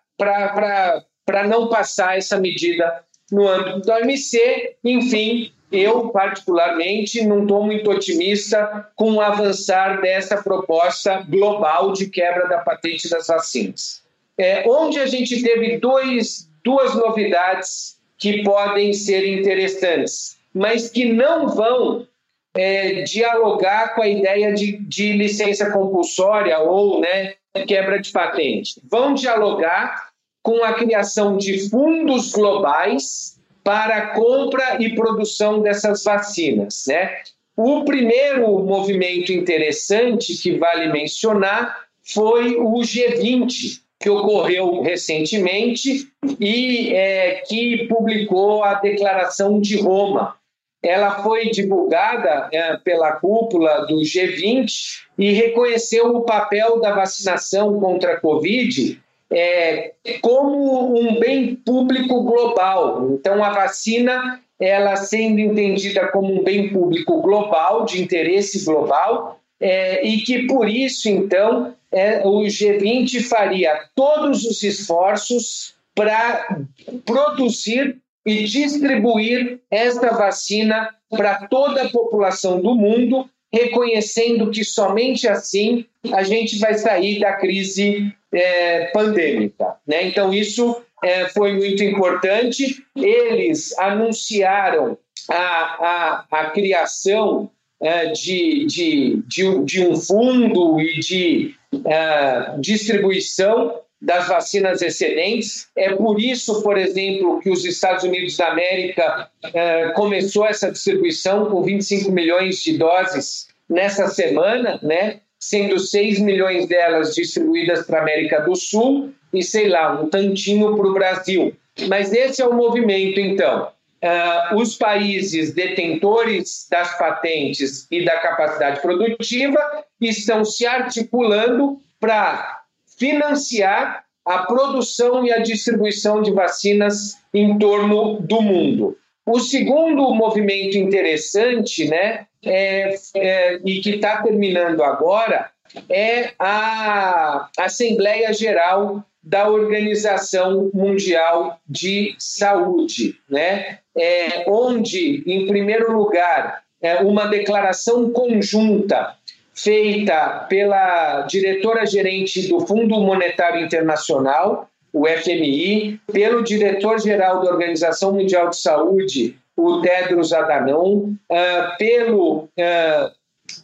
não 1.47 1.69
passar 1.69 2.19
essa 2.19 2.39
medida 2.39 3.05
no 3.31 3.47
âmbito 3.49 3.81
da 3.83 3.99
OMC. 3.99 4.77
Enfim, 4.85 5.53
eu, 5.71 6.11
particularmente, 6.11 7.25
não 7.25 7.43
estou 7.43 7.65
muito 7.65 7.91
otimista 7.91 8.89
com 8.97 9.13
o 9.13 9.21
avançar 9.21 10.01
dessa 10.01 10.43
proposta 10.43 11.25
global 11.29 11.93
de 11.93 12.11
quebra 12.11 12.49
da 12.49 12.59
patente 12.59 13.09
das 13.09 13.29
vacinas. 13.29 14.03
É, 14.37 14.65
onde 14.69 14.99
a 14.99 15.07
gente 15.07 15.43
teve 15.43 15.79
dois, 15.79 16.51
duas 16.65 16.95
novidades 16.95 18.01
que 18.19 18.43
podem 18.43 18.93
ser 18.93 19.27
interessantes, 19.27 20.39
mas 20.55 20.89
que 20.89 21.13
não 21.13 21.49
vão 21.49 22.07
é, 22.55 23.03
dialogar 23.03 23.95
com 23.95 24.03
a 24.03 24.09
ideia 24.09 24.53
de, 24.53 24.79
de 24.79 25.13
licença 25.13 25.71
compulsória 25.71 26.59
ou 26.59 27.01
né, 27.01 27.35
quebra 27.67 28.01
de 28.01 28.11
patente. 28.11 28.81
Vão 28.85 29.15
dialogar 29.15 30.11
com 30.43 30.65
a 30.65 30.75
criação 30.75 31.37
de 31.37 31.71
fundos 31.71 32.33
globais 32.33 33.39
para 33.63 33.97
a 33.97 34.07
compra 34.09 34.83
e 34.83 34.95
produção 34.95 35.63
dessas 35.63 36.03
vacinas. 36.03 36.85
Né? 36.89 37.23
O 37.57 37.85
primeiro 37.85 38.59
movimento 38.61 39.33
interessante 39.33 40.35
que 40.37 40.59
vale 40.59 40.93
mencionar 40.93 41.83
foi 42.03 42.57
o 42.57 42.75
G20, 42.81 43.81
que 44.01 44.11
ocorreu 44.11 44.83
recentemente 44.83 46.09
e 46.41 46.93
é, 46.93 47.43
que 47.47 47.87
publicou 47.87 48.65
a 48.65 48.75
Declaração 48.75 49.61
de 49.61 49.81
Roma. 49.81 50.37
Ela 50.83 51.23
foi 51.23 51.51
divulgada 51.51 52.49
é, 52.53 52.77
pela 52.79 53.13
cúpula 53.13 53.87
do 53.87 53.99
G20 53.99 55.03
e 55.17 55.33
reconheceu 55.33 56.17
o 56.17 56.23
papel 56.23 56.81
da 56.81 56.93
vacinação 56.93 57.79
contra 57.79 58.15
a 58.15 58.21
Covid 58.21 59.01
é, 59.33 59.93
como 60.21 60.99
um 60.99 61.19
bem 61.19 61.55
público 61.57 62.23
global. 62.23 63.11
Então, 63.13 63.43
a 63.43 63.51
vacina, 63.51 64.41
ela 64.61 64.97
sendo 64.97 65.41
entendida 65.41 66.09
como 66.09 66.41
um 66.41 66.45
bem 66.45 66.71
público 66.71 67.21
global, 67.23 67.85
de 67.85 68.03
interesse 68.03 68.65
global, 68.65 69.41
é, 69.59 70.07
e 70.07 70.19
que 70.19 70.47
por 70.47 70.69
isso, 70.69 71.09
então, 71.09 71.75
é, 71.91 72.27
o 72.27 72.41
G20 72.41 73.23
faria 73.23 73.89
todos 73.95 74.45
os 74.45 74.63
esforços 74.63 75.75
para 75.95 76.59
produzir 77.05 78.02
e 78.25 78.45
distribuir 78.45 79.61
esta 79.71 80.11
vacina 80.11 80.91
para 81.11 81.47
toda 81.49 81.83
a 81.83 81.89
população 81.91 82.61
do 82.61 82.75
mundo, 82.75 83.29
reconhecendo 83.53 84.51
que 84.51 84.65
somente 84.65 85.29
assim 85.29 85.85
a 86.13 86.23
gente 86.23 86.59
vai 86.59 86.75
sair 86.75 87.21
da 87.21 87.35
crise 87.35 88.13
é, 88.33 88.87
pandêmica. 88.87 89.77
Né? 89.87 90.07
Então, 90.07 90.33
isso 90.33 90.83
é, 91.03 91.29
foi 91.29 91.55
muito 91.55 91.83
importante. 91.83 92.83
Eles 92.97 93.77
anunciaram 93.79 94.97
a, 95.29 95.35
a, 95.35 96.27
a 96.31 96.51
criação 96.51 97.51
é, 97.81 98.07
de, 98.07 98.65
de, 98.67 99.23
de, 99.27 99.65
de, 99.65 99.87
um 99.87 99.97
fundo 99.97 100.81
e 100.81 101.01
de 101.01 101.55
é, 101.85 102.55
distribuição 102.59 103.81
das 104.03 104.27
vacinas 104.27 104.83
excedentes. 104.83 105.69
É 105.77 105.95
por 105.95 106.21
isso, 106.21 106.61
por 106.63 106.77
exemplo, 106.77 107.41
que 107.41 107.49
os 107.49 107.65
Estados 107.65 108.03
Unidos 108.03 108.37
da 108.37 108.49
América 108.49 109.31
é, 109.55 109.91
começou 109.91 110.45
essa 110.45 110.73
distribuição 110.73 111.47
com 111.47 111.63
25 111.63 112.11
milhões 112.11 112.61
de 112.63 112.77
doses 112.77 113.47
nessa 113.71 114.09
semana, 114.09 114.81
né? 114.83 115.21
sendo 115.39 115.79
6 115.79 116.19
milhões 116.19 116.67
delas 116.67 117.15
distribuídas 117.15 117.87
para 117.87 118.01
a 118.01 118.03
América 118.03 118.41
do 118.41 118.57
Sul 118.57 119.13
e, 119.33 119.43
sei 119.43 119.69
lá, 119.69 120.01
um 120.01 120.09
tantinho 120.09 120.77
para 120.77 120.87
o 120.87 120.95
Brasil. 120.95 121.57
Mas 121.89 122.13
esse 122.13 122.43
é 122.43 122.47
o 122.47 122.55
movimento, 122.55 123.21
então. 123.21 123.69
Uh, 124.03 124.57
os 124.57 124.77
países 124.77 125.55
detentores 125.55 126.67
das 126.69 126.99
patentes 126.99 127.87
e 127.89 128.05
da 128.05 128.19
capacidade 128.19 128.81
produtiva 128.81 129.85
estão 130.01 130.45
se 130.45 130.67
articulando 130.67 131.79
para 132.01 132.62
financiar 132.99 134.05
a 134.25 134.39
produção 134.47 135.25
e 135.25 135.33
a 135.33 135.39
distribuição 135.39 136.23
de 136.23 136.31
vacinas 136.31 137.19
em 137.35 137.59
torno 137.59 138.21
do 138.21 138.41
mundo. 138.41 138.97
O 139.27 139.41
segundo 139.41 140.15
movimento 140.15 140.77
interessante, 140.77 141.89
né, 141.89 142.27
é, 142.45 142.95
é, 143.17 143.61
e 143.65 143.81
que 143.81 143.91
está 143.91 144.23
terminando 144.23 144.83
agora, 144.83 145.51
é 145.89 146.31
a 146.39 147.49
Assembleia 147.59 148.33
Geral 148.33 149.05
da 149.23 149.49
Organização 149.49 150.71
Mundial 150.75 151.61
de 151.67 152.15
Saúde, 152.19 153.17
né? 153.31 153.79
É, 153.97 154.45
onde, 154.49 155.23
em 155.27 155.47
primeiro 155.47 155.93
lugar, 155.93 156.63
é 156.81 156.97
uma 156.97 157.27
declaração 157.27 158.11
conjunta 158.11 159.15
feita 159.55 160.47
pela 160.49 161.23
diretora-gerente 161.23 162.49
do 162.49 162.61
Fundo 162.67 163.01
Monetário 163.01 163.65
Internacional, 163.65 164.69
o 164.93 165.07
FMI, 165.07 166.01
pelo 166.13 166.43
diretor-geral 166.43 167.43
da 167.43 167.51
Organização 167.51 168.13
Mundial 168.13 168.51
de 168.51 168.59
Saúde, 168.59 169.37
o 169.57 169.81
Tedros 169.81 170.33
Adhanom, 170.33 171.15
uh, 171.31 171.77
pelo 171.79 172.45
uh, 172.45 173.11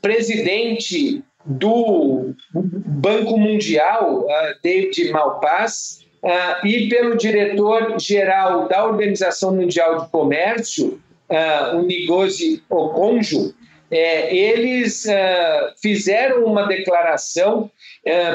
presidente 0.01 1.22
do 1.45 2.34
Banco 2.53 3.39
Mundial, 3.39 4.20
uh, 4.20 4.28
David 4.62 5.11
Malpass, 5.11 6.07
e 6.64 6.89
pelo 6.89 7.16
diretor-geral 7.16 8.66
da 8.66 8.84
Organização 8.84 9.55
Mundial 9.55 10.01
de 10.01 10.11
Comércio, 10.11 11.01
o 11.74 11.82
Ngozi 11.82 12.61
Okonjo, 12.68 13.55
é, 13.91 14.34
eles 14.34 15.07
fizeram 15.80 16.45
uma 16.45 16.66
declaração 16.66 17.70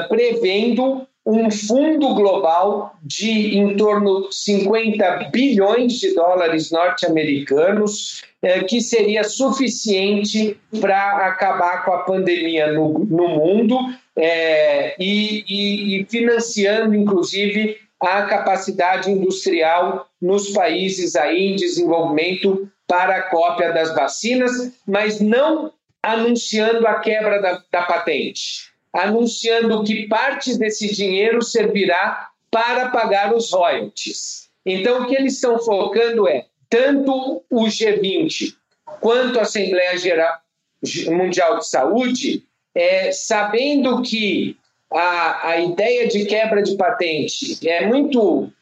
prevendo 0.08 1.06
um 1.26 1.50
fundo 1.50 2.14
global 2.14 2.96
de 3.02 3.56
em 3.56 3.76
torno 3.76 4.28
de 4.28 4.34
50 4.34 5.30
bilhões 5.32 5.94
de 5.94 6.14
dólares 6.14 6.70
norte-americanos, 6.70 8.22
é, 8.42 8.62
que 8.62 8.80
seria 8.80 9.24
suficiente 9.24 10.58
para 10.80 11.26
acabar 11.26 11.84
com 11.84 11.92
a 11.92 12.02
pandemia 12.02 12.70
no, 12.72 12.98
no 12.98 13.28
mundo 13.28 13.78
é, 14.16 14.94
e, 15.02 15.44
e, 15.48 16.00
e 16.00 16.04
financiando, 16.04 16.94
inclusive, 16.94 17.78
a 17.98 18.22
capacidade 18.24 19.10
industrial 19.10 20.06
nos 20.20 20.50
países 20.50 21.16
aí 21.16 21.52
em 21.52 21.56
desenvolvimento 21.56 22.68
para 22.86 23.16
a 23.16 23.22
cópia 23.22 23.72
das 23.72 23.94
vacinas, 23.94 24.72
mas 24.86 25.20
não 25.20 25.72
anunciando 26.02 26.86
a 26.86 27.00
quebra 27.00 27.40
da, 27.40 27.62
da 27.70 27.82
patente 27.82 28.74
anunciando 28.94 29.82
que 29.82 30.06
parte 30.06 30.56
desse 30.56 30.94
dinheiro 30.94 31.42
servirá 31.42 32.28
para 32.48 32.90
pagar 32.90 33.34
os 33.34 33.50
royalties. 33.50 34.48
Então, 34.64 35.02
o 35.02 35.06
que 35.06 35.16
eles 35.16 35.34
estão 35.34 35.58
focando 35.58 36.28
é 36.28 36.46
tanto 36.70 37.42
o 37.50 37.64
G20 37.64 38.54
quanto 39.00 39.40
a 39.40 39.42
Assembleia 39.42 39.98
Geral 39.98 40.38
Mundial 41.08 41.58
de 41.58 41.66
Saúde, 41.66 42.44
é, 42.74 43.10
sabendo 43.10 44.00
que 44.02 44.56
a, 44.92 45.48
a 45.48 45.60
ideia 45.60 46.06
de 46.06 46.24
quebra 46.26 46.62
de 46.62 46.76
patente 46.76 47.66
é 47.66 47.86
muito, 47.86 48.52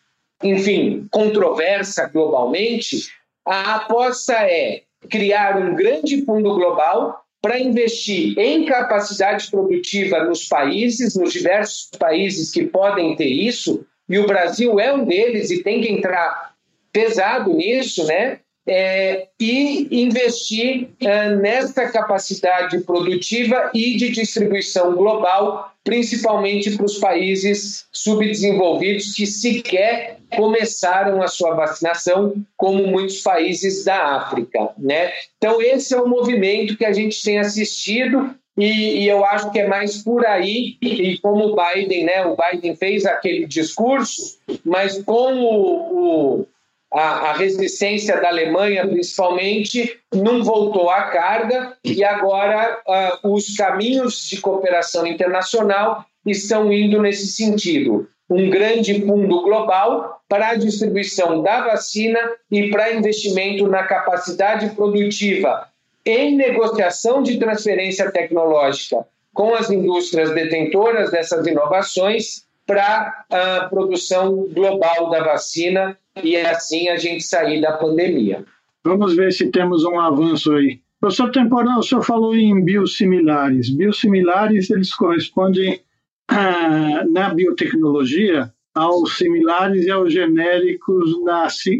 enfim, 0.42 1.06
controversa 1.10 2.08
globalmente, 2.08 3.08
a 3.47 3.76
aposta 3.76 4.34
é 4.34 4.82
criar 5.09 5.57
um 5.59 5.74
grande 5.74 6.24
fundo 6.24 6.55
global 6.55 7.24
para 7.40 7.59
investir 7.59 8.38
em 8.38 8.64
capacidade 8.64 9.51
produtiva 9.51 10.22
nos 10.24 10.47
países, 10.47 11.16
nos 11.16 11.32
diversos 11.32 11.90
países 11.99 12.53
que 12.53 12.64
podem 12.66 13.16
ter 13.16 13.26
isso, 13.26 13.84
e 14.09 14.18
o 14.18 14.26
Brasil 14.26 14.78
é 14.78 14.93
um 14.93 15.05
deles 15.05 15.51
e 15.51 15.62
tem 15.62 15.80
que 15.80 15.90
entrar 15.90 16.55
pesado 16.93 17.53
nisso, 17.53 18.07
né? 18.07 18.38
É, 18.66 19.28
e 19.40 19.88
investir 19.90 20.88
é, 21.00 21.34
nessa 21.34 21.88
capacidade 21.88 22.78
produtiva 22.80 23.70
e 23.74 23.96
de 23.96 24.10
distribuição 24.10 24.94
global, 24.94 25.72
principalmente 25.82 26.76
para 26.76 26.86
os 26.86 26.98
países 26.98 27.86
subdesenvolvidos 27.92 29.14
que 29.14 29.26
sequer 29.26 30.18
começaram 30.36 31.20
a 31.20 31.28
sua 31.28 31.54
vacinação, 31.54 32.34
como 32.56 32.86
muitos 32.86 33.20
países 33.20 33.84
da 33.84 34.16
África. 34.16 34.70
Né? 34.78 35.12
Então, 35.36 35.60
esse 35.60 35.92
é 35.92 36.00
o 36.00 36.08
movimento 36.08 36.76
que 36.76 36.84
a 36.84 36.92
gente 36.92 37.22
tem 37.22 37.38
assistido 37.38 38.34
e, 38.56 39.04
e, 39.04 39.08
eu 39.08 39.24
acho 39.24 39.50
que 39.50 39.58
é 39.58 39.66
mais 39.66 40.02
por 40.02 40.26
aí, 40.26 40.76
e 40.82 41.16
como 41.18 41.46
o 41.46 41.56
Biden, 41.56 42.04
né? 42.04 42.26
O 42.26 42.36
Biden 42.36 42.76
fez 42.76 43.06
aquele 43.06 43.46
discurso, 43.46 44.38
mas 44.62 45.02
com 45.02 45.42
o, 45.42 46.40
o 46.40 46.46
a, 46.93 47.30
a, 47.30 47.32
resistência 47.32 48.20
da 48.20 48.28
Alemanha, 48.28 48.86
principalmente, 48.86 49.99
não 50.14 50.45
voltou 50.45 50.90
à 50.90 51.05
carga 51.05 51.76
e 51.82 52.05
agora 52.05 52.78
uh, 53.22 53.34
os 53.34 53.57
caminhos 53.57 54.28
de 54.28 54.40
cooperação 54.40 55.07
internacional 55.07 56.05
estão 56.26 56.72
indo 56.72 57.01
nesse 57.01 57.28
sentido. 57.28 58.09
Um 58.28 58.49
grande 58.51 59.01
fundo 59.01 59.43
global 59.43 60.20
para 60.28 60.51
a 60.51 60.55
distribuição 60.55 61.43
da 61.43 61.62
vacina 61.62 62.18
e 62.51 62.70
para 62.70 62.95
investimento 62.95 63.66
na 63.66 63.84
capacidade 63.84 64.70
produtiva 64.74 65.68
em 66.05 66.36
negociação 66.36 67.22
de 67.22 67.38
transferência 67.38 68.11
tecnológica 68.11 69.07
com 69.32 69.55
as 69.55 69.70
indústrias 69.70 70.30
detentoras 70.34 71.11
dessas 71.11 71.47
inovações 71.47 72.45
para 72.66 73.24
a 73.30 73.66
produção 73.68 74.46
global 74.52 75.10
da 75.10 75.22
vacina 75.22 75.98
e 76.22 76.36
assim 76.36 76.88
a 76.88 76.96
gente 76.96 77.22
sair 77.24 77.60
da 77.60 77.72
pandemia. 77.72 78.44
Vamos 78.84 79.14
ver 79.14 79.32
se 79.32 79.50
temos 79.50 79.84
um 79.84 79.98
avanço 79.98 80.52
aí. 80.52 80.80
Professor 81.00 81.30
Temporal, 81.30 81.80
o 81.80 81.82
senhor 81.82 82.02
falou 82.02 82.36
em 82.36 82.64
biosimilares. 82.64 83.70
Biosimilares, 83.70 84.70
eles 84.70 84.94
correspondem 84.94 85.80
ah, 86.28 87.04
na 87.10 87.34
biotecnologia 87.34 88.52
aos 88.74 89.18
similares 89.18 89.84
e 89.84 89.90
aos 89.90 90.12
genéricos 90.12 91.10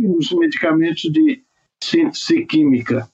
nos 0.03 0.33
medicamentos 0.33 1.03
de 1.03 1.43
síntese 1.83 2.45
química. 2.47 3.09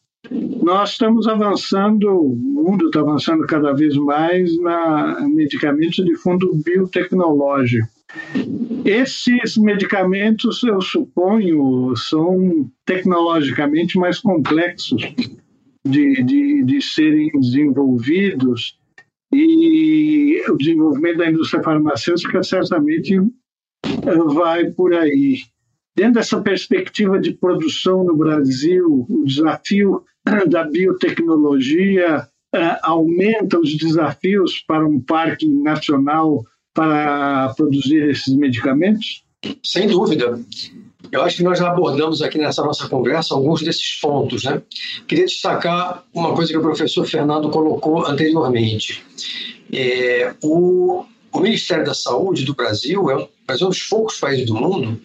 Nós 0.63 0.91
estamos 0.91 1.27
avançando, 1.27 2.09
o 2.09 2.37
mundo 2.37 2.87
está 2.87 3.01
avançando 3.01 3.47
cada 3.47 3.73
vez 3.73 3.97
mais 3.97 4.57
na 4.61 5.27
medicamentos 5.29 6.05
de 6.05 6.15
fundo 6.17 6.51
biotecnológico. 6.65 7.89
Esses 8.85 9.57
medicamentos, 9.57 10.63
eu 10.63 10.81
suponho, 10.81 11.95
são 11.97 12.71
tecnologicamente 12.85 13.99
mais 13.99 14.19
complexos 14.19 15.03
de, 15.87 16.23
de, 16.23 16.65
de 16.65 16.83
serem 16.83 17.31
desenvolvidos 17.39 18.79
e 19.33 20.43
o 20.49 20.57
desenvolvimento 20.57 21.19
da 21.19 21.31
indústria 21.31 21.63
farmacêutica 21.63 22.43
certamente 22.43 23.19
vai 24.35 24.71
por 24.71 24.95
aí. 24.95 25.39
Dentro 25.95 26.15
dessa 26.15 26.41
perspectiva 26.41 27.19
de 27.19 27.33
produção 27.33 28.05
no 28.05 28.17
Brasil, 28.17 29.05
o 29.09 29.25
desafio 29.25 30.05
da 30.49 30.65
biotecnologia 30.65 32.29
uh, 32.55 32.79
aumenta 32.83 33.59
os 33.59 33.77
desafios 33.77 34.63
para 34.67 34.87
um 34.87 35.01
parque 35.01 35.47
nacional 35.47 36.45
para 36.75 37.53
produzir 37.55 38.09
esses 38.11 38.35
medicamentos? 38.37 39.25
Sem 39.65 39.89
dúvida. 39.89 40.39
Eu 41.11 41.23
acho 41.23 41.37
que 41.37 41.43
nós 41.43 41.59
já 41.59 41.71
abordamos 41.71 42.21
aqui 42.23 42.39
nessa 42.39 42.63
nossa 42.63 42.89
conversa 42.89 43.35
alguns 43.35 43.63
desses 43.63 43.99
pontos. 44.01 44.45
Né? 44.45 44.61
Queria 45.07 45.25
destacar 45.25 46.05
uma 46.13 46.35
coisa 46.35 46.53
que 46.53 46.59
o 46.59 46.63
professor 46.63 47.07
Fernando 47.07 47.49
colocou 47.51 48.07
anteriormente. 48.07 49.03
É, 49.73 50.35
o, 50.43 51.05
o 51.33 51.41
Ministério 51.41 51.85
da 51.85 51.95
Saúde 51.95 52.45
do 52.45 52.55
Brasil 52.55 53.11
é 53.11 53.17
um, 53.17 53.29
é 53.49 53.55
um 53.55 53.69
dos 53.69 53.83
poucos 53.85 54.19
países 54.19 54.47
do 54.47 54.55
mundo 54.55 55.01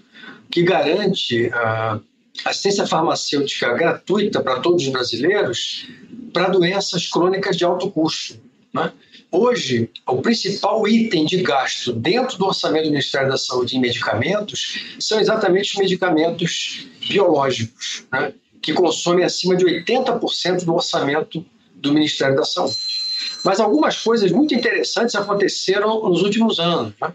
que 0.51 0.63
garante 0.63 1.49
a 1.53 1.99
assistência 2.45 2.87
farmacêutica 2.87 3.73
gratuita 3.73 4.41
para 4.41 4.59
todos 4.59 4.83
os 4.83 4.89
brasileiros 4.89 5.87
para 6.33 6.49
doenças 6.49 7.07
crônicas 7.07 7.55
de 7.55 7.63
alto 7.63 7.89
custo. 7.91 8.39
Né? 8.73 8.91
Hoje, 9.31 9.89
o 10.07 10.21
principal 10.21 10.87
item 10.87 11.25
de 11.25 11.41
gasto 11.41 11.93
dentro 11.93 12.37
do 12.37 12.45
orçamento 12.45 12.85
do 12.85 12.91
Ministério 12.91 13.29
da 13.29 13.37
Saúde 13.37 13.77
em 13.77 13.79
medicamentos 13.79 14.95
são 14.99 15.19
exatamente 15.19 15.71
os 15.71 15.75
medicamentos 15.75 16.87
biológicos, 17.07 18.05
né? 18.11 18.33
que 18.61 18.73
consomem 18.73 19.25
acima 19.25 19.55
de 19.55 19.65
80% 19.65 20.65
do 20.65 20.73
orçamento 20.73 21.45
do 21.75 21.93
Ministério 21.93 22.35
da 22.35 22.45
Saúde. 22.45 22.77
Mas 23.43 23.59
algumas 23.59 24.01
coisas 24.01 24.31
muito 24.31 24.55
interessantes 24.55 25.15
aconteceram 25.15 26.09
nos 26.09 26.21
últimos 26.23 26.59
anos. 26.59 26.93
Né? 26.99 27.13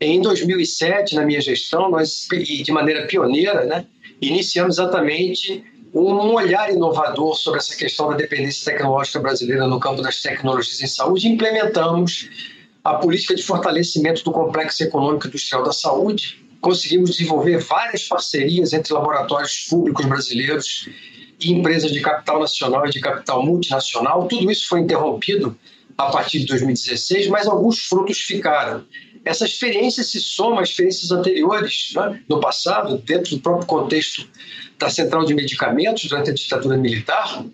Em 0.00 0.20
2007, 0.22 1.14
na 1.14 1.26
minha 1.26 1.40
gestão, 1.40 1.90
nós, 1.90 2.26
de 2.30 2.72
maneira 2.72 3.06
pioneira, 3.06 3.64
né, 3.66 3.84
iniciamos 4.20 4.78
exatamente 4.78 5.64
um 5.92 6.34
olhar 6.34 6.70
inovador 6.70 7.34
sobre 7.34 7.58
essa 7.58 7.74
questão 7.74 8.10
da 8.10 8.16
dependência 8.16 8.72
tecnológica 8.72 9.18
brasileira 9.18 9.66
no 9.66 9.80
campo 9.80 10.02
das 10.02 10.22
tecnologias 10.22 10.80
em 10.80 10.86
saúde 10.86 11.26
implementamos 11.26 12.28
a 12.84 12.94
política 12.94 13.34
de 13.34 13.42
fortalecimento 13.42 14.24
do 14.24 14.32
complexo 14.32 14.82
econômico 14.82 15.26
industrial 15.26 15.62
da 15.62 15.72
saúde. 15.72 16.42
Conseguimos 16.60 17.10
desenvolver 17.10 17.58
várias 17.58 18.04
parcerias 18.04 18.72
entre 18.72 18.92
laboratórios 18.92 19.66
públicos 19.68 20.06
brasileiros 20.06 20.88
e 21.40 21.52
empresas 21.52 21.90
de 21.90 22.00
capital 22.00 22.40
nacional 22.40 22.86
e 22.86 22.90
de 22.90 23.00
capital 23.00 23.44
multinacional. 23.44 24.26
Tudo 24.28 24.50
isso 24.50 24.68
foi 24.68 24.80
interrompido 24.80 25.56
a 25.96 26.10
partir 26.10 26.40
de 26.40 26.46
2016, 26.46 27.28
mas 27.28 27.46
alguns 27.46 27.80
frutos 27.80 28.18
ficaram 28.18 28.84
essa 29.24 29.44
experiência 29.44 30.02
se 30.02 30.20
soma 30.20 30.62
às 30.62 30.70
experiências 30.70 31.10
anteriores 31.10 31.92
né, 31.94 32.20
no 32.28 32.40
passado, 32.40 32.98
dentro 32.98 33.36
do 33.36 33.42
próprio 33.42 33.66
contexto 33.66 34.28
da 34.78 34.88
central 34.88 35.24
de 35.24 35.34
medicamentos 35.34 36.04
durante 36.04 36.30
a 36.30 36.34
ditadura 36.34 36.76
militar, 36.76 37.44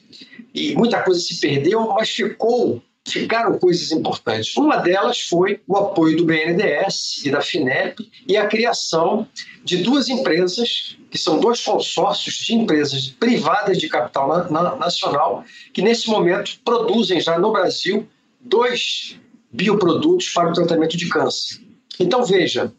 e 0.54 0.74
muita 0.74 1.02
coisa 1.02 1.20
se 1.20 1.40
perdeu, 1.40 1.88
mas 1.88 2.08
ficou 2.08 2.82
ficaram 3.06 3.58
coisas 3.58 3.92
importantes. 3.92 4.56
Uma 4.56 4.78
delas 4.78 5.20
foi 5.20 5.60
o 5.66 5.76
apoio 5.76 6.16
do 6.16 6.24
BNDES 6.24 7.24
e 7.24 7.30
da 7.30 7.40
FINEP 7.40 8.10
e 8.26 8.36
a 8.36 8.46
criação 8.46 9.28
de 9.64 9.78
duas 9.78 10.08
empresas, 10.08 10.96
que 11.10 11.16
são 11.16 11.38
dois 11.38 11.62
consórcios 11.62 12.34
de 12.36 12.54
empresas 12.54 13.08
privadas 13.08 13.78
de 13.78 13.88
capital 13.88 14.28
na, 14.28 14.50
na, 14.50 14.76
nacional, 14.76 15.44
que 15.72 15.82
nesse 15.82 16.08
momento 16.08 16.58
produzem 16.64 17.20
já 17.20 17.38
no 17.38 17.52
Brasil 17.52 18.08
dois 18.40 19.18
bioprodutos 19.56 20.28
para 20.28 20.50
o 20.50 20.52
tratamento 20.52 20.96
de 20.96 21.08
câncer. 21.08 21.60
Então, 21.98 22.24
veja, 22.24 22.72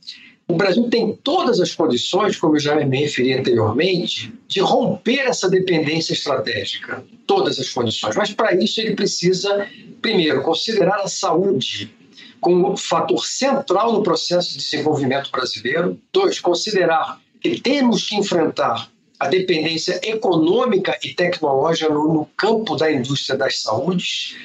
o 0.47 0.55
Brasil 0.55 0.89
tem 0.89 1.13
todas 1.23 1.59
as 1.59 1.73
condições, 1.73 2.37
como 2.37 2.55
eu 2.55 2.59
já 2.59 2.75
me 2.75 2.99
referi 2.99 3.33
anteriormente, 3.33 4.31
de 4.47 4.59
romper 4.61 5.27
essa 5.27 5.49
dependência 5.49 6.13
estratégica. 6.13 7.03
Todas 7.25 7.59
as 7.59 7.69
condições. 7.69 8.15
Mas, 8.15 8.31
para 8.31 8.55
isso, 8.55 8.79
ele 8.79 8.95
precisa, 8.95 9.67
primeiro, 10.01 10.41
considerar 10.41 11.01
a 11.01 11.07
saúde 11.07 11.93
como 12.39 12.77
fator 12.77 13.25
central 13.25 13.91
no 13.91 14.03
processo 14.03 14.51
de 14.53 14.59
desenvolvimento 14.59 15.31
brasileiro. 15.31 15.99
Dois, 16.13 16.39
considerar 16.39 17.19
que 17.41 17.59
temos 17.59 18.07
que 18.07 18.15
enfrentar 18.15 18.89
a 19.19 19.27
dependência 19.27 19.99
econômica 20.03 20.97
e 21.03 21.13
tecnológica 21.13 21.91
no, 21.91 22.27
campo 22.37 22.75
da 22.75 22.91
indústria 22.91 23.37
das 23.37 23.61
saúdes. 23.61 24.35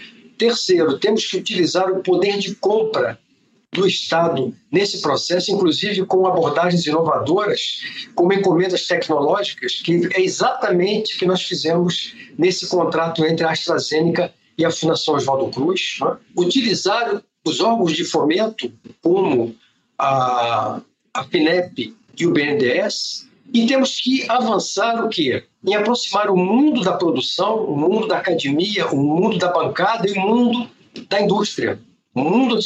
Terceiro, 0.42 0.98
temos 0.98 1.24
que 1.24 1.36
utilizar 1.36 1.88
o 1.92 2.02
poder 2.02 2.36
de 2.36 2.56
compra 2.56 3.16
do 3.72 3.86
Estado 3.86 4.52
nesse 4.72 5.00
processo, 5.00 5.52
inclusive 5.52 6.04
com 6.04 6.26
abordagens 6.26 6.84
inovadoras, 6.84 7.80
como 8.16 8.32
encomendas 8.32 8.88
tecnológicas, 8.88 9.74
que 9.74 10.08
é 10.12 10.20
exatamente 10.20 11.14
o 11.14 11.18
que 11.20 11.26
nós 11.26 11.42
fizemos 11.42 12.12
nesse 12.36 12.66
contrato 12.66 13.24
entre 13.24 13.46
a 13.46 13.52
AstraZeneca 13.52 14.34
e 14.58 14.64
a 14.64 14.70
Fundação 14.72 15.14
Oswaldo 15.14 15.48
Cruz. 15.48 15.98
Né? 16.00 16.16
Utilizar 16.36 17.22
os 17.46 17.60
órgãos 17.60 17.92
de 17.92 18.04
fomento, 18.04 18.72
como 19.00 19.54
a, 19.96 20.80
a 21.14 21.22
FINEP 21.22 21.94
e 22.18 22.26
o 22.26 22.32
BNDES, 22.32 23.28
e 23.54 23.64
temos 23.64 24.00
que 24.00 24.28
avançar 24.28 25.04
o 25.04 25.08
quê? 25.08 25.44
Em 25.64 25.74
aproximar 25.74 26.28
o 26.30 26.36
mundo 26.36 26.82
da 26.82 26.92
produção, 26.92 27.64
o 27.64 27.76
mundo 27.76 28.08
da 28.08 28.18
academia, 28.18 28.88
o 28.88 28.96
mundo 28.96 29.38
da 29.38 29.52
bancada 29.52 30.08
e 30.08 30.12
o 30.12 30.20
mundo 30.20 30.68
da 31.08 31.20
indústria. 31.20 31.80
O 32.14 32.20
mundo 32.20 32.58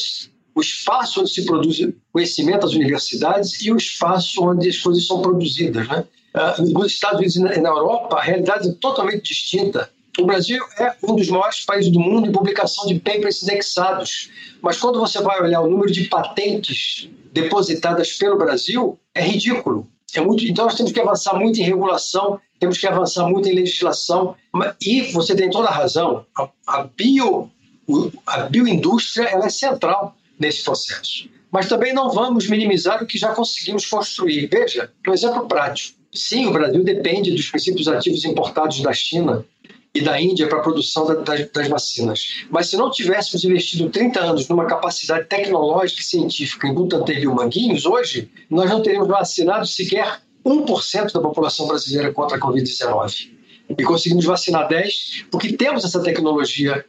o 0.57 0.61
espaço 0.63 1.21
onde 1.21 1.31
se 1.31 1.45
produz 1.45 1.79
conhecimento 2.11 2.65
às 2.65 2.73
universidades 2.73 3.61
e 3.61 3.71
o 3.71 3.77
espaço 3.77 4.43
onde 4.43 4.71
as 4.71 4.79
coisas 4.79 5.07
são 5.07 5.21
produzidas. 5.21 5.87
Né? 5.87 6.05
Uh, 6.35 6.73
nos 6.73 6.93
Estados 6.93 7.19
Unidos 7.19 7.37
e 7.37 7.61
na 7.61 7.69
Europa, 7.69 8.17
a 8.17 8.23
realidade 8.23 8.71
é 8.71 8.73
totalmente 8.73 9.23
distinta. 9.25 9.91
O 10.19 10.25
Brasil 10.25 10.65
é 10.79 10.95
um 11.03 11.15
dos 11.15 11.29
maiores 11.29 11.63
países 11.67 11.93
do 11.93 12.01
mundo 12.01 12.27
em 12.27 12.33
publicação 12.33 12.87
de 12.87 12.99
papers 12.99 13.43
indexados. 13.43 14.31
Mas 14.63 14.79
quando 14.79 14.99
você 14.99 15.21
vai 15.21 15.43
olhar 15.43 15.61
o 15.61 15.69
número 15.69 15.93
de 15.93 16.05
patentes 16.05 17.11
depositadas 17.35 18.15
pelo 18.15 18.39
Brasil, 18.39 18.99
é 19.15 19.21
ridículo. 19.21 19.87
É 20.15 20.21
muito, 20.23 20.43
então 20.47 20.65
nós 20.65 20.75
temos 20.75 20.93
que 20.93 21.01
avançar 21.01 21.39
muito 21.39 21.61
em 21.61 21.65
regulação, 21.65 22.41
temos 22.59 22.79
que 22.79 22.87
avançar 22.87 23.29
muito 23.29 23.49
em 23.49 23.55
legislação. 23.55 24.35
E 24.81 25.13
você 25.13 25.35
tem 25.35 25.51
toda 25.51 25.69
a 25.69 25.73
razão, 25.73 26.25
a, 26.37 26.49
a, 26.67 26.85
bio, 26.85 27.51
a 28.27 28.41
bioindústria 28.43 29.29
ela 29.29 29.47
é 29.47 29.51
central 29.51 30.17
nesse 30.39 30.65
processo. 30.65 31.29
Mas 31.51 31.69
também 31.69 31.93
não 31.93 32.11
vamos 32.11 32.49
minimizar 32.49 33.03
o 33.03 33.07
que 33.07 33.19
já 33.19 33.35
conseguimos 33.35 33.87
construir. 33.87 34.47
Veja, 34.47 34.91
um 35.07 35.13
exemplo 35.13 35.47
prático. 35.47 35.97
Sim, 36.13 36.47
o 36.47 36.53
Brasil 36.53 36.83
depende 36.83 37.31
dos 37.31 37.51
princípios 37.51 37.89
ativos 37.89 38.25
importados 38.25 38.81
da 38.81 38.93
China 38.93 39.45
e 39.95 40.01
da 40.03 40.21
Índia 40.21 40.47
para 40.47 40.59
a 40.59 40.63
produção 40.63 41.07
das, 41.07 41.51
das, 41.51 41.69
vacinas. 41.69 42.47
Mas 42.51 42.69
se 42.69 42.77
não 42.77 42.91
tivéssemos 42.91 43.45
investido 43.45 43.89
30 43.89 44.21
anos 44.21 44.49
numa 44.49 44.67
capacidade 44.67 45.27
tecnológica 45.27 46.03
e 46.03 46.05
científica 46.05 46.69
em 46.69 46.75
Butantan 46.75 47.15
e 47.15 47.27
Manguinhos, 47.27 47.87
hoje 47.87 48.31
nós 48.51 48.69
não 48.69 48.83
teríamos 48.83 49.09
vacinado 49.09 49.67
sequer 49.67 50.21
1% 50.47 51.13
da 51.13 51.21
população 51.21 51.67
brasileira 51.67 52.13
contra 52.13 52.37
a 52.37 52.41
Covid-19. 52.41 53.31
E 53.77 53.83
conseguimos 53.83 54.25
vacinar 54.25 54.69
10% 54.69 55.27
porque 55.31 55.53
temos 55.55 55.85
essa 55.85 56.01
tecnologia 56.01 56.85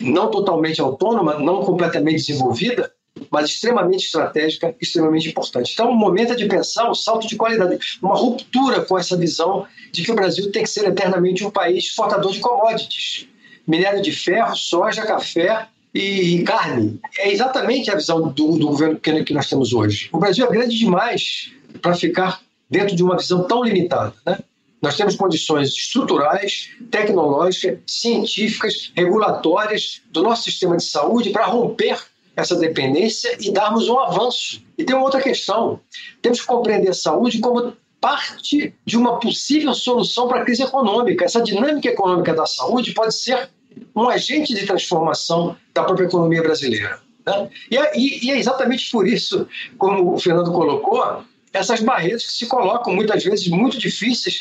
não 0.00 0.30
totalmente 0.30 0.80
autônoma, 0.80 1.38
não 1.38 1.62
completamente 1.62 2.26
desenvolvida, 2.26 2.92
mas 3.30 3.50
extremamente 3.50 4.06
estratégica, 4.06 4.74
extremamente 4.80 5.28
importante. 5.28 5.72
Então, 5.72 5.90
o 5.90 5.94
momento 5.94 6.32
é 6.32 6.36
de 6.36 6.46
pensar 6.46 6.90
um 6.90 6.94
salto 6.94 7.26
de 7.26 7.36
qualidade, 7.36 7.78
uma 8.02 8.16
ruptura 8.16 8.80
com 8.80 8.98
essa 8.98 9.16
visão 9.16 9.66
de 9.90 10.02
que 10.02 10.10
o 10.10 10.14
Brasil 10.14 10.50
tem 10.50 10.62
que 10.62 10.70
ser 10.70 10.86
eternamente 10.86 11.44
um 11.44 11.50
país 11.50 11.84
exportador 11.84 12.32
de 12.32 12.40
commodities. 12.40 13.28
Minério 13.66 14.02
de 14.02 14.12
ferro, 14.12 14.56
soja, 14.56 15.02
café 15.02 15.68
e 15.94 16.42
carne. 16.42 16.98
É 17.18 17.30
exatamente 17.30 17.90
a 17.90 17.94
visão 17.94 18.28
do, 18.28 18.56
do 18.56 18.66
governo 18.66 18.98
que 18.98 19.34
nós 19.34 19.48
temos 19.48 19.72
hoje. 19.72 20.08
O 20.12 20.18
Brasil 20.18 20.46
é 20.46 20.50
grande 20.50 20.76
demais 20.76 21.52
para 21.80 21.94
ficar 21.94 22.40
dentro 22.72 22.96
de 22.96 23.04
uma 23.04 23.18
visão 23.18 23.44
tão 23.44 23.62
limitada. 23.62 24.14
Né? 24.24 24.38
Nós 24.80 24.96
temos 24.96 25.14
condições 25.14 25.68
estruturais, 25.68 26.70
tecnológicas, 26.90 27.78
científicas, 27.86 28.90
regulatórias 28.96 30.00
do 30.10 30.22
nosso 30.22 30.44
sistema 30.44 30.78
de 30.78 30.84
saúde 30.84 31.30
para 31.30 31.44
romper 31.44 31.98
essa 32.34 32.56
dependência 32.56 33.36
e 33.38 33.52
darmos 33.52 33.88
um 33.90 33.98
avanço. 33.98 34.62
E 34.78 34.84
tem 34.84 34.96
uma 34.96 35.04
outra 35.04 35.20
questão: 35.20 35.78
temos 36.22 36.40
que 36.40 36.46
compreender 36.46 36.88
a 36.88 36.94
saúde 36.94 37.38
como 37.40 37.74
parte 38.00 38.74
de 38.84 38.96
uma 38.96 39.20
possível 39.20 39.74
solução 39.74 40.26
para 40.26 40.40
a 40.40 40.44
crise 40.44 40.62
econômica. 40.62 41.26
Essa 41.26 41.42
dinâmica 41.42 41.88
econômica 41.88 42.34
da 42.34 42.46
saúde 42.46 42.92
pode 42.92 43.14
ser 43.14 43.50
um 43.94 44.08
agente 44.08 44.54
de 44.54 44.66
transformação 44.66 45.56
da 45.74 45.84
própria 45.84 46.06
economia 46.06 46.42
brasileira. 46.42 47.00
Né? 47.24 47.50
E, 47.70 47.76
é, 47.76 47.92
e, 47.96 48.30
é 48.30 48.38
exatamente 48.38 48.90
por 48.90 49.06
isso, 49.06 49.46
como 49.78 50.14
o 50.14 50.18
Fernando 50.18 50.50
colocou, 50.50 51.22
essas 51.52 51.80
barreiras 51.80 52.24
que 52.24 52.32
se 52.32 52.46
colocam 52.46 52.94
muitas 52.94 53.22
vezes 53.22 53.48
muito 53.48 53.78
difíceis. 53.78 54.40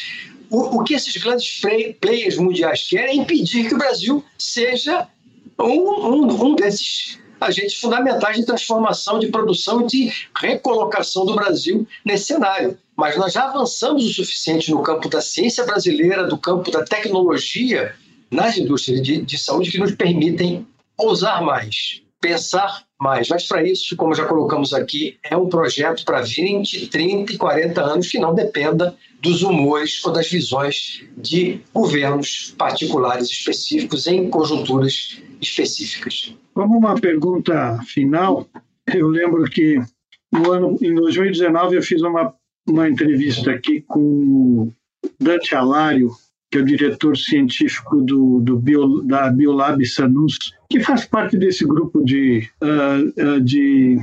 O, 0.50 0.80
o 0.80 0.84
que 0.84 0.94
esses 0.94 1.16
grandes 1.18 1.62
players 2.00 2.38
mundiais 2.38 2.88
querem 2.88 3.20
é 3.20 3.22
impedir 3.22 3.68
que 3.68 3.76
o 3.76 3.78
Brasil 3.78 4.24
seja 4.38 5.08
um, 5.60 5.66
um, 5.66 6.46
um 6.46 6.56
desses 6.56 7.20
agentes 7.40 7.80
fundamentais 7.80 8.38
de 8.38 8.46
transformação, 8.46 9.18
de 9.18 9.28
produção 9.28 9.82
e 9.82 9.88
de 9.88 10.14
recolocação 10.36 11.26
do 11.26 11.36
Brasil 11.36 11.88
nesse 12.06 12.26
cenário. 12.26 12.78
Mas 12.96 13.18
nós 13.18 13.34
já 13.34 13.46
avançamos 13.46 14.06
o 14.06 14.14
suficiente 14.14 14.70
no 14.70 14.84
campo 14.84 15.10
da 15.10 15.22
ciência 15.22 15.66
brasileira, 15.66 16.28
do 16.28 16.38
campo 16.38 16.70
da 16.70 16.84
tecnologia, 16.84 17.96
nas 18.30 18.58
indústrias 18.58 19.02
de, 19.02 19.22
de 19.22 19.38
saúde 19.38 19.72
que 19.72 19.80
nos 19.80 19.96
permitem 19.96 20.68
ousar 20.98 21.42
mais, 21.42 22.02
pensar 22.22 22.86
mais. 23.00 23.28
Mas 23.28 23.48
para 23.48 23.68
isso, 23.68 23.96
como 23.96 24.14
já 24.14 24.26
colocamos 24.26 24.74
aqui, 24.74 25.18
é 25.24 25.36
um 25.36 25.50
projeto 25.50 26.06
para 26.06 26.22
20, 26.22 26.88
30 26.88 27.34
e 27.34 27.38
40 27.38 27.82
anos 27.82 28.08
que 28.08 28.20
não 28.20 28.34
dependa 28.34 28.96
dos 29.20 29.42
humores 29.42 30.04
ou 30.06 30.14
das 30.14 30.30
visões 30.30 31.04
de 31.18 31.60
governos 31.74 32.54
particulares 32.58 33.30
específicos 33.30 34.06
em 34.08 34.30
conjunturas 34.30 35.20
específicas. 35.42 36.36
Como 36.54 36.78
uma 36.78 36.96
pergunta 36.96 37.80
final, 37.88 38.48
eu 38.94 39.08
lembro 39.08 39.44
que 39.46 39.82
no 40.32 40.52
ano, 40.52 40.78
em 40.82 40.94
2019 40.94 41.76
eu 41.76 41.82
fiz 41.82 42.02
uma, 42.02 42.34
uma 42.68 42.88
entrevista 42.88 43.52
aqui 43.52 43.82
com 43.82 44.72
Dante 45.20 45.56
Alário, 45.56 46.12
que 46.52 46.58
é 46.58 46.62
o 46.62 46.66
diretor 46.66 47.18
científico 47.18 48.02
do, 48.02 48.42
do 48.42 48.58
Bio, 48.58 49.02
da 49.04 49.30
Biolab 49.32 49.84
Sanus, 49.86 50.38
que 50.70 50.82
faz 50.82 51.06
parte 51.06 51.38
desse 51.38 51.66
grupo 51.66 52.04
de, 52.04 52.50
uh, 52.62 53.38
uh, 53.38 53.42
de 53.42 53.98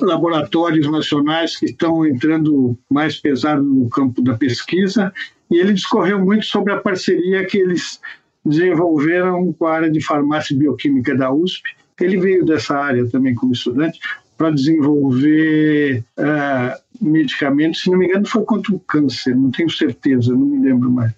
laboratórios 0.00 0.90
nacionais 0.90 1.56
que 1.56 1.66
estão 1.66 2.04
entrando 2.04 2.76
mais 2.90 3.16
pesado 3.20 3.62
no 3.62 3.88
campo 3.88 4.20
da 4.20 4.34
pesquisa, 4.34 5.12
e 5.48 5.58
ele 5.58 5.72
discorreu 5.72 6.18
muito 6.18 6.44
sobre 6.44 6.72
a 6.72 6.80
parceria 6.80 7.46
que 7.46 7.58
eles 7.58 8.00
desenvolveram 8.44 9.52
com 9.52 9.66
a 9.66 9.74
área 9.74 9.90
de 9.90 10.04
farmácia 10.04 10.54
e 10.54 10.58
bioquímica 10.58 11.16
da 11.16 11.32
USP. 11.32 11.62
Ele 12.00 12.18
veio 12.18 12.44
dessa 12.44 12.76
área 12.76 13.06
também 13.06 13.34
como 13.34 13.52
estudante 13.52 14.00
para 14.36 14.50
desenvolver 14.50 16.02
uh, 16.18 16.80
medicamentos, 17.00 17.82
se 17.82 17.90
não 17.90 17.98
me 17.98 18.06
engano 18.06 18.26
foi 18.26 18.42
contra 18.42 18.74
o 18.74 18.80
câncer, 18.80 19.36
não 19.36 19.50
tenho 19.50 19.70
certeza, 19.70 20.32
não 20.32 20.46
me 20.46 20.66
lembro 20.66 20.90
mais. 20.90 21.12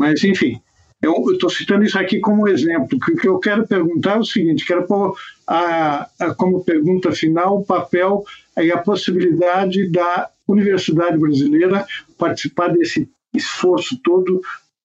Mas, 0.00 0.24
enfim, 0.24 0.58
eu 1.02 1.30
estou 1.30 1.50
citando 1.50 1.84
isso 1.84 1.98
aqui 1.98 2.20
como 2.20 2.48
exemplo, 2.48 2.96
o 2.96 3.16
que 3.16 3.28
eu 3.28 3.38
quero 3.38 3.66
perguntar 3.66 4.16
é 4.16 4.20
o 4.20 4.24
seguinte, 4.24 4.64
quero 4.64 4.86
pôr 4.86 5.14
a, 5.46 6.08
a, 6.18 6.34
como 6.34 6.64
pergunta 6.64 7.12
final 7.12 7.58
o 7.58 7.64
papel 7.66 8.24
e 8.56 8.72
a 8.72 8.78
possibilidade 8.78 9.90
da 9.90 10.30
Universidade 10.48 11.18
Brasileira 11.18 11.86
participar 12.16 12.68
desse 12.68 13.10
esforço 13.34 14.00
todo 14.02 14.40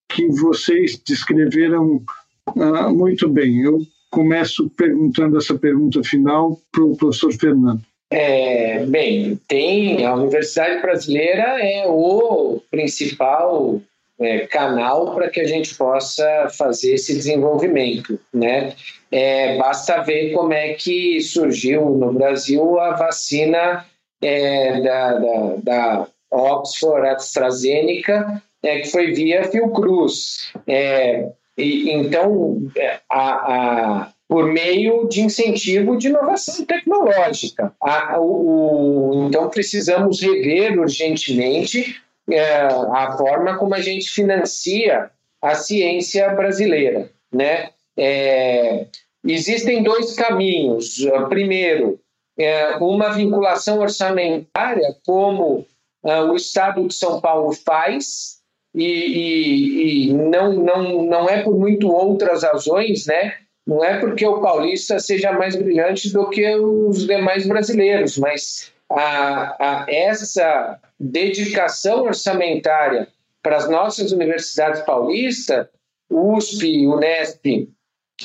que 0.09 0.27
vocês 0.27 1.01
descreveram 1.07 2.01
uh, 2.49 2.93
muito 2.93 3.29
bem. 3.29 3.61
Eu 3.61 3.79
começo 4.11 4.69
perguntando 4.71 5.37
essa 5.37 5.55
pergunta 5.55 6.03
final 6.03 6.59
para 6.73 6.83
o 6.83 6.97
professor 6.97 7.31
Fernando. 7.31 7.81
É, 8.11 8.85
bem, 8.85 9.39
tem 9.47 10.05
a 10.05 10.13
Universidade 10.13 10.81
Brasileira 10.81 11.57
é 11.61 11.85
o 11.87 12.61
principal 12.69 13.81
é, 14.19 14.47
canal 14.47 15.13
para 15.13 15.29
que 15.29 15.41
a 15.41 15.47
gente 15.47 15.75
possa 15.75 16.47
fazer 16.57 16.93
esse 16.93 17.13
desenvolvimento, 17.13 18.19
né? 18.33 18.73
É, 19.11 19.57
basta 19.57 20.01
ver 20.01 20.33
como 20.33 20.53
é 20.53 20.73
que 20.73 21.21
surgiu 21.21 21.89
no 21.91 22.13
Brasil 22.13 22.79
a 22.79 22.91
vacina 22.91 23.85
é, 24.21 24.81
da, 24.81 25.13
da, 25.13 25.55
da 25.63 26.07
Oxford 26.31 27.07
AstraZeneca 27.07 28.41
é, 28.65 28.79
que 28.79 28.89
foi 28.89 29.13
via 29.13 29.43
Fiocruz. 29.45 30.51
É, 30.67 31.29
e, 31.57 31.91
então, 31.91 32.67
é, 32.75 32.99
a, 33.09 33.29
a, 33.29 34.11
por 34.27 34.51
meio 34.51 35.07
de 35.07 35.21
incentivo 35.21 35.97
de 35.97 36.07
inovação 36.07 36.65
tecnológica. 36.65 37.71
A, 37.79 38.19
o, 38.19 39.27
então, 39.27 39.49
precisamos 39.49 40.19
rever 40.21 40.79
urgentemente 40.79 42.01
é, 42.29 42.61
a 42.61 43.15
forma 43.17 43.57
como 43.57 43.75
a 43.75 43.81
gente 43.81 44.09
financia 44.09 45.09
a 45.41 45.55
ciência 45.55 46.29
brasileira. 46.29 47.09
Né? 47.31 47.69
É, 47.97 48.87
existem 49.23 49.83
dois 49.83 50.13
caminhos. 50.15 51.05
Primeiro, 51.29 51.99
é, 52.37 52.77
uma 52.77 53.09
vinculação 53.09 53.79
orçamentária, 53.79 54.95
como 55.05 55.65
é, 56.03 56.21
o 56.21 56.35
Estado 56.35 56.87
de 56.87 56.93
São 56.93 57.21
Paulo 57.21 57.53
faz, 57.53 58.35
e, 58.73 58.83
e, 58.83 60.09
e, 60.09 60.13
não, 60.13 60.53
não, 60.53 61.03
não 61.03 61.29
é 61.29 61.41
por 61.41 61.57
muito 61.57 61.89
outras 61.89 62.43
razões, 62.43 63.05
né? 63.05 63.35
Não 63.65 63.83
é 63.83 63.99
porque 63.99 64.27
o 64.27 64.41
paulista 64.41 64.99
seja 64.99 65.31
mais 65.31 65.55
brilhante 65.55 66.11
do 66.11 66.29
que 66.29 66.55
os 66.55 67.07
demais 67.07 67.47
brasileiros, 67.47 68.17
mas 68.17 68.71
a, 68.91 69.83
a 69.83 69.85
essa 69.87 70.79
dedicação 70.99 72.03
orçamentária 72.03 73.07
para 73.41 73.57
as 73.57 73.69
nossas 73.69 74.11
universidades 74.11 74.81
paulistas, 74.81 75.67
USP, 76.09 76.87
Unesp 76.87 77.45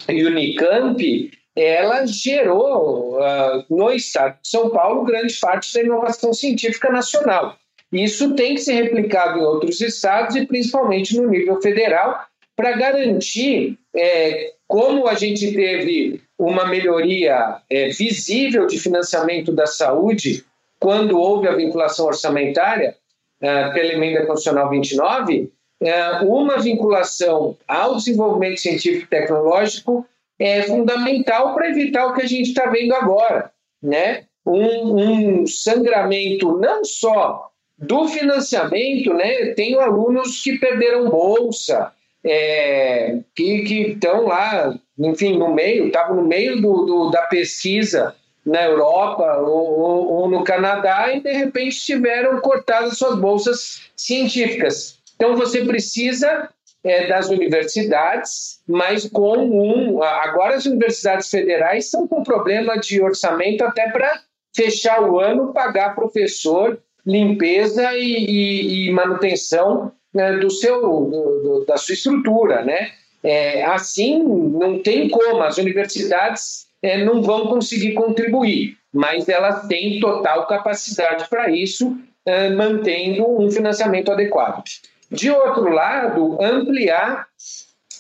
e 0.09 0.25
Unicamp, 0.25 1.31
ela 1.57 2.07
gerou 2.07 3.19
uh, 3.19 3.65
no 3.69 3.91
estado 3.93 4.39
de 4.43 4.49
São 4.49 4.71
Paulo 4.71 5.05
grande 5.05 5.35
parte 5.39 5.73
da 5.75 5.83
inovação 5.83 6.33
científica 6.33 6.91
nacional. 6.91 7.57
Isso 7.93 8.35
tem 8.35 8.55
que 8.55 8.61
ser 8.61 8.75
replicado 8.75 9.39
em 9.39 9.43
outros 9.43 9.81
estados 9.81 10.37
e 10.37 10.47
principalmente 10.47 11.17
no 11.17 11.29
nível 11.29 11.61
federal 11.61 12.25
para 12.55 12.73
garantir, 12.73 13.79
é, 13.97 14.53
como 14.69 15.09
a 15.09 15.15
gente 15.15 15.53
teve 15.53 16.21
uma 16.39 16.67
melhoria 16.69 17.57
é, 17.69 17.89
visível 17.89 18.67
de 18.67 18.79
financiamento 18.79 19.51
da 19.51 19.67
saúde 19.67 20.45
quando 20.81 21.21
houve 21.21 21.47
a 21.47 21.55
vinculação 21.55 22.07
orçamentária 22.07 22.97
é, 23.41 23.71
pela 23.71 23.93
emenda 23.93 24.27
constitucional 24.27 24.71
29, 24.71 25.53
é, 25.83 26.11
uma 26.23 26.59
vinculação 26.59 27.57
ao 27.69 27.97
desenvolvimento 27.97 28.61
científico 28.61 29.05
e 29.05 29.09
tecnológico 29.09 30.07
é 30.39 30.63
fundamental 30.63 31.55
para 31.55 31.69
evitar 31.69 32.07
o 32.07 32.15
que 32.15 32.23
a 32.23 32.27
gente 32.27 32.49
está 32.49 32.67
vendo 32.71 32.95
agora, 32.95 33.51
né? 33.83 34.25
Um, 34.45 35.43
um, 35.43 35.47
sangramento 35.47 36.59
não 36.59 36.83
só 36.83 37.51
do 37.79 38.09
financiamento, 38.09 39.13
né? 39.13 39.53
Tenho 39.55 39.81
alunos 39.81 40.43
que 40.43 40.59
perderam 40.59 41.11
bolsa, 41.11 41.93
é, 42.25 43.19
que 43.35 43.93
estão 43.93 44.27
lá, 44.27 44.75
enfim, 44.99 45.37
no 45.39 45.55
meio, 45.55 45.87
estavam 45.87 46.17
no 46.17 46.27
meio 46.27 46.61
do, 46.61 46.85
do, 46.85 47.11
da 47.11 47.23
pesquisa 47.23 48.15
na 48.45 48.65
Europa 48.65 49.39
ou, 49.39 49.81
ou, 49.81 50.13
ou, 50.13 50.31
no 50.31 50.45
Canadá 50.45 51.13
e 51.13 51.21
de 51.21 51.33
repente 51.33 51.81
tiveram 51.81 52.41
cortadas 52.41 52.97
suas 52.97 53.19
bolsas 53.19 53.83
científicas. 53.95 54.99
Então 55.15 55.37
você 55.37 55.65
precisa 55.65 56.49
é, 56.83 57.07
das 57.07 57.29
universidades, 57.29 58.61
mas 58.67 59.07
com 59.09 59.37
um. 59.37 60.03
Agora 60.03 60.57
as 60.57 60.65
universidades 60.65 61.29
federais 61.29 61.87
estão 61.87 62.09
com 62.09 62.23
problema 62.23 62.79
de 62.79 63.03
orçamento 63.03 63.63
até 63.63 63.91
para 63.91 64.21
fechar 64.55 65.03
o 65.03 65.21
ano, 65.21 65.53
pagar 65.53 65.95
professor, 65.95 66.79
limpeza 67.07 67.95
e, 67.95 68.03
e, 68.03 68.89
e 68.89 68.93
manutenção 68.93 69.93
né, 70.13 70.33
do 70.39 70.51
seu, 70.51 70.81
do, 70.81 71.11
do, 71.11 71.65
da 71.67 71.77
sua 71.77 71.95
estrutura, 71.95 72.65
né? 72.65 72.93
É, 73.23 73.65
assim, 73.67 74.23
não 74.23 74.83
tem 74.83 75.09
como, 75.09 75.43
as 75.43 75.59
universidades 75.59 76.67
é, 76.83 77.05
não 77.05 77.23
vão 77.23 77.47
conseguir 77.47 77.93
contribuir, 77.95 78.77
mas 78.93 79.29
elas 79.29 79.67
têm 79.67 80.01
total 80.01 80.47
capacidade 80.47 81.29
para 81.29 81.51
isso, 81.51 81.97
é, 82.25 82.51
mantendo 82.51 83.27
um 83.41 83.51
financiamento 83.51 84.11
adequado. 84.11 84.65
De 85.11 85.31
outro 85.31 85.69
lado, 85.71 86.39
ampliar 86.41 87.27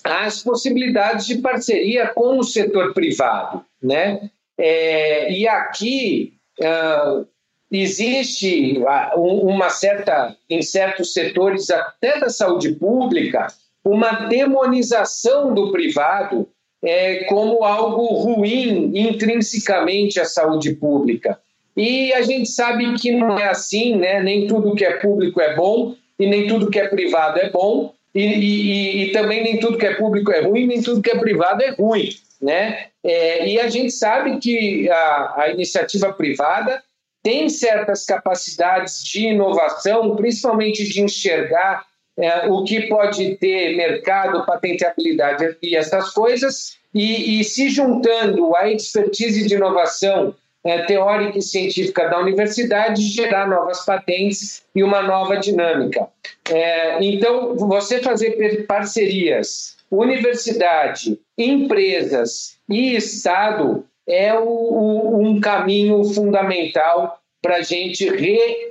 as 0.04 0.42
possibilidades 0.42 1.26
de 1.26 1.38
parceria 1.38 2.08
com 2.08 2.38
o 2.38 2.44
setor 2.44 2.94
privado, 2.94 3.64
né? 3.82 4.30
É, 4.58 5.32
e 5.32 5.48
aqui 5.48 6.34
uh, 6.60 7.26
existe 7.70 8.82
uma 9.16 9.70
certa, 9.70 10.36
em 10.48 10.60
certos 10.60 11.12
setores 11.12 11.70
até 11.70 12.18
da 12.18 12.28
saúde 12.28 12.72
pública, 12.74 13.46
uma 13.84 14.26
demonização 14.26 15.54
do 15.54 15.72
privado 15.72 16.48
é, 16.82 17.24
como 17.24 17.64
algo 17.64 18.06
ruim 18.06 18.92
intrinsecamente 18.94 20.18
à 20.18 20.24
saúde 20.24 20.74
pública. 20.74 21.38
E 21.76 22.12
a 22.12 22.22
gente 22.22 22.48
sabe 22.48 22.94
que 22.94 23.12
não 23.12 23.38
é 23.38 23.48
assim, 23.48 23.96
né? 23.96 24.20
Nem 24.22 24.46
tudo 24.46 24.74
que 24.74 24.84
é 24.84 24.96
público 24.96 25.40
é 25.40 25.54
bom 25.54 25.94
e 26.18 26.26
nem 26.26 26.46
tudo 26.46 26.70
que 26.70 26.78
é 26.78 26.88
privado 26.88 27.38
é 27.38 27.48
bom 27.50 27.94
e, 28.14 28.22
e, 28.22 29.02
e 29.04 29.12
também 29.12 29.42
nem 29.42 29.58
tudo 29.58 29.78
que 29.78 29.86
é 29.86 29.94
público 29.94 30.32
é 30.32 30.40
ruim, 30.40 30.66
nem 30.66 30.82
tudo 30.82 31.02
que 31.02 31.10
é 31.10 31.18
privado 31.18 31.62
é 31.62 31.70
ruim, 31.70 32.10
né? 32.40 32.86
É, 33.02 33.48
e 33.48 33.60
a 33.60 33.68
gente 33.68 33.92
sabe 33.92 34.38
que 34.38 34.90
a, 34.90 35.34
a 35.38 35.50
iniciativa 35.50 36.12
privada 36.12 36.82
tem 37.22 37.48
certas 37.48 38.04
capacidades 38.04 39.04
de 39.04 39.28
inovação, 39.28 40.16
principalmente 40.16 40.84
de 40.88 41.02
enxergar 41.02 41.84
é, 42.20 42.48
o 42.48 42.64
que 42.64 42.82
pode 42.82 43.36
ter 43.36 43.76
mercado, 43.76 44.44
patenteabilidade 44.44 45.56
e 45.62 45.74
essas 45.74 46.10
coisas, 46.10 46.78
e, 46.94 47.40
e 47.40 47.44
se 47.44 47.68
juntando 47.68 48.54
à 48.54 48.70
expertise 48.70 49.46
de 49.46 49.54
inovação 49.54 50.34
é, 50.64 50.82
teórica 50.82 51.38
e 51.38 51.42
científica 51.42 52.08
da 52.08 52.18
universidade, 52.18 53.02
gerar 53.02 53.48
novas 53.48 53.84
patentes 53.84 54.62
e 54.74 54.82
uma 54.82 55.02
nova 55.02 55.36
dinâmica. 55.36 56.08
É, 56.50 57.02
então, 57.02 57.56
você 57.56 58.00
fazer 58.00 58.66
parcerias, 58.66 59.76
universidade, 59.90 61.18
empresas 61.38 62.58
e 62.68 62.94
Estado 62.94 63.84
é 64.06 64.34
o, 64.34 64.44
o, 64.44 65.22
um 65.22 65.40
caminho 65.40 66.04
fundamental 66.04 67.18
para 67.40 67.56
a 67.56 67.62
gente 67.62 68.06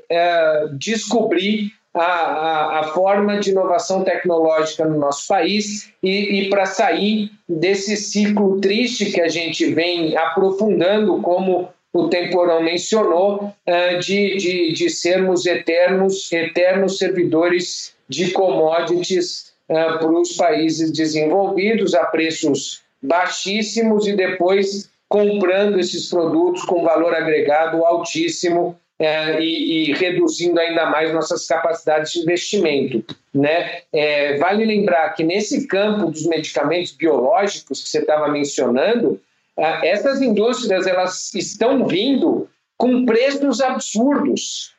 redescobrir 0.08 1.66
uh, 1.66 1.72
a, 1.94 2.80
a, 2.80 2.84
forma 2.94 3.40
de 3.40 3.50
inovação 3.50 4.04
tecnológica 4.04 4.86
no 4.86 4.98
nosso 4.98 5.28
país 5.28 5.92
e, 6.04 6.42
e 6.42 6.50
para 6.50 6.66
sair 6.66 7.32
desse 7.48 7.98
ciclo 7.98 8.60
triste 8.62 9.12
que 9.12 9.20
a 9.20 9.28
gente 9.28 9.66
vem 9.74 10.16
aprofundando, 10.16 11.20
como 11.22 11.70
o 11.92 12.08
Temporão 12.08 12.62
mencionou, 12.62 13.38
uh, 13.46 14.00
de, 14.00 14.38
de, 14.38 14.74
de 14.74 14.90
sermos 14.90 15.46
eternos, 15.46 16.32
eternos 16.32 17.00
servidores 17.00 17.96
de 18.08 18.32
commodities 18.32 19.52
uh, 19.68 19.98
para 19.98 20.12
os 20.12 20.34
países 20.34 20.92
desenvolvidos 20.92 21.96
a 21.96 22.06
preços 22.06 22.84
baixíssimos 23.02 24.06
e 24.06 24.16
depois 24.16 24.90
comprando 25.08 25.80
esses 25.80 26.08
produtos 26.10 26.64
com 26.64 26.84
valor 26.84 27.16
agregado 27.16 27.84
altíssimo 27.84 28.80
é, 29.00 29.42
e, 29.42 29.90
e, 29.90 29.94
reduzindo 29.94 30.60
ainda 30.60 30.88
mais 30.88 31.14
nossas 31.14 31.48
capacidades 31.48 32.12
de 32.12 32.20
investimento. 32.20 33.16
Né? 33.34 33.82
É, 33.94 34.38
vale 34.38 34.66
lembrar 34.66 35.14
que 35.14 35.24
nesse 35.24 35.68
campo 35.68 36.12
dos 36.12 36.26
medicamentos 36.26 36.92
biológicos 36.92 37.82
que 37.82 37.90
você 37.90 38.00
estava 38.00 38.28
mencionando, 38.28 39.22
é, 39.58 39.90
essas 39.90 40.22
indústrias 40.22 40.86
elas 40.86 41.34
estão 41.34 41.88
vindo 41.88 42.50
com 42.78 43.06
preços 43.06 43.62
absurdos. 43.62 44.74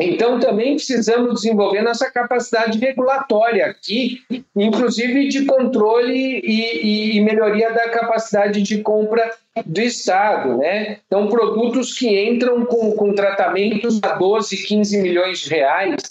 Então, 0.00 0.40
também 0.40 0.74
precisamos 0.74 1.34
desenvolver 1.34 1.82
nossa 1.82 2.10
capacidade 2.10 2.78
regulatória 2.78 3.66
aqui, 3.66 4.20
inclusive 4.56 5.28
de 5.28 5.44
controle 5.44 6.40
e, 6.42 7.16
e, 7.16 7.20
melhoria 7.20 7.72
da 7.72 7.88
capacidade 7.90 8.62
de 8.62 8.78
compra 8.78 9.30
do 9.66 9.80
Estado. 9.80 10.58
Né? 10.58 10.98
Então, 11.06 11.28
produtos 11.28 11.92
que 11.92 12.08
entram 12.24 12.64
com, 12.64 12.92
com 12.92 13.14
tratamentos 13.14 14.00
a 14.02 14.14
12, 14.14 14.56
15 14.56 14.98
milhões 14.98 15.40
de 15.40 15.50
reais, 15.50 16.02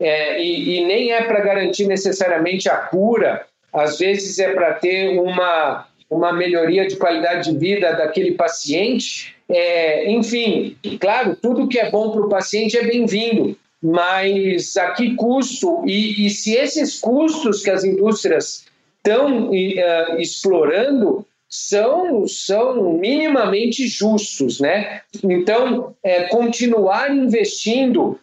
é, 0.00 0.42
e, 0.42 0.78
e 0.78 0.86
nem 0.86 1.12
é 1.12 1.22
para 1.22 1.40
garantir 1.40 1.86
necessariamente 1.86 2.68
a 2.68 2.76
cura, 2.76 3.46
às 3.72 3.98
vezes 3.98 4.38
é 4.38 4.52
para 4.52 4.74
ter 4.74 5.18
uma, 5.18 5.86
uma 6.10 6.32
melhoria 6.32 6.86
de 6.86 6.96
qualidade 6.96 7.50
de 7.50 7.58
vida 7.58 7.92
daquele 7.92 8.32
paciente 8.32 9.33
é, 9.48 10.10
enfim, 10.10 10.76
claro, 11.00 11.36
tudo 11.40 11.68
que 11.68 11.78
é 11.78 11.90
bom 11.90 12.10
para 12.10 12.22
o 12.22 12.28
paciente 12.28 12.76
é 12.76 12.84
bem-vindo, 12.84 13.56
mas 13.82 14.76
a 14.76 14.92
que 14.92 15.14
custo? 15.14 15.82
E, 15.86 16.26
e, 16.26 16.30
se 16.30 16.54
esses 16.54 16.98
custos 16.98 17.62
que 17.62 17.70
as 17.70 17.84
indústrias 17.84 18.64
estão 18.96 19.50
uh, 19.50 20.18
explorando 20.18 21.26
são, 21.48 22.26
são 22.26 22.94
minimamente 22.94 23.86
justos, 23.86 24.58
né? 24.58 25.02
Então, 25.22 25.94
é, 26.02 26.24
continuar 26.24 27.14
investindo, 27.14 28.18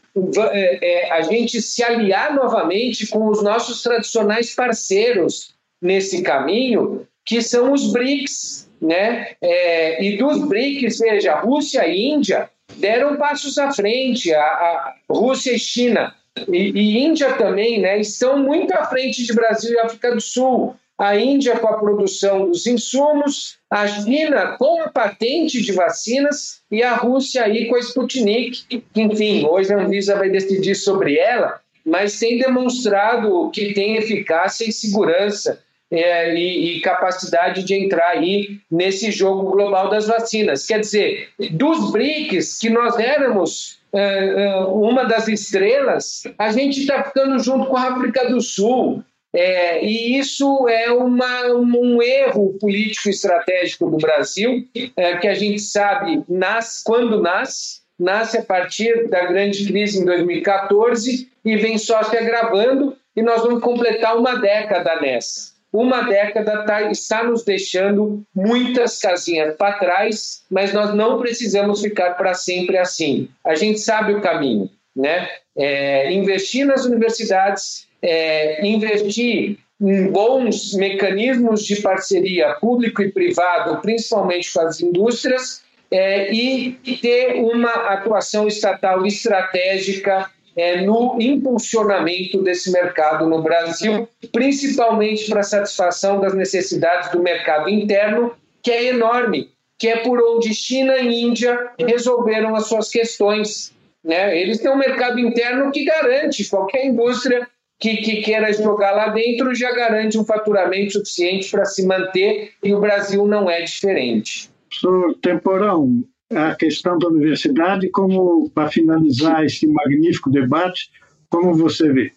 é, 0.52 0.80
é, 0.82 1.12
a 1.14 1.22
gente 1.22 1.62
se 1.62 1.82
aliar 1.84 2.36
novamente 2.36 3.08
com 3.08 3.28
os 3.28 3.42
nossos 3.42 3.82
tradicionais 3.84 4.54
parceiros 4.54 5.54
nesse 5.82 6.22
caminho, 6.24 7.08
que 7.26 7.42
são 7.42 7.72
os 7.72 7.94
BRICS, 7.94 8.68
né? 8.82 9.36
É, 9.42 10.04
e 10.04 10.18
dos 10.18 10.48
BRICS, 10.48 11.00
veja, 11.00 11.36
Rússia 11.36 11.88
e 11.88 12.08
Índia 12.08 12.50
deram 12.78 13.18
passos 13.18 13.58
à 13.58 13.72
frente, 13.72 14.34
a, 14.34 14.42
a 14.42 14.96
Rússia 15.10 15.54
e 15.54 15.60
China, 15.60 16.16
e, 16.48 16.72
e, 16.72 16.98
Índia 17.04 17.34
também, 17.34 17.80
né? 17.80 18.00
Estão 18.00 18.40
muito 18.40 18.74
à 18.74 18.86
frente 18.86 19.26
de 19.26 19.34
Brasil 19.34 19.74
e 19.74 19.80
África 19.80 20.14
do 20.16 20.22
Sul. 20.22 20.76
A 20.98 21.18
Índia 21.18 21.58
com 21.58 21.68
a 21.68 21.78
produção 21.78 22.46
dos 22.46 22.68
insumos, 22.68 23.58
a 23.70 23.88
China 23.88 24.56
com 24.58 24.82
a 24.82 24.90
patente 24.90 25.62
de 25.62 25.72
vacinas 25.72 26.62
e 26.70 26.84
a 26.84 26.96
Rússia 26.96 27.44
aí 27.44 27.68
com 27.68 27.76
a 27.76 27.80
Sputnik, 27.80 28.84
enfim, 28.96 29.46
hoje 29.46 29.74
a 29.74 29.80
Anvisa 29.80 30.16
vai 30.16 30.30
decidir 30.30 30.76
sobre 30.76 31.18
ela, 31.18 31.60
mas 31.84 32.20
tem 32.20 32.38
demonstrado 32.38 33.50
que 33.50 33.74
tem 33.74 33.98
eficácia 33.98 34.64
e 34.64 34.72
segurança 34.72 35.60
é, 35.92 36.34
e, 36.34 36.78
e, 36.78 36.82
capacidade 36.82 37.64
de 37.64 37.76
entrar 37.76 38.12
aí 38.12 38.60
nesse 38.72 39.12
jogo 39.12 39.52
global 39.52 39.90
das 39.90 40.08
vacinas. 40.08 40.66
Quer 40.66 40.80
dizer, 40.80 41.30
dos 41.52 41.92
BRICS, 41.92 42.58
que 42.60 42.70
nós 42.70 42.98
éramos 42.98 43.82
é, 43.94 44.46
é 44.46 44.56
uma 44.60 45.04
das 45.04 45.28
estrelas, 45.28 46.24
a 46.38 46.50
gente 46.52 46.80
está 46.80 47.04
ficando 47.04 47.38
junto 47.40 47.66
com 47.66 47.76
a 47.76 47.94
África 47.94 48.30
do 48.30 48.40
Sul. 48.40 49.04
É, 49.34 49.84
e 49.84 50.18
isso 50.18 50.68
é 50.68 50.92
uma, 50.92 51.54
um 51.54 52.02
erro 52.02 52.58
político 52.60 53.10
estratégico 53.10 53.90
do 53.90 53.98
Brasil, 53.98 54.66
é, 54.96 55.16
que 55.18 55.28
a 55.28 55.34
gente 55.34 55.60
sabe 55.60 56.22
nasce, 56.28 56.84
quando 56.84 57.22
nasce, 57.22 57.80
nasce 57.98 58.38
a 58.38 58.44
partir 58.44 59.08
da 59.08 59.26
grande 59.26 59.66
crise 59.66 60.02
em 60.02 60.06
2014 60.06 61.30
e 61.46 61.56
vem 61.56 61.78
só 61.78 62.04
se 62.04 62.18
agravando 62.18 62.98
e 63.16 63.22
nós 63.22 63.42
vamos 63.42 63.62
completar 63.62 64.18
uma 64.18 64.36
década 64.36 65.00
nessa. 65.00 65.52
Uma 65.72 66.02
década 66.02 66.66
tá, 66.66 66.92
está 66.92 67.24
nos 67.24 67.44
deixando 67.44 68.24
muitas 68.36 69.00
casinhas 69.00 69.56
para 69.56 69.78
trás, 69.78 70.44
mas 70.50 70.74
nós 70.74 70.94
não 70.94 71.20
precisamos 71.20 71.82
ficar 71.82 72.12
para 72.12 72.34
sempre 72.34 72.78
assim. 72.78 73.30
A 73.46 73.56
gente 73.56 73.80
sabe 73.80 74.14
o 74.14 74.22
caminho, 74.22 74.70
né? 74.94 75.30
É, 75.56 76.12
investir 76.12 76.66
nas 76.66 76.86
universidades, 76.86 77.88
é, 78.02 78.66
investir 78.68 79.58
em 79.80 80.12
bons 80.12 80.74
mecanismos 80.74 81.66
de 81.66 81.82
parceria 81.82 82.54
público 82.56 83.02
e 83.02 83.12
privado, 83.12 83.82
principalmente 83.82 84.52
com 84.52 84.62
as 84.62 84.82
indústrias, 84.82 85.64
é, 85.90 86.32
e 86.34 86.72
ter 87.02 87.36
uma 87.36 87.72
atuação 87.72 88.48
estatal 88.48 89.06
estratégica 89.06 90.30
é, 90.56 90.82
no 90.82 91.18
impulsionamento 91.20 92.42
desse 92.42 92.72
mercado 92.72 93.28
no 93.28 93.42
Brasil, 93.42 94.08
principalmente 94.32 95.30
para 95.30 95.44
satisfação 95.44 96.20
das 96.20 96.34
necessidades 96.34 97.12
do 97.12 97.22
mercado 97.22 97.70
interno, 97.70 98.34
que 98.62 98.72
é 98.72 98.86
enorme, 98.86 99.50
que 99.78 99.88
é 99.88 99.98
por 99.98 100.22
onde 100.22 100.54
China 100.54 100.98
e 100.98 101.22
Índia 101.24 101.72
resolveram 101.80 102.56
as 102.56 102.68
suas 102.68 102.90
questões. 102.90 103.74
Né? 104.04 104.38
Eles 104.40 104.60
têm 104.60 104.72
um 104.72 104.78
mercado 104.78 105.20
interno 105.20 105.72
que 105.72 105.86
garante 105.86 106.48
qualquer 106.50 106.86
indústria 106.86 107.48
que, 107.80 107.98
que 107.98 108.22
queira 108.22 108.54
jogar 108.54 108.92
lá 108.92 109.08
dentro 109.08 109.56
já 109.56 109.72
garante 109.72 110.18
um 110.18 110.24
faturamento 110.24 110.94
suficiente 110.94 111.50
para 111.50 111.66
se 111.66 111.86
manter 111.86 112.52
e 112.64 112.74
o 112.74 112.80
Brasil 112.80 113.26
não 113.26 113.50
é 113.50 113.62
diferente. 113.62 114.52
Professor 114.70 115.16
Temporão, 115.16 116.04
a 116.36 116.56
questão 116.56 116.98
da 116.98 117.08
universidade, 117.08 117.90
como 117.90 118.50
para 118.50 118.70
finalizar 118.70 119.44
esse 119.46 119.68
magnífico 119.68 120.30
debate, 120.30 120.90
como 121.30 121.54
você 121.54 121.92
vê? 121.92 122.12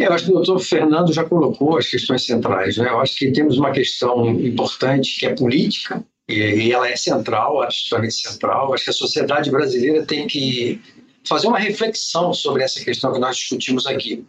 Eu 0.00 0.12
acho 0.12 0.24
que 0.24 0.30
o 0.30 0.34
doutor 0.34 0.58
Fernando 0.60 1.12
já 1.12 1.24
colocou 1.24 1.76
as 1.76 1.88
questões 1.88 2.24
centrais. 2.24 2.76
Né? 2.76 2.88
Eu 2.88 3.00
acho 3.00 3.16
que 3.16 3.30
temos 3.32 3.58
uma 3.58 3.70
questão 3.70 4.30
importante 4.30 5.18
que 5.18 5.26
é 5.26 5.34
política, 5.34 6.04
e 6.28 6.72
ela 6.72 6.88
é 6.88 6.96
central, 6.96 7.60
absolutamente 7.60 8.14
central. 8.14 8.72
Acho 8.72 8.84
que 8.84 8.90
a 8.90 8.94
sociedade 8.94 9.50
brasileira 9.50 10.06
tem 10.06 10.26
que 10.26 10.80
fazer 11.26 11.48
uma 11.48 11.58
reflexão 11.58 12.32
sobre 12.32 12.62
essa 12.62 12.82
questão 12.82 13.12
que 13.12 13.18
nós 13.18 13.36
discutimos 13.36 13.86
aqui 13.86 14.24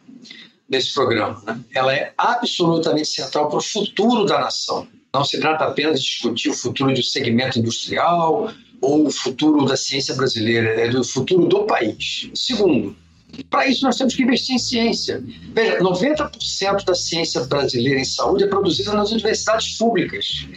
nesse 0.68 0.94
programa. 0.94 1.42
Né? 1.46 1.60
Ela 1.74 1.94
é 1.94 2.14
absolutamente 2.18 3.10
central 3.10 3.50
para 3.50 3.60
o 3.60 3.62
futuro 3.62 4.26
da 4.26 4.40
nação. 4.40 4.88
Não 5.14 5.26
se 5.26 5.40
trata 5.42 5.66
apenas 5.66 6.00
de 6.00 6.06
discutir 6.06 6.50
o 6.50 6.54
futuro 6.54 6.94
do 6.94 7.04
segmento 7.04 7.60
industrial 7.60 8.50
ou 8.82 9.08
o 9.08 9.12
futuro 9.12 9.66
da 9.66 9.76
ciência 9.76 10.16
brasileira, 10.16 10.70
é 10.70 10.88
do 10.88 11.04
futuro 11.04 11.48
do 11.48 11.66
país. 11.66 12.30
Segundo, 12.34 12.96
para 13.50 13.68
isso 13.68 13.84
nós 13.84 13.98
temos 13.98 14.16
que 14.16 14.24
investir 14.24 14.56
em 14.56 14.60
ciência. 14.60 15.22
Veja, 15.54 15.80
90% 15.80 16.86
da 16.86 16.96
ciência 16.96 17.44
brasileira 17.44 18.00
em 18.00 18.06
saúde 18.06 18.46
é 18.46 18.48
produzida 18.48 18.94
nas 18.94 19.12
universidades 19.12 19.78
públicas, 19.78 20.48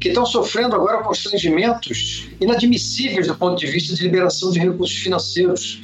que 0.00 0.08
estão 0.08 0.26
sofrendo 0.26 0.74
agora 0.74 1.04
constrangimentos 1.04 2.28
inadmissíveis 2.40 3.28
do 3.28 3.36
ponto 3.36 3.60
de 3.60 3.66
vista 3.68 3.94
de 3.94 4.02
liberação 4.02 4.50
de 4.50 4.58
recursos 4.58 4.96
financeiros. 4.96 5.80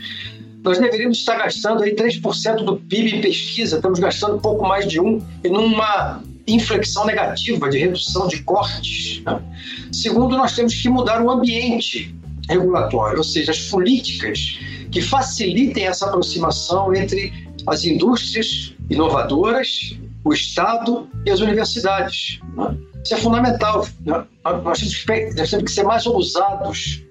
Nós 0.64 0.80
deveríamos 0.80 1.18
estar 1.18 1.36
gastando 1.36 1.84
aí 1.84 1.94
3% 1.94 2.64
do 2.64 2.76
PIB 2.76 3.18
em 3.18 3.20
pesquisa, 3.20 3.76
estamos 3.76 4.00
gastando 4.00 4.40
pouco 4.40 4.66
mais 4.66 4.84
de 4.88 5.00
um, 5.00 5.24
e 5.44 5.48
numa 5.48 6.20
inflexão 6.46 7.04
negativa 7.04 7.68
de 7.68 7.78
redução 7.78 8.28
de 8.28 8.42
cortes. 8.42 9.22
Né? 9.24 9.40
Segundo, 9.92 10.36
nós 10.36 10.54
temos 10.54 10.74
que 10.74 10.88
mudar 10.88 11.22
o 11.22 11.30
ambiente 11.30 12.14
regulatório, 12.48 13.18
ou 13.18 13.24
seja, 13.24 13.50
as 13.50 13.60
políticas 13.60 14.58
que 14.90 15.00
facilitem 15.00 15.86
essa 15.86 16.06
aproximação 16.06 16.94
entre 16.94 17.32
as 17.66 17.84
indústrias 17.84 18.74
inovadoras, 18.88 19.96
o 20.24 20.32
Estado 20.32 21.08
e 21.24 21.30
as 21.30 21.40
universidades. 21.40 22.40
Né? 22.56 22.76
Isso 23.04 23.14
é 23.14 23.16
fundamental. 23.18 23.86
Né? 24.04 24.24
Nós, 24.44 24.78
temos 24.78 25.04
que, 25.04 25.34
nós 25.34 25.50
temos 25.50 25.64
que 25.64 25.70
ser 25.70 25.84
mais 25.84 26.06
ousados 26.06 27.02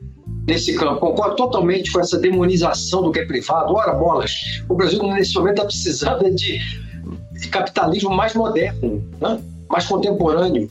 nesse 0.47 0.75
campo. 0.75 0.99
Concordo 0.99 1.36
totalmente 1.36 1.91
com 1.91 1.99
essa 1.99 2.17
demonização 2.17 3.01
do 3.01 3.11
que 3.11 3.19
é 3.19 3.25
privado. 3.25 3.73
Ora, 3.73 3.93
bolas, 3.93 4.31
o 4.69 4.75
Brasil 4.75 5.01
nesse 5.03 5.33
momento 5.36 5.55
está 5.55 5.65
precisando 5.65 6.33
de, 6.36 6.59
de, 7.39 7.47
capitalismo 7.49 8.09
mais 8.09 8.33
moderno, 8.33 9.03
né? 9.19 9.39
mais 9.69 9.86
contemporâneo. 9.86 10.69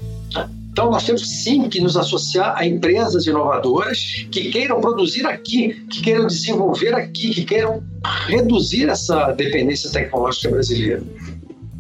Então, 0.71 0.91
nós 0.91 1.05
temos 1.05 1.45
sim 1.45 1.69
que 1.69 1.81
nos 1.81 1.97
associar 1.97 2.55
a 2.57 2.67
empresas 2.67 3.27
inovadoras 3.27 4.27
que 4.33 4.51
queiram 4.51 4.81
produzir 4.81 5.25
aqui, 5.25 5.87
que 5.89 6.03
queiram 6.03 6.27
desenvolver 6.27 6.93
aqui, 6.95 7.31
que 7.31 7.45
queiram 7.45 7.81
reduzir 8.27 8.89
essa 8.89 9.31
dependência 9.31 9.89
tecnológica 9.89 10.51
brasileira. 10.51 11.01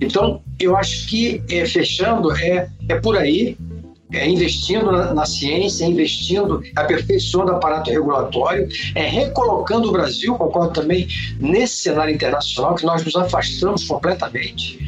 Então, 0.00 0.40
eu 0.60 0.76
acho 0.76 1.08
que, 1.08 1.42
é, 1.50 1.66
fechando, 1.66 2.30
é, 2.36 2.68
é 2.88 2.94
por 2.94 3.16
aí, 3.16 3.56
é 4.16 4.28
investindo 4.28 4.90
na, 4.90 5.14
na, 5.14 5.26
ciência, 5.26 5.84
é 5.84 5.88
investindo, 5.88 6.62
aperfeiçoando 6.76 7.52
o 7.52 7.56
aparato 7.56 7.90
regulatório, 7.90 8.68
é 8.94 9.06
recolocando 9.06 9.88
o 9.88 9.92
Brasil, 9.92 10.34
concordo 10.34 10.72
também, 10.72 11.06
nesse 11.38 11.76
cenário 11.76 12.14
internacional, 12.14 12.74
que 12.74 12.84
nós 12.84 13.04
nos 13.04 13.16
afastamos 13.16 13.84
completamente. 13.84 14.78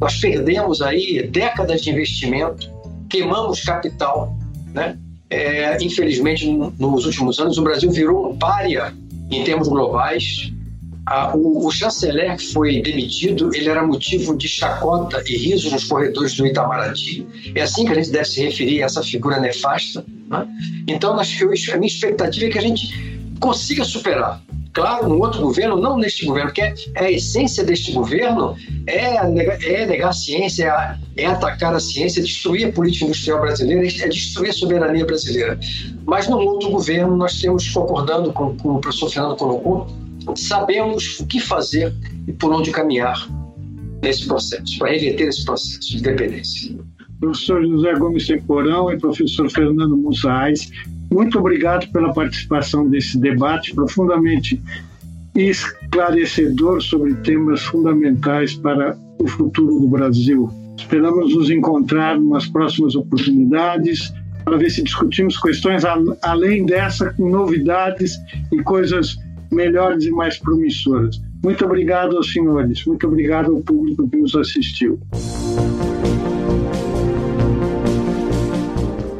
Nós 0.00 0.18
perdemos 0.18 0.80
aí 0.80 1.28
décadas 1.28 1.82
de 1.82 1.90
investimento 1.90 2.80
queimamos 3.10 3.60
capital. 3.60 4.34
Né? 4.72 4.96
É, 5.28 5.76
infelizmente, 5.82 6.46
nos 6.78 7.04
últimos 7.04 7.38
anos, 7.38 7.58
o 7.58 7.62
Brasil 7.62 7.90
virou 7.90 8.30
um 8.30 8.38
párea 8.38 8.94
em 9.30 9.44
termos 9.44 9.68
globais. 9.68 10.52
O, 11.34 11.66
o, 11.66 11.70
chanceler 11.70 12.36
que 12.36 12.46
foi 12.52 12.82
demitido, 12.82 13.54
ele 13.54 13.68
era 13.68 13.84
motivo 13.84 14.36
de 14.36 14.48
chacota 14.48 15.22
e 15.26 15.36
riso 15.36 15.70
nos 15.70 15.84
corredores 15.84 16.34
do 16.36 16.46
Itamaraty. 16.46 17.26
É 17.54 17.62
assim 17.62 17.84
que 17.84 17.92
a 17.92 17.94
gente 17.94 18.10
deve 18.10 18.26
se 18.26 18.42
referir 18.42 18.82
a 18.82 18.86
essa 18.86 19.02
figura 19.02 19.40
nefasta. 19.40 20.04
Né? 20.28 20.46
Então, 20.86 21.18
a 21.18 21.22
minha 21.76 21.86
expectativa 21.86 22.46
é 22.46 22.50
que 22.50 22.58
a 22.58 22.62
gente 22.62 23.30
consiga 23.40 23.84
superar 23.84 24.42
claro, 24.72 25.08
no 25.08 25.18
outro 25.18 25.40
governo, 25.42 25.76
não 25.76 25.98
neste 25.98 26.24
governo, 26.24 26.50
porque 26.50 26.62
é, 26.62 26.74
a 26.96 27.10
essência 27.10 27.64
deste 27.64 27.92
governo 27.92 28.56
é 28.86 29.26
negar, 29.26 29.62
é 29.62 29.86
negar 29.86 30.08
a 30.10 30.12
ciência, 30.12 30.98
é, 31.16 31.22
é 31.22 31.26
atacar 31.26 31.74
a 31.74 31.80
ciência, 31.80 32.20
é 32.20 32.22
destruir 32.22 32.68
a 32.68 32.72
política 32.72 33.04
industrial 33.06 33.40
brasileira, 33.40 33.86
é 33.86 34.08
destruir 34.08 34.50
a 34.50 34.52
soberania 34.52 35.04
brasileira. 35.04 35.58
Mas 36.04 36.28
no 36.28 36.38
outro 36.38 36.70
governo, 36.70 37.16
nós 37.16 37.40
temos, 37.40 37.68
concordando 37.68 38.32
com, 38.32 38.56
com 38.56 38.76
o 38.76 38.80
professor 38.80 39.10
Fernando 39.10 39.36
colocou, 39.36 39.86
sabemos 40.36 41.20
o 41.20 41.26
que 41.26 41.40
fazer 41.40 41.92
e 42.26 42.32
por 42.32 42.52
onde 42.52 42.70
caminhar 42.70 43.28
nesse 44.02 44.26
processo, 44.26 44.78
para 44.78 44.90
reverter 44.90 45.28
esse 45.28 45.44
processo 45.44 45.80
de 45.80 46.02
dependência. 46.02 46.76
Professor 47.20 47.62
José 47.66 47.94
Gomes 47.96 48.26
Temporão 48.26 48.90
e 48.90 48.98
professor 48.98 49.50
Fernando 49.50 49.96
Musaes, 49.96 50.70
muito 51.12 51.38
obrigado 51.38 51.90
pela 51.92 52.14
participação 52.14 52.88
desse 52.88 53.18
debate 53.18 53.74
profundamente 53.74 54.62
esclarecedor 55.34 56.80
sobre 56.82 57.14
temas 57.16 57.62
fundamentais 57.62 58.54
para 58.54 58.96
o 59.18 59.26
futuro 59.26 59.80
do 59.80 59.88
Brasil. 59.88 60.50
Esperamos 60.78 61.34
nos 61.34 61.50
encontrar 61.50 62.16
umas 62.16 62.46
próximas 62.46 62.94
oportunidades 62.94 64.12
para 64.44 64.56
ver 64.56 64.70
se 64.70 64.82
discutimos 64.82 65.38
questões 65.38 65.82
além 66.22 66.64
dessa, 66.64 67.12
com 67.12 67.28
novidades 67.28 68.16
e 68.50 68.62
coisas 68.62 69.18
melhores 69.50 70.04
e 70.04 70.10
mais 70.10 70.38
promissoras. 70.38 71.20
Muito 71.42 71.64
obrigado 71.64 72.16
aos 72.16 72.32
senhores, 72.32 72.84
muito 72.84 73.06
obrigado 73.06 73.54
ao 73.54 73.60
público 73.62 74.08
que 74.08 74.16
nos 74.16 74.34
assistiu. 74.34 75.00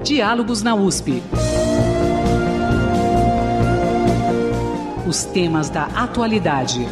Diálogos 0.05 0.63
na 0.63 0.75
USP. 0.75 1.23
os 5.11 5.25
temas 5.25 5.69
da 5.69 5.87
atualidade. 5.87 6.87